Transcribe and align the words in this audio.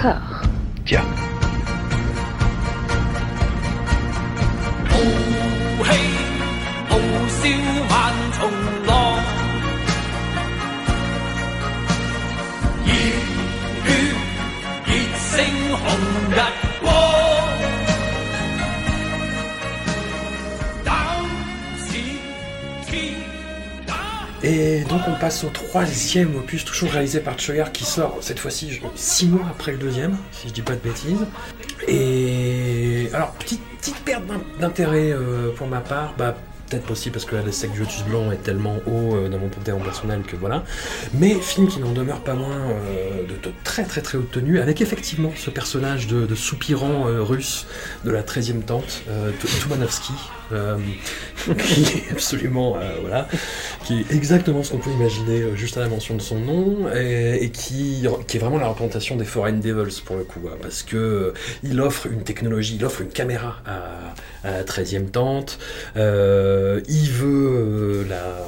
D'accord. 0.00 0.20
Tiens. 0.84 1.04
Et 24.58 24.80
donc 24.80 25.02
on 25.06 25.14
passe 25.14 25.44
au 25.44 25.50
troisième 25.50 26.34
opus, 26.34 26.64
toujours 26.64 26.90
réalisé 26.90 27.20
par 27.20 27.38
Choyard, 27.38 27.70
qui 27.70 27.84
sort 27.84 28.18
cette 28.20 28.40
fois-ci 28.40 28.80
six 28.96 29.28
mois 29.28 29.46
après 29.48 29.70
le 29.70 29.78
deuxième, 29.78 30.16
si 30.32 30.48
je 30.48 30.52
dis 30.52 30.62
pas 30.62 30.74
de 30.74 30.80
bêtises. 30.80 31.24
Et 31.86 33.08
alors 33.12 33.30
petite, 33.34 33.60
perte 34.04 34.24
d'intérêt 34.58 35.12
euh, 35.12 35.52
pour 35.54 35.68
ma 35.68 35.80
part, 35.80 36.14
bah 36.18 36.36
peut-être 36.68 36.86
possible 36.86 37.12
parce 37.14 37.24
que 37.24 37.36
la 37.36 37.52
sec 37.52 37.70
du 37.70 37.78
Lotus 37.78 38.02
Blanc 38.02 38.32
est 38.32 38.42
tellement 38.42 38.78
haut 38.86 39.14
euh, 39.14 39.28
dans 39.28 39.38
mon 39.38 39.48
panthéon 39.48 39.78
personnel 39.78 40.22
que 40.22 40.34
voilà. 40.34 40.64
Mais 41.14 41.34
film 41.34 41.68
qui 41.68 41.78
n'en 41.78 41.92
demeure 41.92 42.20
pas 42.20 42.34
moins 42.34 42.72
euh, 42.72 43.28
de, 43.28 43.52
très 43.62 43.84
très 43.84 44.00
très 44.00 44.18
haute 44.18 44.32
tenue, 44.32 44.58
avec 44.58 44.80
effectivement 44.80 45.30
ce 45.36 45.50
personnage 45.50 46.08
de, 46.08 46.34
soupirant 46.34 47.04
russe 47.04 47.68
de 48.04 48.10
la 48.10 48.22
13e 48.22 48.62
tente, 48.62 49.04
Tumanovsky, 49.60 50.14
qui 51.58 51.82
est 51.82 52.12
absolument 52.12 52.78
voilà, 53.00 53.28
qui 53.84 54.00
est 54.00 54.12
exactement 54.12 54.62
ce 54.62 54.72
qu'on 54.72 54.78
peut 54.78 54.90
imaginer 54.90 55.42
euh, 55.42 55.56
juste 55.56 55.76
à 55.76 55.80
la 55.80 55.88
mention 55.88 56.14
de 56.14 56.20
son 56.20 56.38
nom, 56.38 56.90
et, 56.94 57.50
qui, 57.52 58.06
qui, 58.26 58.36
est 58.36 58.40
vraiment 58.40 58.58
la 58.58 58.68
représentation 58.68 59.16
des 59.16 59.24
Foreign 59.24 59.60
Devils 59.60 60.02
pour 60.04 60.16
le 60.16 60.24
coup, 60.24 60.40
hein, 60.46 60.56
parce 60.60 60.82
que 60.82 60.96
euh, 60.96 61.34
il 61.62 61.80
offre 61.80 62.06
une 62.06 62.22
technologie, 62.22 62.76
il 62.76 62.84
offre 62.84 63.00
une 63.00 63.08
caméra 63.08 63.62
à, 63.66 64.14
la 64.44 64.64
13e 64.64 65.10
tente, 65.10 65.58
euh, 65.96 66.80
il 66.88 67.10
veut 67.10 68.06
la, 68.08 68.46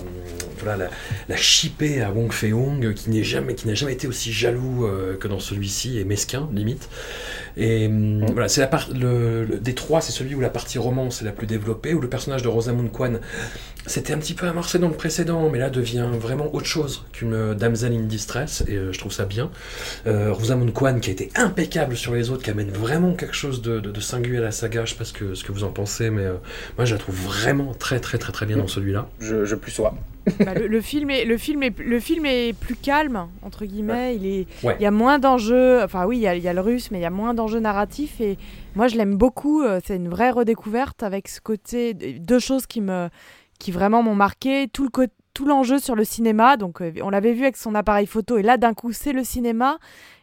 voilà, 0.62 0.88
la, 1.28 1.36
à 2.06 2.10
Wong 2.10 2.32
Fei-hung, 2.32 2.94
qui 2.94 3.10
n'a 3.10 3.22
jamais, 3.22 3.56
jamais 3.74 3.92
été 3.92 4.06
aussi 4.06 4.32
jaloux 4.32 4.86
que 5.18 5.28
dans 5.28 5.40
celui-ci, 5.40 5.98
et 5.98 6.04
mesquin, 6.04 6.48
limite. 6.52 6.88
Et 7.56 7.86
hum, 7.86 8.26
voilà, 8.32 8.48
c'est 8.48 8.60
la 8.60 8.66
part, 8.66 8.88
le, 8.94 9.58
des 9.60 9.74
trois, 9.74 10.00
c'est 10.00 10.12
celui 10.12 10.34
où 10.34 10.40
la 10.40 10.50
partie 10.50 10.78
romance 10.78 11.22
est 11.22 11.24
la 11.24 11.32
plus 11.32 11.46
développée, 11.46 11.94
où 11.94 12.00
le 12.00 12.08
personnage 12.08 12.42
de 12.42 12.48
Rosamund 12.48 12.90
Kwan 12.90 13.20
c'était 13.86 14.12
un 14.12 14.18
petit 14.18 14.34
peu 14.34 14.46
amorcé 14.46 14.78
dans 14.78 14.88
le 14.88 14.94
précédent, 14.94 15.48
mais 15.50 15.58
là 15.58 15.70
devient 15.70 16.08
vraiment 16.18 16.54
autre 16.54 16.66
chose 16.66 17.04
qu'une 17.12 17.54
damsel 17.54 17.92
in 17.92 18.02
distress, 18.02 18.62
et 18.68 18.76
euh, 18.76 18.92
je 18.92 18.98
trouve 18.98 19.12
ça 19.12 19.24
bien. 19.24 19.50
Euh, 20.06 20.32
Rosamund 20.32 20.72
Kwan, 20.72 21.00
qui 21.00 21.10
a 21.10 21.12
été 21.12 21.30
impeccable 21.34 21.96
sur 21.96 22.14
les 22.14 22.30
autres, 22.30 22.42
qui 22.42 22.50
amène 22.50 22.70
vraiment 22.70 23.14
quelque 23.14 23.34
chose 23.34 23.62
de, 23.62 24.00
singulier 24.00 24.38
à 24.38 24.42
la 24.42 24.50
saga, 24.50 24.84
je 24.84 24.92
sais 24.92 24.98
pas 24.98 25.04
ce 25.04 25.12
que, 25.12 25.34
ce 25.34 25.44
que 25.44 25.52
vous 25.52 25.64
en 25.64 25.70
pensez, 25.70 26.10
mais 26.10 26.24
euh, 26.24 26.34
moi 26.76 26.84
je 26.84 26.94
la 26.94 26.98
trouve 26.98 27.14
vraiment 27.14 27.74
très 27.74 28.00
très 28.00 28.18
très 28.18 28.32
très 28.32 28.46
bien 28.46 28.56
dans 28.56 28.68
celui-là. 28.68 29.08
Je, 29.20 29.44
je 29.44 29.54
plus 29.54 29.72
sois. 29.72 29.94
Bah, 30.38 30.54
le, 30.54 30.80
film 30.80 31.10
est, 31.10 31.24
le, 31.24 31.36
film 31.36 31.62
est, 31.62 31.78
le 31.78 32.00
film 32.00 32.26
est 32.26 32.52
plus 32.58 32.76
calme, 32.76 33.28
entre 33.42 33.64
guillemets. 33.64 34.16
Il, 34.16 34.26
est, 34.26 34.46
il 34.62 34.82
y 34.82 34.86
a 34.86 34.90
moins 34.90 35.18
d'enjeux. 35.18 35.82
Enfin, 35.82 36.06
oui, 36.06 36.18
il 36.18 36.22
y, 36.22 36.28
a, 36.28 36.36
y, 36.36 36.48
a, 36.48 36.52
le 36.52 36.60
russe, 36.60 36.90
mais 36.90 36.98
il 36.98 37.02
y 37.02 37.06
a 37.06 37.10
moins 37.10 37.34
d'enjeux 37.34 37.60
narratifs. 37.60 38.20
Et 38.20 38.38
moi, 38.74 38.88
je 38.88 38.96
l'aime 38.96 39.16
beaucoup. 39.16 39.62
C'est 39.84 39.96
une 39.96 40.08
vraie 40.08 40.30
redécouverte 40.30 41.02
avec 41.02 41.28
ce 41.28 41.40
côté. 41.40 41.94
Deux 41.94 42.38
choses 42.38 42.66
qui 42.66 42.80
me, 42.80 43.08
qui 43.58 43.72
vraiment 43.72 44.02
m'ont 44.02 44.14
marqué. 44.14 44.68
Tout 44.72 44.84
le 44.84 44.90
tout 45.34 45.44
l'enjeu 45.44 45.78
sur 45.78 45.94
le 45.94 46.04
cinéma, 46.04 46.56
donc 46.56 46.80
euh, 46.80 46.92
on 47.02 47.10
l'avait 47.10 47.32
vu 47.32 47.42
avec 47.42 47.56
son 47.56 47.74
appareil 47.74 48.06
photo, 48.06 48.36
et 48.36 48.42
là 48.42 48.56
d'un 48.56 48.74
coup 48.74 48.92
c'est 48.92 49.12
le 49.12 49.24
cinéma. 49.24 49.78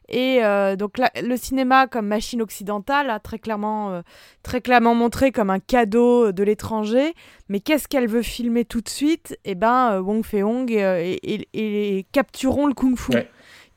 Et 0.10 0.44
euh, 0.44 0.76
donc 0.76 0.96
le 1.22 1.38
cinéma 1.38 1.88
comme 1.88 2.08
machine 2.08 2.42
occidentale 2.42 3.10
a 3.10 3.20
très 3.20 3.40
clairement, 3.40 3.92
euh, 3.92 4.02
très 4.44 4.62
clairement 4.62 4.96
montré 4.96 5.32
comme 5.32 5.50
un 5.50 5.60
cadeau 5.60 6.32
de 6.32 6.44
l'étranger. 6.44 7.14
Mais 7.50 7.60
qu'est-ce 7.60 7.88
qu'elle 7.88 8.08
veut 8.08 8.22
filmer 8.22 8.66
tout 8.66 8.82
de 8.82 8.90
suite? 8.90 9.38
Eh 9.46 9.56
ben, 9.56 10.00
Wong 10.00 10.24
Fei-hong 10.24 10.72
et, 10.72 11.20
et, 11.54 12.06
capturons 12.12 12.68
le 12.68 12.74
kung-fu 12.74 13.14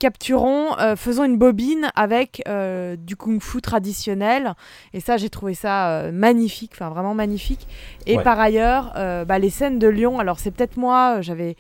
capturons, 0.01 0.77
euh, 0.79 0.97
faisons 0.97 1.25
une 1.25 1.37
bobine 1.37 1.93
avec 1.95 2.43
euh, 2.49 2.97
du 2.97 3.15
kung-fu 3.15 3.61
traditionnel. 3.61 4.55
Et 4.93 4.99
ça, 4.99 5.17
j'ai 5.17 5.31
trouvé 5.31 5.55
ça 5.55 5.91
euh, 5.91 6.11
magnifique, 6.11 6.73
enfin 6.75 6.89
vraiment 6.89 7.15
magnifique. 7.15 7.69
Et 8.07 8.19
par 8.19 8.41
ailleurs, 8.41 8.95
bah, 9.27 9.39
les 9.39 9.51
scènes 9.51 9.79
de 9.79 9.87
Lyon, 9.87 10.19
alors 10.19 10.41
c'est 10.41 10.51
peut-être 10.51 10.77
moi, 10.77 11.21
j'avais 11.21 11.55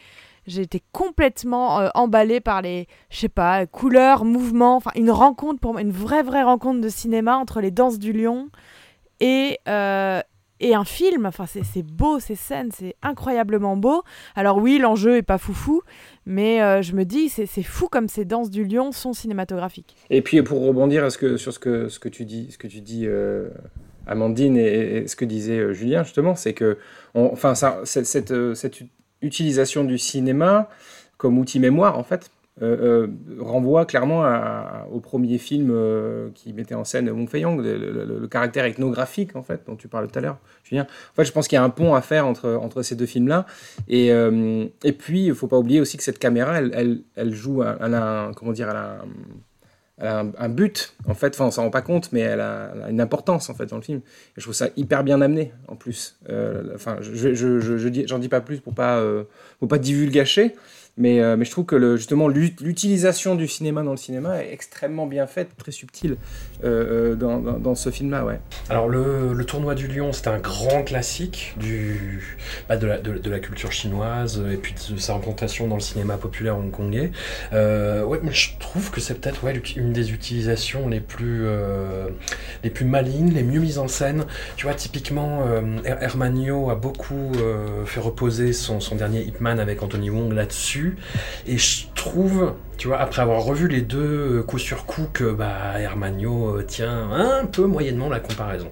été 0.46 0.82
complètement 0.92 1.90
emballée 1.94 2.40
par 2.40 2.62
les, 2.62 2.86
je 3.10 3.18
sais 3.18 3.28
pas, 3.28 3.66
couleurs, 3.66 4.24
mouvements, 4.24 4.76
enfin 4.76 4.90
une 4.96 5.10
rencontre 5.10 5.60
pour 5.60 5.72
moi, 5.72 5.82
une 5.82 5.92
vraie 5.92 6.22
vraie 6.22 6.42
rencontre 6.42 6.80
de 6.80 6.88
cinéma 6.88 7.36
entre 7.36 7.60
les 7.60 7.70
danses 7.70 7.98
du 7.98 8.12
lion 8.12 8.48
et, 9.20 9.58
et 10.60 10.74
un 10.74 10.84
film. 10.84 11.26
Enfin, 11.26 11.46
c'est 11.46 11.82
beau 11.82 12.20
ces 12.20 12.34
scènes, 12.34 12.70
c'est 12.72 12.94
incroyablement 13.02 13.76
beau. 13.76 14.02
Alors 14.36 14.58
oui, 14.58 14.78
l'enjeu 14.78 15.16
est 15.16 15.22
pas 15.22 15.38
foufou, 15.38 15.82
mais 16.26 16.62
euh, 16.62 16.82
je 16.82 16.94
me 16.94 17.04
dis, 17.04 17.28
c'est 17.28 17.62
fou 17.62 17.88
comme 17.88 18.08
ces 18.08 18.24
danses 18.24 18.50
du 18.50 18.64
lion 18.64 18.92
sont 18.92 19.12
cinématographiques. 19.12 19.96
Et 20.10 20.22
puis 20.22 20.42
pour 20.42 20.64
rebondir 20.64 21.04
à 21.04 21.10
ce 21.10 21.18
que, 21.18 21.36
sur 21.36 21.52
ce 21.52 21.58
que, 21.58 21.88
ce 21.88 21.98
que 21.98 22.08
tu 22.08 22.24
dis, 22.24 22.50
ce 22.50 22.58
que 22.58 22.66
tu 22.66 22.80
dis 22.80 23.06
euh, 23.06 23.48
Amandine, 24.06 24.56
et, 24.56 25.06
ce 25.06 25.16
que 25.16 25.24
disait 25.24 25.58
euh, 25.58 25.72
Julien, 25.72 26.04
justement, 26.04 26.34
c'est 26.34 26.54
que 26.54 26.78
enfin, 27.14 27.54
ça, 27.54 27.80
cette, 27.84 28.06
cette, 28.06 28.82
utilisation 29.22 29.84
du 29.84 29.98
cinéma 29.98 30.68
comme 31.16 31.38
outil 31.38 31.60
mémoire, 31.60 31.98
en 31.98 32.02
fait, 32.02 32.30
euh, 32.62 33.06
euh, 33.06 33.08
renvoie 33.38 33.86
clairement 33.86 34.22
au 34.92 35.00
premier 35.00 35.38
film 35.38 35.70
euh, 35.70 36.28
qui 36.34 36.52
mettait 36.52 36.74
en 36.74 36.84
scène 36.84 37.08
Wong 37.08 37.26
Fei-hung, 37.26 37.58
le, 37.62 38.26
caractère 38.26 38.66
ethnographique 38.66 39.34
en 39.34 39.42
fait 39.42 39.62
dont 39.66 39.76
tu 39.76 39.88
parlais 39.88 40.08
tout 40.08 40.18
à 40.18 40.22
l'heure, 40.22 40.38
Julien. 40.62 40.82
En 40.82 41.14
fait, 41.14 41.24
je 41.24 41.32
pense 41.32 41.48
qu'il 41.48 41.56
y 41.56 41.58
a 41.58 41.64
un 41.64 41.70
pont 41.70 41.94
à 41.94 42.02
faire 42.02 42.26
entre, 42.26 42.50
entre 42.50 42.82
ces 42.82 42.96
deux 42.96 43.06
films-là. 43.06 43.46
Et, 43.88 44.08
et 44.08 44.92
puis, 44.92 45.26
il 45.26 45.34
faut 45.34 45.46
pas 45.46 45.58
oublier 45.58 45.80
aussi 45.80 45.96
que 45.96 46.02
cette 46.02 46.18
caméra, 46.18 46.58
elle, 46.58 47.02
elle, 47.14 47.34
joue, 47.34 47.62
elle 47.62 47.94
a 47.94 48.26
un, 48.26 48.32
comment 48.34 48.52
dire, 48.52 48.68
elle 50.00 50.06
a 50.08 50.24
un, 50.38 50.48
but 50.48 50.94
en 51.06 51.14
fait. 51.14 51.34
Enfin, 51.34 51.46
on 51.46 51.50
s'en 51.50 51.62
rend 51.64 51.70
pas 51.70 51.82
compte, 51.82 52.10
mais 52.12 52.20
elle 52.20 52.40
a, 52.40 52.72
une 52.88 53.00
importance 53.00 53.50
en 53.50 53.54
fait 53.54 53.66
dans 53.66 53.76
le 53.76 53.82
film. 53.82 53.98
Et 53.98 54.40
je 54.40 54.42
trouve 54.42 54.54
ça 54.54 54.68
hyper 54.76 55.04
bien 55.04 55.20
amené 55.20 55.52
en 55.68 55.76
plus. 55.76 56.16
enfin, 56.74 56.98
je, 57.00 57.34
je, 57.34 57.60
je, 57.60 58.06
j'en 58.06 58.18
dis 58.18 58.28
pas 58.28 58.40
plus 58.40 58.60
pour 58.60 58.74
pas, 58.74 59.02
pour 59.58 59.68
pas 59.68 59.78
divulgacher. 59.78 60.54
Mais, 61.00 61.18
euh, 61.20 61.36
mais 61.36 61.46
je 61.46 61.50
trouve 61.50 61.64
que 61.64 61.96
justement 61.96 62.28
l'utilisation 62.28 63.34
du 63.34 63.48
cinéma 63.48 63.82
dans 63.82 63.92
le 63.92 63.96
cinéma 63.96 64.44
est 64.44 64.52
extrêmement 64.52 65.06
bien 65.06 65.26
faite, 65.26 65.48
très 65.56 65.72
subtile 65.72 66.18
euh, 66.62 67.16
euh, 67.20 67.58
dans, 67.58 67.74
ce 67.74 67.90
film-là. 67.90 68.26
Ouais. 68.26 68.38
Alors 68.68 68.86
le, 68.86 69.34
tournoi 69.46 69.74
du 69.74 69.88
lion, 69.88 70.12
c'est 70.12 70.28
un 70.28 70.38
grand 70.38 70.82
classique 70.82 71.56
bah, 72.68 72.76
de, 72.76 72.86
la, 72.86 73.38
culture 73.40 73.72
chinoise 73.72 74.44
et 74.52 74.58
puis 74.58 74.74
de 74.90 74.98
sa 74.98 75.14
représentation 75.14 75.66
dans 75.66 75.76
le 75.76 75.80
cinéma 75.80 76.18
populaire 76.18 76.58
hongkongais. 76.58 77.12
ouais, 77.52 78.20
mais 78.22 78.32
je 78.32 78.58
trouve 78.58 78.90
que 78.90 79.00
c'est 79.00 79.14
peut-être 79.14 79.40
une 79.76 79.94
des 79.94 80.12
utilisations 80.12 80.86
les 80.88 81.00
plus, 81.00 81.46
les 82.62 82.70
plus 82.70 82.84
malignes, 82.84 83.32
les 83.32 83.42
mieux 83.42 83.60
mises 83.60 83.78
en 83.78 83.88
scène. 83.88 84.26
Tu 84.56 84.66
vois, 84.66 84.74
typiquement, 84.74 85.44
Hermanio 85.84 86.68
a 86.68 86.74
beaucoup 86.74 87.32
fait 87.86 88.00
reposer 88.00 88.52
son, 88.52 88.78
dernier 88.94 89.22
Hitman 89.22 89.58
avec 89.58 89.82
Anthony 89.82 90.10
Wong 90.10 90.34
là-dessus 90.34 90.89
et 91.46 91.58
je 91.58 91.86
trouve, 91.94 92.54
tu 92.78 92.88
vois, 92.88 92.98
après 92.98 93.22
avoir 93.22 93.42
revu 93.42 93.68
les 93.68 93.82
deux 93.82 94.38
euh, 94.38 94.42
coup 94.42 94.58
sur 94.58 94.86
coup, 94.86 95.06
que 95.12 95.32
bah, 95.32 95.78
Hermanio 95.78 96.56
euh, 96.56 96.62
tient 96.62 97.10
un 97.10 97.46
peu 97.46 97.64
moyennement 97.66 98.08
la 98.08 98.20
comparaison. 98.20 98.70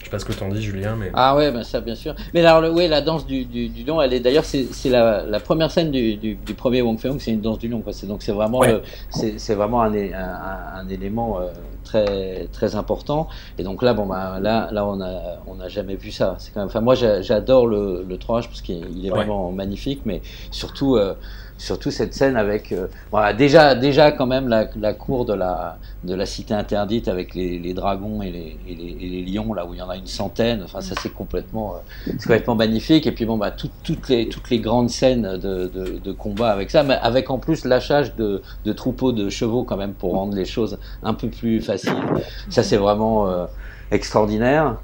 Je 0.00 0.06
sais 0.06 0.10
pas 0.10 0.18
ce 0.18 0.24
que 0.24 0.32
t'en 0.32 0.48
dis, 0.48 0.62
Julien, 0.62 0.96
mais. 0.96 1.10
Ah 1.12 1.36
ouais, 1.36 1.52
ben 1.52 1.62
ça, 1.62 1.80
bien 1.82 1.94
sûr. 1.94 2.14
Mais 2.32 2.40
alors, 2.44 2.62
le, 2.62 2.70
ouais, 2.70 2.88
la 2.88 3.02
danse 3.02 3.26
du, 3.26 3.44
du, 3.44 3.68
du 3.68 3.84
lion, 3.84 4.00
elle 4.00 4.14
est 4.14 4.20
d'ailleurs, 4.20 4.46
c'est 4.46 4.66
la, 4.88 5.24
la, 5.26 5.40
première 5.40 5.70
scène 5.70 5.90
du, 5.90 6.16
du, 6.16 6.36
du 6.36 6.54
premier 6.54 6.80
Wong 6.80 6.98
Fei 6.98 7.10
c'est 7.18 7.32
une 7.32 7.42
danse 7.42 7.58
du 7.58 7.68
lion. 7.68 7.82
Donc, 8.08 8.22
c'est 8.22 8.32
vraiment, 8.32 8.62
c'est 9.10 9.54
vraiment 9.54 9.82
un, 9.82 9.94
un, 9.94 10.80
un, 10.80 10.88
élément 10.88 11.38
euh, 11.38 11.48
très, 11.84 12.46
très 12.50 12.76
important. 12.76 13.28
Et 13.58 13.62
donc 13.62 13.82
là, 13.82 13.92
bon, 13.92 14.06
bah, 14.06 14.38
là, 14.40 14.70
là, 14.72 14.86
on 14.86 15.02
a, 15.02 15.20
on 15.46 15.60
a 15.60 15.68
jamais 15.68 15.96
vu 15.96 16.10
ça. 16.10 16.36
C'est 16.38 16.52
quand 16.54 16.60
même, 16.60 16.68
enfin, 16.68 16.80
moi, 16.80 16.94
j'adore 16.94 17.66
le, 17.66 18.04
le 18.08 18.16
3 18.16 18.40
parce 18.42 18.62
qu'il 18.62 19.04
est 19.04 19.10
vraiment 19.10 19.52
magnifique, 19.52 20.00
mais 20.06 20.22
surtout, 20.50 20.96
euh, 20.96 21.14
surtout 21.60 21.90
cette 21.90 22.14
scène 22.14 22.36
avec 22.36 22.72
euh, 22.72 22.86
voilà, 23.10 23.34
déjà 23.34 23.74
déjà 23.74 24.12
quand 24.12 24.26
même 24.26 24.48
la, 24.48 24.92
cour 24.94 25.26
de 25.26 25.34
la 25.34 25.78
de 26.04 26.14
la 26.14 26.24
cité 26.24 26.54
interdite 26.54 27.06
avec 27.06 27.34
les, 27.34 27.74
dragons 27.74 28.22
et 28.22 28.56
les, 28.66 29.22
lions 29.22 29.52
là 29.52 29.66
où 29.66 29.74
il 29.74 29.78
y 29.78 29.82
en 29.82 29.90
a 29.90 29.96
une 29.96 30.06
centaine. 30.06 30.62
Enfin 30.64 30.80
ça 30.80 30.94
c'est 31.00 31.12
complètement 31.12 31.74
euh, 31.74 32.12
complètement 32.12 32.54
magnifique. 32.54 33.06
Et 33.06 33.12
puis 33.12 33.26
bon 33.26 33.36
bah 33.36 33.50
toutes 33.50 34.08
les 34.08 34.28
toutes 34.28 34.48
les 34.48 34.58
grandes 34.58 34.88
scènes 34.88 35.36
de, 35.36 35.70
de, 36.02 36.12
combat 36.12 36.50
avec 36.50 36.70
ça 36.70 36.82
mais 36.82 36.94
avec 37.02 37.30
en 37.30 37.38
plus 37.38 37.64
lâchage 37.64 38.16
de, 38.16 38.42
troupeaux 38.72 39.12
de 39.12 39.28
chevaux 39.28 39.62
quand 39.62 39.76
même 39.76 39.92
pour 39.92 40.14
rendre 40.14 40.34
les 40.34 40.46
choses 40.46 40.78
un 41.02 41.12
peu 41.14 41.28
plus 41.28 41.60
faciles. 41.60 41.92
Ça 42.48 42.62
c'est 42.62 42.78
vraiment 42.78 43.28
euh, 43.28 43.44
extraordinaire. 43.90 44.76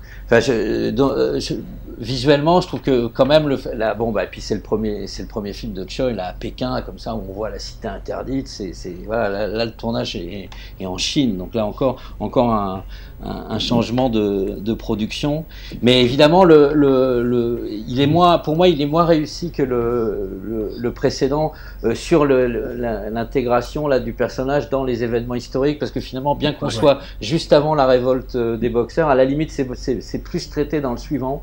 Visuellement, 1.99 2.61
je 2.61 2.67
trouve 2.67 2.81
que 2.81 3.07
quand 3.07 3.27
même 3.27 3.49
le, 3.49 3.59
là, 3.75 3.95
bon 3.95 4.13
bah 4.13 4.27
puis 4.27 4.41
c'est 4.41 4.55
le 4.55 4.61
premier, 4.61 5.07
c'est 5.07 5.23
le 5.23 5.29
premier 5.29 5.53
film 5.53 5.73
de 5.73 5.89
Choi 5.89 6.13
là 6.13 6.29
à 6.29 6.33
Pékin 6.33 6.81
comme 6.83 6.99
ça 6.99 7.15
où 7.15 7.23
on 7.29 7.33
voit 7.33 7.51
la 7.51 7.59
cité 7.59 7.89
interdite. 7.89 8.49
C'est, 8.49 8.73
voilà, 9.05 9.47
là, 9.47 9.65
le 9.65 9.71
tournage 9.73 10.17
est, 10.17 10.49
est, 10.81 10.87
en 10.87 10.99
Chine, 10.99 11.37
donc 11.37 11.55
là 11.55 11.65
encore, 11.65 12.01
encore 12.21 12.53
un, 12.53 12.85
un, 13.23 13.59
changement 13.59 14.11
de, 14.11 14.59
de, 14.61 14.75
production. 14.75 15.45
Mais 15.83 16.03
évidemment, 16.03 16.45
le, 16.45 16.73
le, 16.75 17.23
le, 17.23 17.69
il 17.71 18.01
est 18.01 18.07
moins, 18.07 18.39
pour 18.39 18.57
moi, 18.57 18.69
il 18.69 18.81
est 18.81 18.87
moins 18.87 19.05
réussi 19.05 19.51
que 19.51 19.63
le, 19.63 20.73
le, 20.79 20.93
précédent 20.93 21.53
euh, 21.85 21.95
sur 21.95 22.25
l'intégration 22.25 23.89
là 23.89 24.01
du 24.01 24.13
personnage 24.13 24.71
dans 24.71 24.85
les 24.85 25.03
événements 25.03 25.35
historiques, 25.35 25.79
parce 25.79 25.93
que 25.93 26.01
finalement, 26.01 26.35
bien 26.35 26.53
qu'on 26.53 26.71
soit 26.71 27.01
juste 27.21 27.53
avant 27.53 27.75
la 27.75 27.87
révolte 27.87 28.37
euh, 28.37 28.57
des 28.57 28.69
boxeurs, 28.69 29.09
à 29.09 29.15
la 29.15 29.25
limite, 29.25 29.51
c'est 29.51 30.23
plus 30.23 30.51
traité 30.51 30.81
dans 30.81 30.93
le 30.93 30.99
suivant 30.99 31.43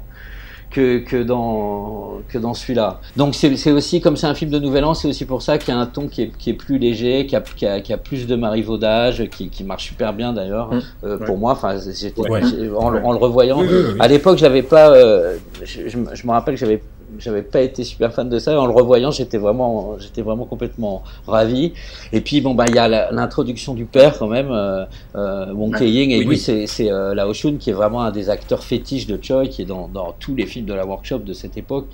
que, 0.73 0.97
que 0.97 1.21
dans, 1.21 2.19
que 2.27 2.37
dans 2.39 2.53
celui-là. 2.53 2.99
Donc 3.15 3.35
c'est 3.35 3.71
aussi, 3.71 4.01
comme 4.01 4.17
c'est 4.17 4.27
un 4.27 4.33
film 4.33 4.49
de 4.49 4.59
Nouvel 4.59 4.83
An, 4.83 4.93
c'est 4.95 5.07
aussi 5.07 5.25
pour 5.25 5.41
ça 5.41 5.57
qu'il 5.57 5.73
y 5.73 5.77
a 5.77 5.79
un 5.79 5.85
ton 5.85 6.07
qui 6.07 6.23
est, 6.23 6.31
qui 6.37 6.49
est 6.49 6.53
plus 6.53 6.79
léger, 6.79 7.27
qui 7.27 7.35
a, 7.35 7.41
qui, 7.41 7.65
a, 7.65 7.79
qui 7.79 7.93
a, 7.93 7.97
plus 7.97 8.25
de 8.25 8.35
marivaudage, 8.35 9.29
qui, 9.29 9.49
qui 9.49 9.63
marche 9.63 9.85
super 9.85 10.13
bien 10.13 10.33
d'ailleurs, 10.33 10.73
mmh. 10.73 10.81
euh, 11.03 11.17
pour 11.19 11.37
moi. 11.37 11.51
Enfin, 11.51 11.77
en, 11.77 12.95
en, 12.95 13.11
le 13.11 13.17
revoyant, 13.17 13.61
à 13.99 14.07
l'époque, 14.07 14.39
j'avais 14.39 14.63
pas, 14.63 14.89
euh, 14.89 15.37
je, 15.63 15.87
je, 15.87 15.97
me 15.97 16.31
rappelle 16.31 16.55
que 16.55 16.59
j'avais 16.59 16.81
j'avais 17.19 17.41
pas 17.41 17.61
été 17.61 17.83
super 17.83 18.13
fan 18.13 18.29
de 18.29 18.39
ça. 18.39 18.59
En 18.59 18.65
le 18.65 18.73
revoyant, 18.73 19.11
j'étais 19.11 19.37
vraiment, 19.37 19.97
j'étais 19.99 20.21
vraiment 20.21 20.45
complètement 20.45 21.03
ravi. 21.27 21.73
Et 22.11 22.21
puis 22.21 22.41
bon 22.41 22.53
bah 22.53 22.65
il 22.67 22.75
y 22.75 22.79
a 22.79 23.11
l'introduction 23.11 23.73
du 23.73 23.85
père 23.85 24.17
quand 24.17 24.27
même, 24.27 24.51
euh, 24.51 24.85
euh 25.15 25.53
Wong 25.53 25.77
Kei-ying, 25.77 26.11
et 26.11 26.23
lui 26.23 26.37
c'est 26.37 26.67
c'est 26.67 26.91
euh, 26.91 27.13
Lao 27.13 27.33
Shun 27.33 27.57
qui 27.57 27.69
est 27.69 27.73
vraiment 27.73 28.01
un 28.01 28.11
des 28.11 28.29
acteurs 28.29 28.63
fétiches 28.63 29.07
de 29.07 29.17
Choi, 29.21 29.47
qui 29.47 29.61
est 29.61 29.65
dans, 29.65 29.87
dans 29.87 30.13
tous 30.19 30.35
les 30.35 30.45
films 30.45 30.65
de 30.65 30.73
la 30.73 30.85
workshop 30.85 31.19
de 31.19 31.33
cette 31.33 31.57
époque. 31.57 31.87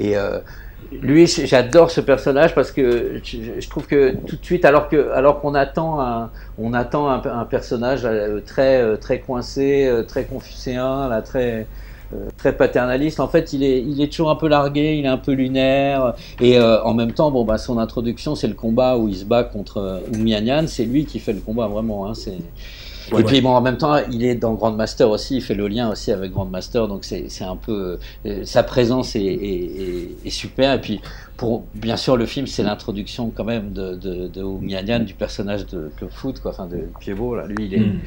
Et 0.00 0.16
euh, 0.16 0.38
lui, 0.92 1.26
j'adore 1.26 1.90
ce 1.90 2.00
personnage 2.00 2.54
parce 2.54 2.70
que 2.70 3.20
je, 3.22 3.68
trouve 3.68 3.86
que 3.86 4.14
tout 4.26 4.36
de 4.36 4.44
suite, 4.44 4.64
alors 4.64 4.88
que 4.88 5.10
alors 5.12 5.40
qu'on 5.40 5.54
attend 5.54 6.00
un, 6.00 6.30
on 6.58 6.74
attend 6.74 7.08
un, 7.08 7.22
un 7.24 7.44
personnage 7.44 8.02
euh, 8.04 8.40
très 8.44 8.96
très 8.98 9.20
coincé, 9.20 9.90
très 10.08 10.24
confucéen, 10.24 11.08
là 11.08 11.22
très 11.22 11.66
très 12.36 12.56
paternaliste. 12.56 13.20
En 13.20 13.28
fait, 13.28 13.52
il 13.52 13.62
est, 13.62 13.80
il 13.80 14.00
est 14.00 14.08
toujours 14.08 14.30
un 14.30 14.36
peu 14.36 14.48
largué, 14.48 14.96
il 14.96 15.04
est 15.04 15.08
un 15.08 15.18
peu 15.18 15.32
lunaire. 15.32 16.14
Et 16.40 16.58
euh, 16.58 16.82
en 16.82 16.94
même 16.94 17.12
temps, 17.12 17.30
bon, 17.30 17.44
bah, 17.44 17.58
son 17.58 17.78
introduction, 17.78 18.34
c'est 18.34 18.48
le 18.48 18.54
combat 18.54 18.96
où 18.96 19.08
il 19.08 19.16
se 19.16 19.24
bat 19.24 19.44
contre 19.44 19.78
euh, 19.78 20.66
C'est 20.66 20.84
lui 20.84 21.04
qui 21.04 21.18
fait 21.18 21.32
le 21.32 21.40
combat 21.40 21.66
vraiment. 21.66 22.06
Hein, 22.06 22.14
c'est... 22.14 22.38
et 23.16 23.22
puis 23.24 23.40
bon, 23.40 23.50
en 23.50 23.60
même 23.60 23.76
temps, 23.76 23.96
il 24.10 24.24
est 24.24 24.34
dans 24.34 24.54
Grandmaster 24.54 25.08
aussi, 25.08 25.36
il 25.36 25.42
fait 25.42 25.54
le 25.54 25.68
lien 25.68 25.90
aussi 25.90 26.10
avec 26.10 26.32
Grandmaster, 26.32 26.88
donc 26.88 27.04
c'est, 27.04 27.26
c'est 27.28 27.44
un 27.44 27.56
peu 27.56 27.98
euh, 28.26 28.44
sa 28.44 28.62
présence 28.62 29.14
est, 29.16 29.24
est, 29.24 30.10
est, 30.24 30.30
super. 30.30 30.74
Et 30.74 30.80
puis 30.80 31.00
pour 31.36 31.64
bien 31.74 31.96
sûr 31.96 32.16
le 32.16 32.26
film, 32.26 32.46
c'est 32.46 32.62
l'introduction 32.62 33.30
quand 33.34 33.44
même 33.44 33.72
de 33.72 33.94
de, 33.94 34.28
de 34.28 34.98
du 35.04 35.14
personnage 35.14 35.66
de 35.66 35.90
Club 35.96 36.10
Foot, 36.10 36.40
quoi, 36.40 36.52
enfin 36.52 36.66
de 36.66 36.84
Piebo. 37.00 37.34
Là, 37.34 37.46
lui, 37.46 37.66
il 37.66 37.74
est 37.74 37.80
mm. 37.80 38.00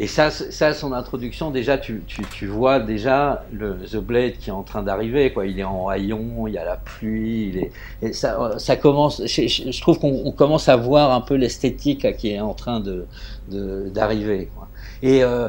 Et 0.00 0.06
ça, 0.06 0.30
ça, 0.30 0.74
son 0.74 0.92
introduction, 0.92 1.50
déjà, 1.50 1.76
tu, 1.76 2.02
tu, 2.06 2.22
tu 2.32 2.46
vois 2.46 2.78
déjà 2.78 3.44
le 3.52 3.78
The 3.78 3.96
Blade 3.96 4.34
qui 4.38 4.50
est 4.50 4.52
en 4.52 4.62
train 4.62 4.84
d'arriver, 4.84 5.32
quoi. 5.32 5.44
Il 5.46 5.58
est 5.58 5.64
en 5.64 5.88
haillon, 5.88 6.46
il 6.46 6.54
y 6.54 6.58
a 6.58 6.64
la 6.64 6.76
pluie, 6.76 7.48
il 7.48 7.58
est, 7.58 7.72
et 8.02 8.12
ça, 8.12 8.58
ça 8.58 8.76
commence. 8.76 9.22
Je, 9.26 9.48
je 9.48 9.80
trouve 9.80 9.98
qu'on 9.98 10.30
commence 10.30 10.68
à 10.68 10.76
voir 10.76 11.12
un 11.12 11.20
peu 11.20 11.34
l'esthétique 11.34 12.16
qui 12.16 12.30
est 12.30 12.40
en 12.40 12.54
train 12.54 12.80
de 12.80 13.06
d'arriver. 13.48 14.50
Et 15.02 15.24
euh, 15.24 15.48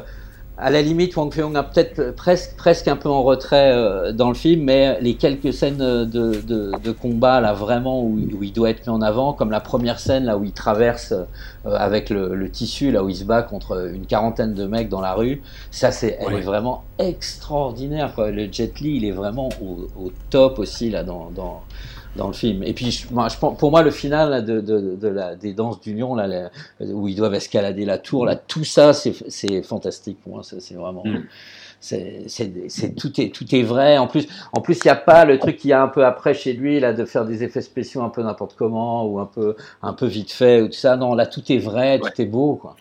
à 0.60 0.70
la 0.70 0.82
limite, 0.82 1.16
Wang 1.16 1.32
Fei-hung 1.32 1.56
a 1.56 1.62
peut-être 1.62 2.14
presque, 2.14 2.54
presque 2.56 2.86
un 2.86 2.96
peu 2.96 3.08
en 3.08 3.22
retrait 3.22 3.72
euh, 3.72 4.12
dans 4.12 4.28
le 4.28 4.34
film, 4.34 4.64
mais 4.64 5.00
les 5.00 5.14
quelques 5.14 5.54
scènes 5.54 5.78
de, 5.78 6.04
de, 6.04 6.72
de 6.82 6.92
combat 6.92 7.40
là 7.40 7.54
vraiment 7.54 8.02
où, 8.02 8.18
où, 8.18 8.42
il 8.42 8.52
doit 8.52 8.68
être 8.68 8.86
mis 8.86 8.92
en 8.92 9.00
avant, 9.00 9.32
comme 9.32 9.50
la 9.50 9.60
première 9.60 9.98
scène 9.98 10.24
là 10.24 10.36
où 10.36 10.44
il 10.44 10.52
traverse 10.52 11.12
euh, 11.12 11.74
avec 11.76 12.10
le, 12.10 12.34
le, 12.34 12.50
tissu 12.50 12.90
là 12.90 13.02
où 13.02 13.08
il 13.08 13.16
se 13.16 13.24
bat 13.24 13.42
contre 13.42 13.90
une 13.94 14.04
quarantaine 14.04 14.52
de 14.52 14.66
mecs 14.66 14.90
dans 14.90 15.00
la 15.00 15.14
rue, 15.14 15.42
ça 15.70 15.92
c'est, 15.92 16.18
elle 16.20 16.36
est 16.36 16.42
vraiment 16.42 16.84
extraordinaire 16.98 18.14
quoi. 18.14 18.30
Le 18.30 18.52
Jet 18.52 18.80
Li, 18.80 18.96
il 18.96 19.04
est 19.06 19.12
vraiment 19.12 19.48
au, 19.62 19.88
au 19.98 20.12
top 20.28 20.58
aussi 20.58 20.90
là 20.90 21.04
dans, 21.04 21.30
dans 21.34 21.62
dans 22.16 22.26
le 22.26 22.32
film. 22.32 22.62
Et 22.62 22.72
puis, 22.72 23.06
moi, 23.10 23.28
je, 23.28 23.36
pour 23.36 23.70
moi, 23.70 23.82
le 23.82 23.90
final 23.90 24.44
de, 24.44 24.60
de, 24.60 24.96
de 24.96 25.08
la, 25.08 25.36
des 25.36 25.52
danses 25.52 25.80
d'union, 25.80 26.14
là, 26.14 26.50
où 26.80 27.08
ils 27.08 27.14
doivent 27.14 27.34
escalader 27.34 27.84
la 27.84 27.98
tour, 27.98 28.26
là, 28.26 28.36
tout 28.36 28.64
ça, 28.64 28.92
c'est 28.92 29.62
fantastique 29.62 30.20
pour 30.22 30.34
moi. 30.34 30.42
C'est 30.42 30.74
vraiment. 30.74 31.02
Mm. 31.04 31.22
C'est 31.80 32.94
tout 32.94 33.18
est 33.20 33.34
tout 33.34 33.54
est 33.54 33.62
vrai. 33.62 33.96
En 33.96 34.06
plus, 34.06 34.28
en 34.52 34.60
plus, 34.60 34.78
il 34.84 34.86
n'y 34.86 34.90
a 34.90 34.96
pas 34.96 35.24
le 35.24 35.38
truc 35.38 35.56
qu'il 35.56 35.70
y 35.70 35.72
a 35.72 35.82
un 35.82 35.88
peu 35.88 36.04
après 36.04 36.34
chez 36.34 36.52
lui 36.52 36.78
là 36.78 36.92
de 36.92 37.06
faire 37.06 37.24
des 37.24 37.42
effets 37.42 37.62
spéciaux 37.62 38.02
un 38.02 38.10
peu 38.10 38.22
n'importe 38.22 38.54
comment 38.54 39.06
ou 39.06 39.18
un 39.18 39.24
peu 39.24 39.56
un 39.80 39.94
peu 39.94 40.04
vite 40.04 40.30
fait 40.30 40.60
ou 40.60 40.66
tout 40.66 40.74
ça. 40.74 40.98
Non, 40.98 41.14
là, 41.14 41.24
tout 41.24 41.42
est 41.50 41.58
vrai, 41.58 41.98
tout 41.98 42.20
est 42.20 42.26
beau. 42.26 42.56
Quoi. 42.56 42.76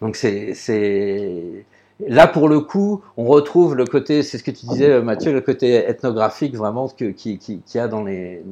Donc 0.00 0.16
c'est 0.16 0.54
c'est 0.54 1.66
Là, 2.06 2.28
pour 2.28 2.48
le 2.48 2.60
coup, 2.60 3.02
on 3.16 3.24
retrouve 3.24 3.74
le 3.74 3.84
côté, 3.84 4.22
c'est 4.22 4.38
ce 4.38 4.44
que 4.44 4.52
tu 4.52 4.66
disais, 4.66 4.90
euh, 4.90 5.02
Mathieu, 5.02 5.32
le 5.32 5.40
côté 5.40 5.74
ethnographique 5.74 6.54
vraiment 6.54 6.86
qu'il 6.88 7.14
qui, 7.14 7.38
qui, 7.38 7.78
a 7.78 7.88
dans 7.88 8.04
les, 8.04 8.44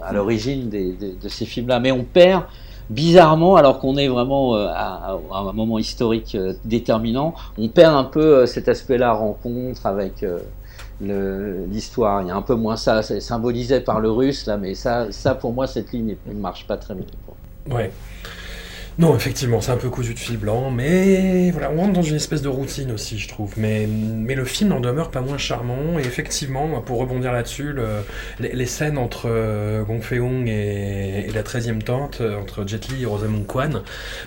à 0.00 0.12
l'origine 0.12 0.68
des, 0.68 0.92
de 0.92 1.28
ces 1.28 1.44
films-là. 1.44 1.80
Mais 1.80 1.90
on 1.90 2.04
perd 2.04 2.44
bizarrement, 2.90 3.56
alors 3.56 3.80
qu'on 3.80 3.96
est 3.96 4.06
vraiment 4.06 4.54
euh, 4.54 4.68
à, 4.68 5.18
à, 5.32 5.38
un 5.38 5.52
moment 5.52 5.80
historique 5.80 6.36
euh, 6.36 6.52
déterminant, 6.64 7.34
on 7.58 7.68
perd 7.68 7.96
un 7.96 8.04
peu 8.04 8.46
cet 8.46 8.68
aspect-là, 8.68 9.12
rencontre 9.12 9.84
avec 9.84 10.24
l'histoire. 11.00 12.22
Il 12.22 12.28
y 12.28 12.30
a 12.30 12.36
un 12.36 12.42
peu 12.42 12.54
moins 12.54 12.76
ça, 12.76 13.02
c'est 13.02 13.20
symbolisé 13.20 13.80
par 13.80 13.98
le 13.98 14.12
russe 14.12 14.46
là, 14.46 14.56
mais 14.56 14.76
ça, 14.76 15.10
ça 15.10 15.34
pour 15.34 15.52
moi, 15.52 15.66
cette 15.66 15.90
ligne 15.90 16.14
ne 16.24 16.34
marche 16.34 16.68
pas 16.68 16.76
très 16.76 16.94
bien. 16.94 17.06
Ouais. 17.68 17.90
Non, 18.98 19.16
effectivement, 19.16 19.62
c'est 19.62 19.70
un 19.70 19.78
peu 19.78 19.88
cousu 19.88 20.12
de 20.12 20.18
fil 20.18 20.36
blanc, 20.36 20.70
mais 20.70 21.50
voilà, 21.50 21.70
on 21.70 21.78
rentre 21.78 21.94
dans 21.94 22.02
une 22.02 22.16
espèce 22.16 22.42
de 22.42 22.48
routine 22.48 22.92
aussi, 22.92 23.18
je 23.18 23.26
trouve. 23.26 23.54
Mais, 23.56 23.86
mais 23.86 24.34
le 24.34 24.44
film 24.44 24.68
n'en 24.70 24.80
demeure 24.80 25.10
pas 25.10 25.22
moins 25.22 25.38
charmant, 25.38 25.98
et 25.98 26.02
effectivement, 26.02 26.80
pour 26.82 26.98
rebondir 26.98 27.32
là-dessus, 27.32 27.74
les, 28.38 28.66
scènes 28.66 28.98
entre 28.98 29.28
euh, 29.30 29.82
Gong 29.82 30.02
Fei-hung 30.02 30.46
et, 30.46 31.30
la 31.34 31.42
13e 31.42 31.82
tante, 31.82 32.20
euh, 32.20 32.38
entre 32.38 32.66
Jet 32.68 32.88
Li 32.88 33.02
et 33.02 33.06
Rosamund 33.06 33.46
Kwan, 33.46 33.82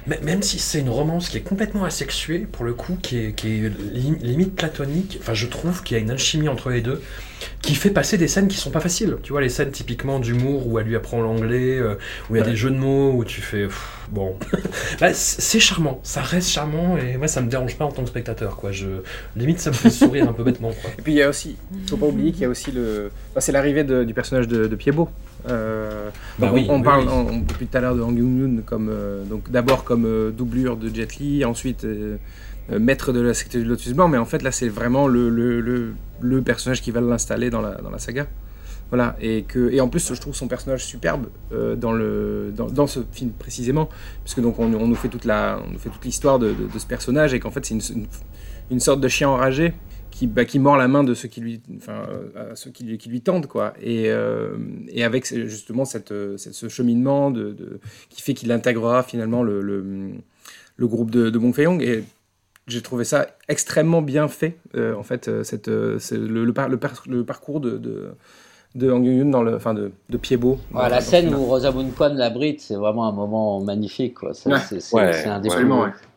même 0.07 0.41
si 0.41 0.57
c'est 0.57 0.79
une 0.79 0.89
romance 0.89 1.29
qui 1.29 1.37
est 1.37 1.41
complètement 1.41 1.85
asexuée, 1.85 2.39
pour 2.39 2.65
le 2.65 2.73
coup, 2.73 2.97
qui 3.01 3.19
est, 3.19 3.31
qui 3.33 3.65
est 3.65 3.71
limite 3.93 4.55
platonique, 4.55 5.19
enfin, 5.21 5.35
je 5.35 5.45
trouve 5.45 5.83
qu'il 5.83 5.95
y 5.95 5.99
a 5.99 6.03
une 6.03 6.11
alchimie 6.11 6.49
entre 6.49 6.71
les 6.71 6.81
deux 6.81 7.01
qui 7.61 7.75
fait 7.75 7.89
passer 7.89 8.17
des 8.17 8.27
scènes 8.27 8.47
qui 8.47 8.57
sont 8.57 8.71
pas 8.71 8.79
faciles. 8.79 9.17
Tu 9.23 9.31
vois, 9.31 9.41
les 9.41 9.49
scènes 9.49 9.71
typiquement 9.71 10.19
d'humour 10.19 10.67
où 10.67 10.79
elle 10.79 10.87
lui 10.87 10.95
apprend 10.95 11.21
l'anglais, 11.21 11.77
euh, 11.77 11.95
où 12.29 12.35
il 12.35 12.39
y 12.39 12.41
a 12.41 12.45
des 12.45 12.55
jeux 12.55 12.69
de 12.69 12.77
mots, 12.77 13.11
où 13.13 13.25
tu 13.25 13.41
fais. 13.41 13.67
bon. 14.09 14.37
Bah, 14.99 15.13
c'est 15.13 15.59
charmant, 15.59 15.99
ça 16.03 16.21
reste 16.21 16.49
charmant, 16.49 16.97
et 16.97 17.17
moi 17.17 17.27
ça 17.27 17.41
me 17.41 17.49
dérange 17.49 17.75
pas 17.77 17.85
en 17.85 17.91
tant 17.91 18.03
que 18.03 18.09
spectateur, 18.09 18.55
quoi. 18.55 18.71
Je, 18.71 18.87
limite, 19.35 19.59
ça 19.59 19.69
me 19.69 19.75
fait 19.75 19.89
sourire 19.89 20.29
un 20.29 20.33
peu 20.33 20.43
bêtement, 20.43 20.71
quoi. 20.81 20.89
Et 20.97 21.01
puis 21.01 21.13
il 21.13 21.17
y 21.17 21.21
a 21.21 21.29
aussi, 21.29 21.57
faut 21.87 21.97
pas 21.97 22.05
oublier 22.05 22.31
qu'il 22.31 22.41
y 22.41 22.45
a 22.45 22.49
aussi 22.49 22.71
le. 22.71 23.11
c'est 23.37 23.51
l'arrivée 23.51 23.83
du 23.83 24.13
personnage 24.13 24.47
de, 24.47 24.67
de 24.67 24.75
Piebo. 24.75 25.09
Euh, 25.49 26.09
bah 26.39 26.49
oui, 26.53 26.65
on, 26.69 26.81
parle 26.81 27.05
depuis 27.47 27.67
tout 27.67 27.77
à 27.77 27.81
l'heure 27.81 27.95
de 27.95 28.01
Hang 28.01 28.17
Yoon 28.17 28.63
comme 28.65 28.89
euh, 28.89 29.23
donc 29.25 29.51
d'abord 29.51 29.83
comme 29.83 30.31
doublure 30.31 30.75
de 30.75 30.93
Jet 30.93 31.17
Li, 31.17 31.45
ensuite 31.45 31.85
euh, 31.85 32.17
maître 32.79 33.13
de 33.13 33.21
la 33.21 33.33
secte 33.35 33.55
du 33.55 33.63
Lotus 33.63 33.93
Blanc, 33.93 34.07
mais 34.07 34.17
en 34.17 34.25
fait 34.25 34.41
là 34.41 34.51
c'est 34.51 34.69
vraiment 34.69 35.07
le, 35.07 35.29
le, 35.29 35.93
le, 36.19 36.41
personnage 36.41 36.81
qui 36.81 36.89
va 36.89 37.01
l'installer 37.01 37.51
dans 37.51 37.61
la, 37.61 37.75
dans 37.75 37.91
la 37.91 37.99
saga. 37.99 38.25
Voilà, 38.89 39.15
et, 39.19 39.43
que, 39.43 39.71
et 39.71 39.81
en 39.81 39.87
plus 39.87 40.13
je 40.13 40.21
trouve 40.21 40.35
son 40.35 40.47
personnage 40.47 40.85
superbe 40.85 41.27
euh, 41.51 41.75
dans, 41.75 41.91
le, 41.91 42.53
dans, 42.55 42.87
ce 42.87 42.99
film 43.11 43.31
précisément, 43.31 43.89
puisque 44.23 44.41
donc 44.41 44.59
on, 44.59 44.67
nous 44.67 44.95
fait 44.95 45.09
toute 45.09 45.25
la, 45.25 45.59
on 45.67 45.71
nous 45.71 45.79
fait 45.79 45.89
toute 45.89 46.05
l'histoire 46.05 46.37
de, 46.37 46.53
de, 46.53 46.79
ce 46.79 46.85
personnage 46.85 47.33
et 47.33 47.39
qu'en 47.39 47.49
fait 47.49 47.65
c'est 47.65 47.73
une, 47.73 48.05
une, 48.69 48.79
sorte 48.79 49.01
de 49.01 49.07
chien 49.07 49.27
enragé 49.27 49.73
qui, 50.11 50.27
bah, 50.27 50.45
qui 50.45 50.59
mord 50.59 50.77
la 50.77 50.87
main 50.87 51.03
de 51.03 51.15
ceux 51.15 51.27
qui 51.27 51.41
lui, 51.41 51.61
enfin, 51.77 52.05
euh, 52.09 52.51
ceux 52.53 52.69
qui 52.69 52.97
qui 52.99 53.09
lui 53.09 53.21
tendent 53.21 53.47
quoi, 53.47 53.73
et, 53.81 54.11
et 54.89 55.03
avec 55.03 55.25
justement 55.25 55.83
cette, 55.83 56.13
cette, 56.37 56.53
ce 56.53 56.69
cheminement 56.69 57.31
de, 57.31 57.79
qui 58.09 58.21
fait 58.21 58.35
qu'il 58.35 58.51
intégrera 58.51 59.01
finalement 59.01 59.41
le, 59.41 59.61
le, 59.61 60.87
groupe 60.87 61.09
de, 61.09 61.31
de 61.31 61.39
Bong 61.39 61.53
Fei-hong 61.53 61.81
et 61.81 62.03
j'ai 62.67 62.81
trouvé 62.81 63.03
ça 63.03 63.27
extrêmement 63.47 64.01
bien 64.01 64.27
fait, 64.27 64.57
euh, 64.75 64.95
en 64.95 65.03
fait, 65.03 65.27
euh, 65.27 65.43
cette, 65.43 65.67
euh, 65.67 65.99
le, 66.11 66.45
le, 66.45 66.53
le, 67.07 67.23
parcours 67.23 67.59
de, 67.59 68.09
de, 68.75 68.91
Hang 68.91 69.05
Yun 69.05 69.25
dans 69.25 69.41
le, 69.41 69.55
enfin 69.55 69.73
de, 69.73 69.91
de 70.09 70.17
Piebo. 70.17 70.59
la 70.73 71.01
scène 71.01 71.33
où 71.33 71.45
Rosamund 71.45 71.93
Kwan 71.95 72.15
l'abrite, 72.15 72.61
c'est 72.61 72.75
vraiment 72.75 73.07
un 73.07 73.11
moment 73.11 73.59
magnifique, 73.61 74.15
quoi. 74.15 74.33
C'est 74.33 74.51
un 74.51 75.39
des, 75.39 75.49
plus, 75.49 75.65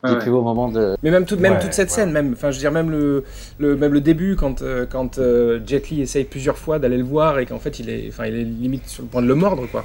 des 0.04 0.16
plus 0.18 0.30
beaux 0.30 0.42
moments 0.42 0.68
de. 0.68 0.96
Mais 1.02 1.10
même 1.10 1.24
toute, 1.24 1.40
même 1.40 1.58
toute 1.58 1.72
cette 1.72 1.90
scène, 1.90 2.12
même, 2.12 2.32
enfin, 2.32 2.50
je 2.50 2.56
veux 2.56 2.60
dire 2.60 2.72
même 2.72 2.90
le, 2.90 3.24
le, 3.58 3.76
même 3.76 3.92
le 3.92 4.00
début 4.00 4.36
quand, 4.36 4.62
quand 4.90 5.20
Jet 5.66 5.88
Li 5.90 6.02
essaye 6.02 6.24
plusieurs 6.24 6.58
fois 6.58 6.78
d'aller 6.78 6.98
le 6.98 7.04
voir 7.04 7.38
et 7.38 7.46
qu'en 7.46 7.58
fait 7.58 7.78
il 7.78 7.88
est, 7.88 8.06
enfin, 8.08 8.26
il 8.26 8.34
est 8.34 8.44
limite 8.44 8.86
sur 8.86 9.02
le 9.02 9.08
point 9.08 9.22
de 9.22 9.28
le 9.28 9.34
mordre, 9.34 9.66
quoi. 9.70 9.84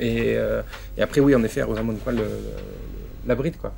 et, 0.00 0.36
et, 0.96 1.02
après 1.02 1.20
oui, 1.20 1.34
en 1.34 1.42
effet, 1.42 1.62
Rosamund 1.62 1.98
Kwan 2.02 2.18
l'abrite, 3.26 3.58
quoi. 3.58 3.72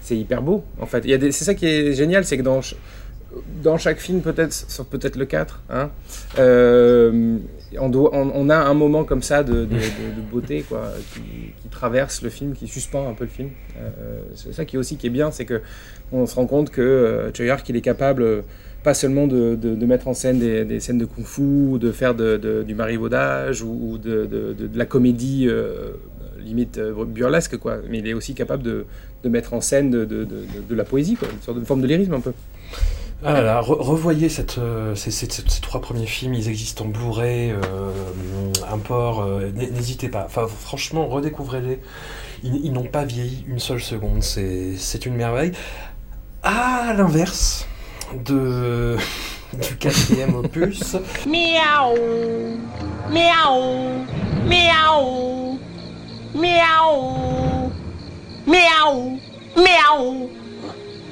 c'est 0.00 0.16
hyper 0.16 0.42
beau, 0.42 0.64
en 0.80 0.86
fait. 0.86 1.04
C'est 1.32 1.44
ça 1.44 1.54
qui 1.54 1.66
est 1.66 1.92
génial, 1.92 2.24
c'est 2.24 2.36
que 2.36 2.42
dans, 2.42 2.60
dans 3.62 3.78
chaque 3.78 3.98
film, 3.98 4.20
peut-être, 4.20 4.52
sauf 4.52 4.86
peut-être 4.86 5.16
le 5.16 5.26
4, 5.26 5.62
hein, 5.70 5.90
euh, 6.38 7.38
on, 7.78 8.50
a 8.50 8.56
un 8.56 8.74
moment 8.74 9.04
comme 9.04 9.22
ça 9.22 9.42
de, 9.42 9.66
beauté 10.30 10.64
quoi, 10.68 10.92
qui, 11.12 11.68
traverse 11.70 12.22
le 12.22 12.30
film, 12.30 12.54
qui 12.54 12.68
suspend 12.68 13.08
un 13.08 13.12
peu 13.12 13.24
le 13.24 13.30
film. 13.30 13.50
Euh, 13.78 14.20
c'est 14.34 14.54
ça 14.54 14.64
qui 14.64 14.76
est 14.76 14.78
aussi 14.78 14.96
qui 14.96 15.08
est 15.08 15.10
bien, 15.10 15.30
c'est 15.30 15.44
que 15.44 15.60
on 16.10 16.24
se 16.24 16.34
rend 16.34 16.46
compte 16.46 16.70
que 16.70 16.80
euh, 16.80 17.56
qu'il 17.58 17.76
est 17.76 17.82
capable 17.82 18.44
pas 18.82 18.94
seulement 18.94 19.26
de, 19.26 19.84
mettre 19.84 20.08
en 20.08 20.14
scène 20.14 20.38
des, 20.38 20.80
scènes 20.80 20.98
de 20.98 21.04
kung-fu, 21.04 21.78
de 21.78 21.92
faire 21.92 22.14
du 22.14 22.74
marivaudage 22.74 23.62
ou, 23.62 23.98
de, 23.98 24.56
la 24.74 24.86
comédie 24.86 25.50
limite 26.38 26.78
burlesque, 26.78 27.58
quoi. 27.58 27.78
mais 27.90 27.98
il 27.98 28.06
est 28.06 28.14
aussi 28.14 28.34
capable 28.34 28.62
de, 28.62 28.86
mettre 29.24 29.52
en 29.54 29.60
scène 29.60 29.90
de, 29.90 30.74
la 30.74 30.84
poésie, 30.84 31.18
une 31.20 31.42
sorte 31.42 31.58
de 31.58 31.64
forme 31.64 31.82
de 31.82 31.88
lyrisme 31.88 32.14
un 32.14 32.20
peu. 32.20 32.32
Ah 33.24 33.60
revoyez 33.60 34.28
euh, 34.58 34.94
ces, 34.94 35.28
trois 35.62 35.80
premiers 35.80 36.06
films, 36.06 36.34
ils 36.34 36.48
existent 36.48 36.84
en 36.84 36.88
Blu-ray, 36.88 37.50
euh, 37.50 37.90
import, 38.70 39.22
euh, 39.22 39.50
n'hésitez 39.52 40.08
pas. 40.08 40.28
Franchement, 40.28 41.06
redécouvrez-les. 41.06 41.80
Ils, 42.42 42.72
n'ont 42.72 42.84
pas 42.84 43.04
vieilli 43.04 43.44
une 43.48 43.58
seule 43.58 43.80
seconde, 43.80 44.22
c'est 44.22 45.06
une 45.06 45.14
merveille. 45.14 45.52
À 46.42 46.92
l'inverse 46.92 47.66
de 48.24 48.96
du 49.54 49.76
quatrième 49.76 50.34
opus. 50.34 50.96
Miaou 51.26 52.58
Miaou 53.10 54.04
Miaou 54.46 55.58
Miaou 56.34 57.72
Miaou 58.46 59.18
Miaou 59.56 60.30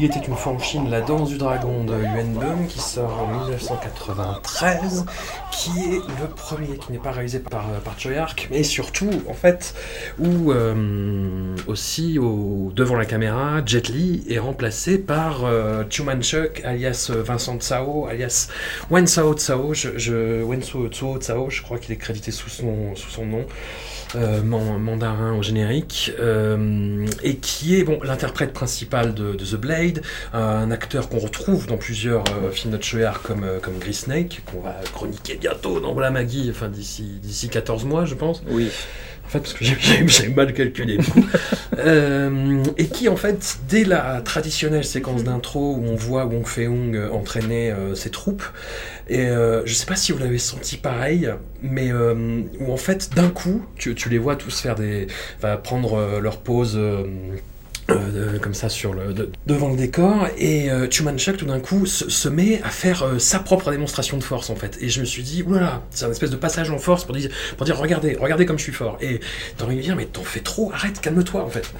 ！Il 0.00 0.06
était 0.06 0.20
une 0.20 0.34
fois 0.34 0.52
en 0.52 0.58
Chine, 0.58 0.88
La 0.88 1.02
danse 1.02 1.28
du 1.28 1.36
dragon 1.36 1.84
de 1.84 1.92
Yuan 1.92 2.32
Bum, 2.32 2.66
qui 2.66 2.78
sort 2.78 3.18
en 3.20 3.44
1993, 3.44 5.04
qui 5.52 5.78
est 5.78 5.98
le 6.22 6.26
premier 6.34 6.78
qui 6.78 6.92
n'est 6.92 6.98
pas 6.98 7.10
réalisé 7.10 7.38
par, 7.38 7.68
euh, 7.68 7.80
par 7.80 7.96
mais 8.50 8.62
surtout, 8.62 9.10
en 9.28 9.34
fait, 9.34 9.74
où 10.18 10.52
euh, 10.52 11.54
aussi, 11.66 12.18
au, 12.18 12.72
devant 12.74 12.96
la 12.96 13.04
caméra, 13.04 13.60
Jet 13.66 13.88
Li 13.88 14.24
est 14.30 14.38
remplacé 14.38 14.96
par 14.96 15.44
euh, 15.44 15.84
Chuman 15.90 16.22
Chuk, 16.22 16.62
alias 16.64 17.12
Vincent 17.14 17.58
Tsao, 17.58 18.06
alias 18.06 18.48
Wen 18.90 19.06
Sao 19.06 19.34
Tsao, 19.34 19.74
je, 19.74 19.98
je, 19.98 20.42
Wen 20.42 20.62
Tsao 20.62 21.50
je 21.50 21.62
crois 21.62 21.76
qu'il 21.78 21.92
est 21.92 21.98
crédité 21.98 22.30
sous 22.30 22.48
son, 22.48 22.96
sous 22.96 23.10
son 23.10 23.26
nom. 23.26 23.44
Euh, 24.16 24.42
mandarin 24.42 25.34
au 25.34 25.42
générique, 25.42 26.12
euh, 26.18 27.06
et 27.22 27.36
qui 27.36 27.78
est 27.78 27.84
bon 27.84 28.00
l'interprète 28.02 28.52
principal 28.52 29.14
de, 29.14 29.32
The 29.34 29.54
Blade, 29.54 30.02
un 30.32 30.70
acteur 30.70 31.08
qu'on 31.08 31.18
retrouve 31.18 31.66
dans 31.66 31.76
plusieurs 31.76 32.24
euh, 32.42 32.50
films 32.50 32.76
de 32.76 32.78
comme, 33.22 33.46
comme 33.62 33.78
Gris 33.78 33.94
Snake, 33.94 34.42
qu'on 34.46 34.60
va 34.60 34.74
chroniquer 34.92 35.36
bientôt 35.36 35.80
dans 35.80 35.92
Voilà 35.92 36.10
Maggie, 36.10 36.48
enfin 36.50 36.68
d'ici 36.68 37.02
d'ici 37.22 37.48
14 37.48 37.84
mois 37.84 38.04
je 38.04 38.14
pense. 38.14 38.42
Oui. 38.48 38.70
En 39.30 39.32
fait, 39.32 39.38
parce 39.38 39.54
que 39.54 39.64
j'ai 39.64 40.28
mal 40.28 40.52
calculé. 40.52 40.98
euh, 41.78 42.64
et 42.76 42.88
qui, 42.88 43.08
en 43.08 43.14
fait, 43.14 43.58
dès 43.68 43.84
la 43.84 44.22
traditionnelle 44.22 44.84
séquence 44.84 45.22
d'intro 45.22 45.76
où 45.76 45.84
on 45.86 45.94
voit 45.94 46.26
Wong 46.26 46.44
Fei-hung 46.44 46.98
entraîner 47.12 47.72
ses 47.94 48.10
troupes, 48.10 48.42
et 49.10 49.26
euh, 49.26 49.66
je 49.66 49.74
sais 49.74 49.86
pas 49.86 49.96
si 49.96 50.12
vous 50.12 50.18
l'avez 50.18 50.38
senti 50.38 50.76
pareil, 50.76 51.28
mais 51.62 51.92
euh, 51.92 52.42
où 52.60 52.72
en 52.72 52.76
fait, 52.76 53.12
d'un 53.12 53.28
coup, 53.28 53.66
tu, 53.74 53.96
tu, 53.96 54.08
les 54.08 54.18
vois 54.18 54.36
tous 54.36 54.60
faire 54.60 54.76
des. 54.76 55.08
prendre 55.64 55.94
euh, 55.94 56.20
leur 56.20 56.38
pause. 56.38 56.80
Comme 58.40 58.54
ça 58.54 58.68
sur 58.68 58.94
le, 58.94 59.14
devant 59.46 59.70
le 59.70 59.76
décor 59.76 60.28
et 60.38 60.70
euh, 60.70 60.90
Chumanchak 60.90 61.36
tout 61.36 61.46
d'un 61.46 61.60
coup 61.60 61.86
se, 61.86 62.28
met 62.28 62.62
à 62.62 62.70
faire 62.70 63.04
sa 63.18 63.38
propre 63.38 63.70
démonstration 63.70 64.16
de 64.16 64.22
force 64.22 64.50
en 64.50 64.56
fait. 64.56 64.78
Et 64.80 64.88
je 64.88 65.00
me 65.00 65.04
suis 65.04 65.22
dit 65.22 65.42
oulala 65.42 65.82
c'est 65.90 66.04
un 66.04 66.10
espèce 66.10 66.30
de 66.30 66.36
passage 66.36 66.70
en 66.70 66.78
force 66.78 67.04
pour 67.04 67.14
dire, 67.14 67.30
pour 67.56 67.66
dire 67.66 67.76
regardez 67.76 68.16
regardez 68.20 68.46
comme 68.46 68.58
je 68.58 68.64
suis 68.64 68.72
fort. 68.72 68.98
Et 69.00 69.20
t'as 69.56 69.64
envie 69.64 69.76
de 69.76 69.82
dire 69.82 69.96
mais 69.96 70.06
t'en 70.06 70.22
fais 70.22 70.40
trop 70.40 70.70
arrête 70.72 71.00
calme-toi 71.00 71.42
en 71.42 71.50
fait 71.50 71.72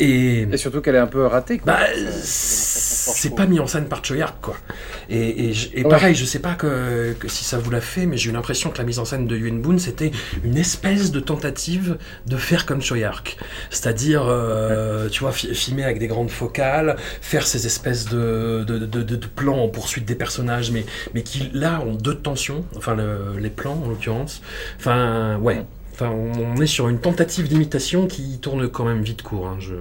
et, 0.00 0.42
et 0.42 0.56
surtout 0.56 0.80
qu'elle 0.80 0.96
est 0.96 0.98
un 0.98 1.06
peu 1.06 1.26
ratée 1.26 1.60
bah 1.64 1.80
c'est 2.22 3.34
pas 3.34 3.46
mis 3.46 3.60
en 3.60 3.66
scène 3.66 3.86
par 3.86 4.04
Choyark 4.04 4.40
quoi 4.40 4.56
et, 5.14 5.52
et, 5.74 5.82
pareil, 5.84 6.14
je 6.14 6.24
sais 6.24 6.38
pas 6.38 6.54
que, 6.54 7.14
si 7.26 7.44
ça 7.44 7.58
vous 7.58 7.70
l'a 7.70 7.80
fait, 7.80 8.06
mais 8.06 8.16
j'ai 8.16 8.30
eu 8.30 8.32
l'impression 8.32 8.70
que 8.70 8.78
la 8.78 8.84
mise 8.84 8.98
en 8.98 9.04
scène 9.04 9.26
de 9.26 9.36
Yuen 9.36 9.60
Boon, 9.60 9.78
c'était 9.78 10.10
une 10.44 10.56
espèce 10.56 11.10
de 11.10 11.20
tentative 11.20 11.98
de 12.26 12.36
faire 12.36 12.64
comme 12.64 12.80
Choyark. 12.80 13.36
C'est-à-dire, 13.70 14.24
euh, 14.26 15.08
tu 15.08 15.20
vois, 15.20 15.32
filmer 15.32 15.84
avec 15.84 15.98
des 15.98 16.06
grandes 16.06 16.30
focales, 16.30 16.96
faire 17.20 17.46
ces 17.46 17.66
espèces 17.66 18.06
de, 18.06 18.64
de, 18.66 18.78
de, 18.86 19.26
plans 19.26 19.58
en 19.58 19.68
poursuite 19.68 20.04
des 20.04 20.14
personnages, 20.14 20.70
mais, 20.70 20.84
mais 21.14 21.22
qui, 21.22 21.50
là, 21.52 21.80
ont 21.80 21.94
deux 21.94 22.14
tensions, 22.14 22.64
enfin, 22.76 22.96
les 23.38 23.50
plans, 23.50 23.80
en 23.84 23.88
l'occurrence. 23.88 24.42
Enfin, 24.78 25.36
ouais. 25.38 25.64
Enfin, 26.02 26.14
on 26.56 26.60
est 26.60 26.66
sur 26.66 26.88
une 26.88 26.98
tentative 26.98 27.48
d'imitation 27.48 28.06
qui 28.06 28.38
tourne 28.38 28.68
quand 28.68 28.84
même 28.84 29.02
vite 29.02 29.22
court. 29.22 29.46
Hein, 29.46 29.56
je... 29.58 29.74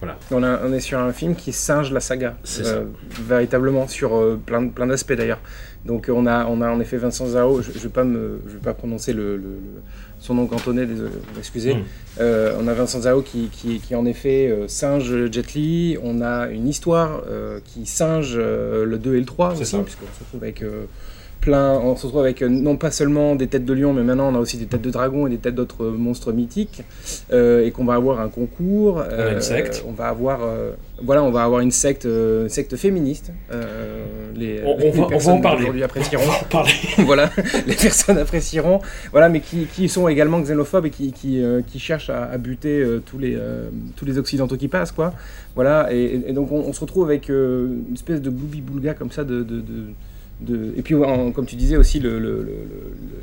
voilà. 0.00 0.18
on, 0.30 0.42
on, 0.42 0.72
est 0.72 0.80
sur 0.80 0.98
un 0.98 1.12
film 1.12 1.34
qui 1.34 1.52
singe 1.52 1.92
la 1.92 2.00
saga, 2.00 2.36
euh, 2.60 2.84
véritablement, 3.22 3.88
sur 3.88 4.16
euh, 4.16 4.40
plein, 4.44 4.68
plein 4.68 4.86
d'aspects 4.86 5.12
d'ailleurs. 5.12 5.40
Donc 5.84 6.10
on 6.12 6.26
a, 6.26 6.44
on 6.46 6.60
a 6.60 6.70
en 6.70 6.80
effet 6.80 6.96
Vincent 6.96 7.26
Zao, 7.26 7.62
je 7.62 7.70
ne 7.70 7.78
vais, 7.78 7.88
pas 7.88 8.04
me, 8.04 8.40
je 8.46 8.54
vais 8.54 8.58
pas 8.58 8.74
prononcer 8.74 9.12
le, 9.12 9.40
son 10.18 10.34
nom 10.34 10.46
cantonais, 10.46 10.86
excusez. 11.38 11.74
Mm. 11.74 11.84
Euh, 12.20 12.56
on 12.60 12.66
a 12.66 12.74
Vincent 12.74 13.02
Zao 13.02 13.22
qui, 13.22 13.48
qui, 13.48 13.78
qui 13.78 13.94
en 13.94 14.04
effet 14.04 14.52
singe 14.66 15.30
Jet 15.30 15.54
Li, 15.54 15.96
on 16.02 16.20
a 16.20 16.48
une 16.48 16.68
histoire 16.68 17.22
qui 17.64 17.86
singe 17.86 18.36
le 18.36 18.98
2 18.98 19.14
et 19.14 19.20
le 19.20 19.26
3 19.26 19.52
aussi, 19.52 19.76
puisqu'on 19.76 20.06
se 20.06 20.24
retrouve 20.24 20.42
avec 20.42 20.64
on 21.46 21.96
se 21.96 22.06
retrouve 22.06 22.22
avec 22.22 22.42
euh, 22.42 22.48
non 22.48 22.76
pas 22.76 22.90
seulement 22.90 23.34
des 23.34 23.46
têtes 23.46 23.64
de 23.64 23.72
lion, 23.72 23.92
mais 23.92 24.02
maintenant 24.02 24.32
on 24.32 24.34
a 24.34 24.38
aussi 24.38 24.56
des 24.56 24.66
têtes 24.66 24.82
de 24.82 24.90
dragon 24.90 25.26
et 25.26 25.30
des 25.30 25.38
têtes 25.38 25.54
d'autres 25.54 25.86
monstres 25.86 26.32
mythiques, 26.32 26.82
euh, 27.32 27.64
et 27.64 27.70
qu'on 27.70 27.84
va 27.84 27.94
avoir 27.94 28.20
un 28.20 28.28
concours. 28.28 29.02
on, 29.10 29.32
une 29.32 29.40
secte. 29.40 29.82
Euh, 29.84 29.88
on 29.88 29.92
va 29.92 30.08
avoir, 30.08 30.40
voilà, 31.02 31.22
on 31.22 31.30
va 31.30 31.44
avoir 31.44 31.60
une 31.60 31.70
secte, 31.70 32.08
secte 32.48 32.76
féministe. 32.76 33.32
les, 34.34 34.62
on, 34.64 34.90
va, 34.90 35.32
en 35.32 35.40
parler. 35.40 35.82
apprécieront. 35.82 36.24
voilà, 36.98 37.30
les 37.66 37.74
personnes 37.74 38.18
apprécieront. 38.18 38.80
Voilà, 39.12 39.28
mais 39.28 39.40
qui, 39.40 39.66
qui 39.66 39.88
sont 39.88 40.08
également 40.08 40.40
xénophobes 40.40 40.86
et 40.86 40.90
qui, 40.90 41.12
qui, 41.12 41.42
qui 41.66 41.78
cherchent 41.78 42.10
à, 42.10 42.36
buter 42.38 42.84
tous 43.06 43.18
les 43.18 43.38
tous 43.96 44.04
les 44.04 44.18
occidentaux 44.18 44.56
qui 44.56 44.68
passent, 44.68 44.92
quoi. 44.92 45.14
Voilà, 45.54 45.92
et, 45.92 46.32
donc 46.32 46.52
on, 46.52 46.72
se 46.72 46.80
retrouve 46.80 47.04
avec 47.04 47.28
une 47.28 47.94
espèce 47.94 48.20
de 48.20 48.30
boubi-boulga 48.30 48.94
comme 48.94 49.10
ça 49.10 49.24
de, 49.24 49.42
de 49.42 49.62
et 50.46 50.82
puis, 50.82 50.94
comme 51.34 51.46
tu 51.46 51.56
disais 51.56 51.76
aussi, 51.76 51.98
le, 52.00 52.46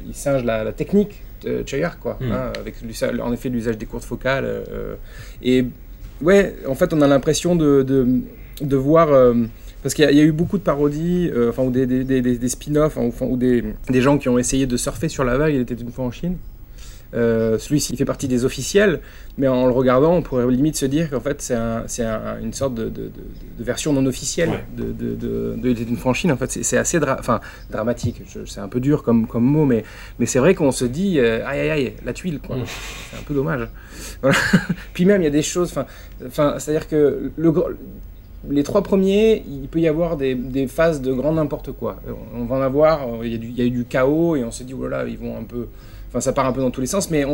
il 0.06 0.14
singe 0.14 0.44
la, 0.44 0.72
technique 0.74 1.22
de 1.44 1.64
Chayar, 1.66 2.00
quoi, 2.00 2.18
hmm. 2.20 2.32
hein, 2.32 2.52
avec 2.60 2.76
en 3.22 3.34
effet 3.34 3.50
l'usage 3.50 3.78
des 3.78 3.86
courtes 3.86 4.04
focales. 4.04 4.46
Euh, 4.46 4.96
et 5.42 5.66
ouais, 6.22 6.56
en 6.68 6.76
fait, 6.76 6.94
on 6.94 7.02
a 7.02 7.08
l'impression 7.08 7.56
de, 7.56 7.84
de, 8.62 8.76
voir. 8.76 9.12
Euh, 9.12 9.34
parce 9.82 9.94
qu'il 9.94 10.10
y, 10.10 10.20
a 10.20 10.24
eu 10.24 10.32
beaucoup 10.32 10.58
de 10.58 10.64
parodies, 10.64 11.30
euh, 11.34 11.52
enfin, 11.52 11.64
ou 11.64 11.70
des, 11.70 11.86
des, 11.86 12.04
des, 12.04 12.50
spin-offs, 12.50 12.98
ou, 12.98 13.38
des, 13.38 13.64
des 13.88 14.02
gens 14.02 14.18
qui 14.18 14.30
ont 14.30 14.40
essayé 14.40 14.66
de 14.66 14.78
surfer 14.78 15.10
sur 15.10 15.24
la 15.24 15.38
vague. 15.38 15.54
Il 15.54 15.62
était 15.62 15.76
une 15.76 15.92
fois 15.92 16.06
en 16.06 16.12
Chine. 16.12 16.38
Euh, 17.16 17.58
celui-ci 17.58 17.94
il 17.94 17.98
fait 17.98 18.06
partie 18.06 18.28
des 18.28 18.44
officiels, 18.44 19.00
mais 19.38 19.48
en 19.48 19.66
le 19.66 19.72
regardant, 19.72 20.14
on 20.14 20.22
pourrait 20.22 20.46
limite 20.52 20.76
se 20.76 20.86
dire 20.86 21.10
qu'en 21.10 21.22
fait 21.22 21.42
c'est 21.42 21.56
un, 21.56 22.40
une 22.42 22.54
sorte 22.54 22.76
de, 22.76 22.92
version 23.60 23.94
non 23.94 24.06
officielle 24.06 24.52
de, 24.76 25.54
d'une 25.56 25.98
franchise. 25.98 26.32
En 26.32 26.38
fait, 26.38 26.52
c'est 26.52 26.78
assez 26.78 27.00
enfin, 27.00 27.40
dramatique. 27.70 28.22
C'est 28.46 28.60
un 28.60 28.68
peu 28.68 28.80
dur 28.80 29.04
comme, 29.04 29.28
comme 29.28 29.46
mot, 29.46 29.66
mais, 29.66 29.84
mais 30.20 30.26
c'est 30.26 30.40
vrai 30.40 30.56
qu'on 30.56 30.72
se 30.72 30.86
dit 30.86 31.20
euh, 31.20 31.46
aïe 31.46 31.62
aïe 31.62 31.70
aïe, 31.70 31.94
la 32.06 32.14
tuile. 32.14 32.40
Quoi. 32.40 32.58
C'est 33.12 33.18
un 33.18 33.24
peu 33.24 33.34
dommage. 33.34 33.68
Puis 34.94 35.06
même, 35.06 35.22
il 35.22 35.26
y 35.26 35.28
a 35.28 35.32
des 35.32 35.42
choses. 35.42 35.74
Enfin, 36.26 36.56
c'est-à-dire 36.60 36.88
que 36.88 37.32
le, 37.38 37.54
les 38.50 38.64
trois 38.64 38.84
premiers, 38.84 39.44
il 39.48 39.68
peut 39.68 39.80
y 39.80 39.88
avoir 39.88 40.18
des, 40.18 40.36
des 40.36 40.68
phases 40.68 41.02
de 41.02 41.14
grand 41.14 41.34
n'importe 41.34 41.72
quoi. 41.72 42.02
On 42.36 42.46
va 42.46 42.58
en 42.58 42.62
avoir, 42.62 43.08
il 43.24 43.32
y, 43.32 43.36
a 43.36 43.38
du, 43.38 43.48
il 43.48 43.58
y 43.58 43.62
a 43.62 43.66
eu 43.66 43.72
du 43.72 43.86
chaos 43.86 44.36
et 44.36 44.44
on 44.44 44.52
se 44.52 44.64
dit, 44.64 44.74
oh 44.74 44.88
là 44.88 45.04
là, 45.04 45.10
ils 45.10 45.18
vont 45.18 45.38
un 45.38 45.44
peu 45.44 45.68
Enfin, 46.16 46.22
ça 46.22 46.32
part 46.32 46.46
un 46.46 46.54
peu 46.54 46.62
dans 46.62 46.72
tous 46.72 46.80
les 46.80 46.88
sens, 46.88 47.12
mais 47.12 47.26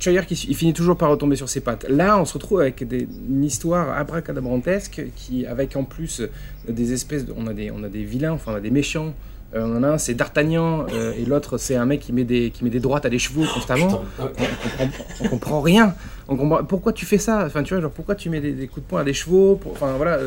Choyer 0.00 0.22
qui 0.26 0.46
il 0.48 0.56
finit 0.56 0.72
toujours 0.72 0.96
par 0.96 1.10
retomber 1.10 1.36
sur 1.36 1.50
ses 1.50 1.60
pattes. 1.60 1.84
Là, 1.90 2.18
on 2.18 2.24
se 2.24 2.32
retrouve 2.32 2.60
avec 2.60 2.88
des, 2.88 3.06
une 3.28 3.44
histoire 3.44 3.98
abracadabrantesque 3.98 5.02
qui, 5.14 5.44
avec 5.44 5.76
en 5.76 5.84
plus 5.84 6.22
des 6.66 6.94
espèces, 6.94 7.26
de, 7.26 7.34
on 7.36 7.46
a 7.48 7.52
des, 7.52 7.70
on 7.70 7.82
a 7.82 7.88
des 7.88 8.04
vilains, 8.04 8.32
enfin 8.32 8.52
on 8.52 8.54
a 8.54 8.60
des 8.60 8.70
méchants. 8.70 9.12
Euh, 9.54 9.66
on 9.66 9.76
en 9.76 9.82
a 9.82 9.88
un, 9.88 9.98
c'est 9.98 10.14
D'Artagnan, 10.14 10.86
euh, 10.90 11.12
et 11.18 11.26
l'autre, 11.26 11.58
c'est 11.58 11.76
un 11.76 11.84
mec 11.84 12.00
qui 12.00 12.14
met 12.14 12.24
des, 12.24 12.50
qui 12.50 12.64
met 12.64 12.70
des 12.70 12.80
droites 12.80 13.04
à 13.04 13.10
des 13.10 13.18
chevaux 13.18 13.44
constamment. 13.52 14.04
on, 14.18 14.26
comprend, 14.26 15.28
comprend 15.28 15.60
rien. 15.60 15.94
On 16.28 16.36
comprend, 16.36 16.64
pourquoi 16.64 16.94
tu 16.94 17.04
fais 17.04 17.18
ça? 17.18 17.44
Enfin, 17.44 17.62
tu 17.62 17.74
vois, 17.74 17.82
genre 17.82 17.90
pourquoi 17.92 18.14
tu 18.14 18.30
mets 18.30 18.40
des, 18.40 18.66
coups 18.68 18.86
de 18.86 18.88
poing 18.88 19.00
à 19.02 19.04
des 19.04 19.14
chevaux 19.14 19.60
Enfin 19.70 19.92
voilà. 19.96 20.18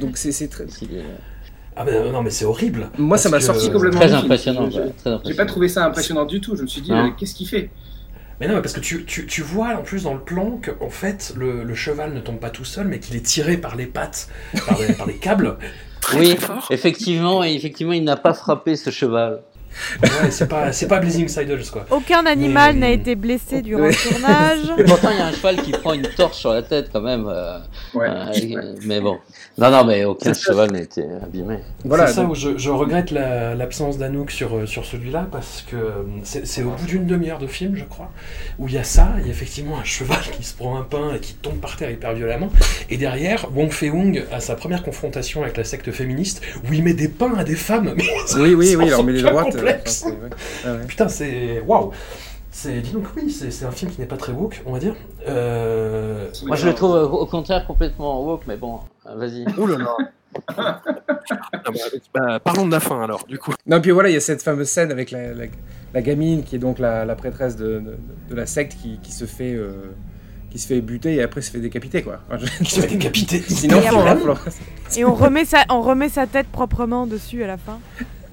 donc 0.00 0.18
c'est 0.18 0.48
très. 0.48 0.66
Ah 1.80 1.84
ben 1.84 2.10
non 2.10 2.22
mais 2.22 2.30
c'est 2.30 2.44
horrible. 2.44 2.90
Moi 2.98 3.18
ça 3.18 3.28
m'a 3.28 3.40
sorti 3.40 3.70
complètement. 3.70 4.00
Très 4.00 4.12
impressionnant. 4.12 4.68
J'ai 5.24 5.34
pas 5.34 5.46
trouvé 5.46 5.68
ça 5.68 5.84
impressionnant 5.84 6.24
du 6.24 6.40
tout. 6.40 6.56
Je 6.56 6.62
me 6.62 6.66
suis 6.66 6.82
dit 6.82 6.92
qu'est-ce 7.16 7.34
qu'il 7.34 7.48
fait 7.48 7.70
mais 8.40 8.46
non, 8.46 8.60
parce 8.62 8.72
que 8.72 8.80
tu, 8.80 9.04
tu, 9.04 9.26
tu, 9.26 9.42
vois 9.42 9.76
en 9.76 9.82
plus 9.82 10.04
dans 10.04 10.14
le 10.14 10.20
plan 10.20 10.60
qu'en 10.64 10.90
fait 10.90 11.34
le, 11.36 11.64
le, 11.64 11.74
cheval 11.74 12.14
ne 12.14 12.20
tombe 12.20 12.38
pas 12.38 12.50
tout 12.50 12.64
seul, 12.64 12.86
mais 12.86 13.00
qu'il 13.00 13.16
est 13.16 13.26
tiré 13.26 13.56
par 13.56 13.74
les 13.74 13.86
pattes, 13.86 14.28
par 14.64 14.78
les, 14.78 14.92
par 14.94 15.08
les 15.08 15.16
câbles. 15.16 15.56
Très, 16.00 16.18
oui, 16.20 16.36
fort. 16.36 16.68
effectivement, 16.70 17.42
et 17.42 17.52
effectivement, 17.54 17.94
il 17.94 18.04
n'a 18.04 18.16
pas 18.16 18.34
frappé 18.34 18.76
ce 18.76 18.90
cheval. 18.90 19.40
Ouais, 20.02 20.30
c'est 20.30 20.48
pas, 20.48 20.72
c'est 20.72 20.88
pas 20.88 20.98
Blazing 20.98 21.28
Saddles 21.28 21.64
quoi. 21.72 21.86
Aucun 21.90 22.26
animal 22.26 22.76
n'a 22.76 22.90
été 22.90 23.14
blessé 23.14 23.62
durant 23.62 23.86
le 23.86 23.94
tournage. 23.94 24.72
Pourtant, 24.86 25.10
il 25.12 25.18
y 25.18 25.20
a 25.20 25.26
un 25.26 25.32
cheval 25.32 25.56
qui 25.62 25.72
prend 25.72 25.92
une 25.92 26.08
torche 26.08 26.36
sur 26.38 26.52
la 26.52 26.62
tête 26.62 26.90
quand 26.92 27.00
même. 27.00 27.26
Euh, 27.28 27.58
ouais. 27.94 28.08
Euh, 28.08 28.74
mais 28.84 29.00
bon. 29.00 29.18
Non, 29.56 29.70
non, 29.70 29.84
mais 29.84 30.04
aucun 30.04 30.34
cheval 30.34 30.70
n'a 30.70 30.80
été 30.82 31.04
abîmé. 31.22 31.58
Voilà, 31.84 32.06
c'est 32.06 32.14
ça 32.14 32.24
où 32.24 32.34
je, 32.34 32.56
je 32.56 32.70
regrette 32.70 33.10
l'absence 33.10 33.98
d'Anouk 33.98 34.30
sur, 34.30 34.56
euh, 34.56 34.66
sur 34.66 34.84
celui-là, 34.84 35.26
parce 35.30 35.64
que 35.68 35.76
c'est 36.22 36.62
au 36.62 36.70
bout 36.70 36.86
d'une 36.86 37.06
demi-heure 37.06 37.38
de 37.38 37.46
film, 37.46 37.74
je 37.74 37.84
crois, 37.84 38.10
où 38.58 38.68
il 38.68 38.74
y 38.74 38.78
a 38.78 38.84
ça, 38.84 39.14
il 39.18 39.26
y 39.26 39.28
a 39.28 39.32
effectivement 39.32 39.78
un 39.78 39.84
cheval 39.84 40.20
qui 40.36 40.44
se 40.44 40.54
prend 40.54 40.78
un 40.78 40.82
pain 40.82 41.14
et 41.16 41.18
qui 41.18 41.34
tombe 41.34 41.58
par 41.58 41.76
terre 41.76 41.90
hyper 41.90 42.14
violemment, 42.14 42.50
et 42.90 42.96
derrière, 42.96 43.48
Wong 43.54 43.70
Fei-hung 43.70 44.24
a 44.32 44.40
sa 44.40 44.54
première 44.54 44.82
confrontation 44.82 45.42
avec 45.42 45.56
la 45.56 45.64
secte 45.64 45.90
féministe, 45.90 46.40
où 46.68 46.72
il 46.72 46.82
met 46.82 46.94
des 46.94 47.08
pains 47.08 47.34
à 47.36 47.44
des 47.44 47.56
femmes. 47.56 47.94
Mais 47.96 48.04
oui, 48.36 48.54
oui, 48.54 48.76
oui, 48.78 48.88
alors 48.88 49.04
met 49.04 49.12
les 49.12 49.22
droites. 49.22 49.56
Putain, 50.86 51.08
c'est... 51.08 51.60
Waouh 51.60 51.92
c'est, 52.50 52.80
dis 52.80 52.90
donc 52.90 53.04
oui, 53.14 53.30
c'est, 53.30 53.64
un 53.64 53.70
film 53.70 53.90
qui 53.92 54.00
n'est 54.00 54.06
pas 54.06 54.16
très 54.16 54.32
woke, 54.32 54.62
on 54.66 54.72
va 54.72 54.80
dire. 54.80 54.96
Euh... 55.28 56.28
Moi, 56.44 56.56
je 56.56 56.66
le 56.66 56.74
trouve 56.74 56.96
au 56.96 57.26
contraire 57.26 57.64
complètement 57.64 58.20
woke, 58.24 58.42
mais 58.48 58.56
bon, 58.56 58.80
vas-y. 59.04 59.46
Ouh 59.56 59.66
là 59.66 59.78
là. 59.78 59.96
Ah 60.56 60.82
bah, 61.66 61.70
bah, 62.14 62.40
parlons 62.40 62.66
de 62.66 62.72
la 62.72 62.80
fin 62.80 63.00
alors, 63.00 63.24
du 63.28 63.38
coup. 63.38 63.52
Non, 63.66 63.80
puis 63.80 63.92
voilà, 63.92 64.08
il 64.08 64.14
y 64.14 64.16
a 64.16 64.20
cette 64.20 64.42
fameuse 64.42 64.68
scène 64.68 64.90
avec 64.90 65.10
la, 65.10 65.34
la, 65.94 66.02
gamine 66.02 66.42
qui 66.42 66.56
est 66.56 66.58
donc 66.58 66.80
la, 66.80 67.04
la 67.04 67.14
prêtresse 67.14 67.56
de, 67.56 67.82
de, 68.28 68.34
la 68.34 68.46
secte 68.46 68.76
qui, 68.80 68.98
qui 69.02 69.12
se 69.12 69.24
fait. 69.24 69.54
Euh, 69.54 69.94
qui 70.50 70.58
se 70.58 70.66
fait 70.66 70.80
buter 70.80 71.16
et 71.16 71.22
après 71.22 71.42
se 71.42 71.50
fait 71.50 71.58
décapiter 71.58 72.02
quoi. 72.02 72.20
qui 72.64 72.70
se 72.70 72.80
fait 72.80 72.86
décapiter. 72.86 73.38
Sinon, 73.48 73.82
et 74.96 75.04
on 75.04 75.14
remet 75.14 75.44
sa, 75.44 75.64
on 75.68 75.82
remet 75.82 76.08
sa 76.08 76.26
tête 76.26 76.46
proprement 76.46 77.06
dessus 77.06 77.44
à 77.44 77.46
la 77.46 77.58
fin. 77.58 77.78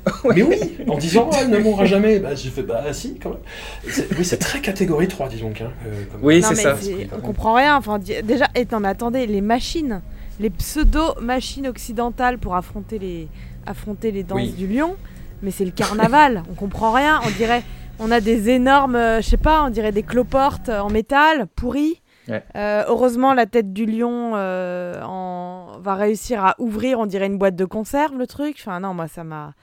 Mais 0.35 0.43
oui, 0.43 0.55
en 0.87 0.97
disant 0.97 1.29
elle 1.39 1.49
ne 1.49 1.57
mourra 1.57 1.85
jamais, 1.85 2.19
bah, 2.19 2.35
j'ai 2.35 2.49
fait 2.49 2.63
bah 2.63 2.93
si 2.93 3.17
quand 3.19 3.31
même. 3.31 4.05
Oui, 4.17 4.25
c'est 4.25 4.37
très 4.37 4.61
catégorie 4.61 5.07
3, 5.07 5.29
disons. 5.29 5.53
Hein, 5.61 5.71
euh, 5.87 6.03
Oui, 6.21 6.41
c'est 6.41 6.55
ça. 6.55 6.75
On 7.13 7.21
comprend 7.21 7.53
rien. 7.53 7.75
Enfin, 7.75 7.99
déjà, 7.99 8.47
et 8.55 8.67
non, 8.71 8.79
mais 8.79 8.89
attendez, 8.89 9.25
les 9.25 9.41
machines, 9.41 10.01
les 10.39 10.49
pseudo-machines 10.49 11.67
occidentales 11.67 12.37
pour 12.37 12.55
affronter 12.55 12.99
les, 12.99 13.27
affronter 13.65 14.11
les 14.11 14.23
danses 14.23 14.55
du 14.55 14.67
lion, 14.67 14.95
mais 15.41 15.51
c'est 15.51 15.65
le 15.65 15.71
carnaval. 15.71 16.43
on 16.51 16.55
comprend 16.55 16.91
rien. 16.91 17.19
On 17.25 17.31
dirait, 17.31 17.63
on 17.99 18.11
a 18.11 18.19
des 18.19 18.49
énormes, 18.49 18.95
euh, 18.95 19.21
je 19.21 19.29
sais 19.29 19.37
pas, 19.37 19.63
on 19.63 19.69
dirait 19.69 19.91
des 19.91 20.03
cloportes 20.03 20.69
en 20.69 20.89
métal 20.89 21.47
pourries. 21.55 22.01
Euh, 22.27 22.83
heureusement, 22.87 23.35
la 23.35 23.45
tête 23.45 23.71
du 23.71 23.85
lion 23.85 24.33
en... 24.33 25.77
va 25.79 25.93
réussir 25.93 26.43
à 26.43 26.55
ouvrir, 26.57 26.99
on 26.99 27.05
dirait 27.05 27.27
une 27.27 27.37
boîte 27.37 27.55
de 27.55 27.65
conserve, 27.65 28.17
le 28.17 28.25
truc. 28.25 28.55
Enfin, 28.59 28.79
non, 28.79 28.95
moi, 28.95 29.07
ça 29.07 29.23
m'a 29.23 29.53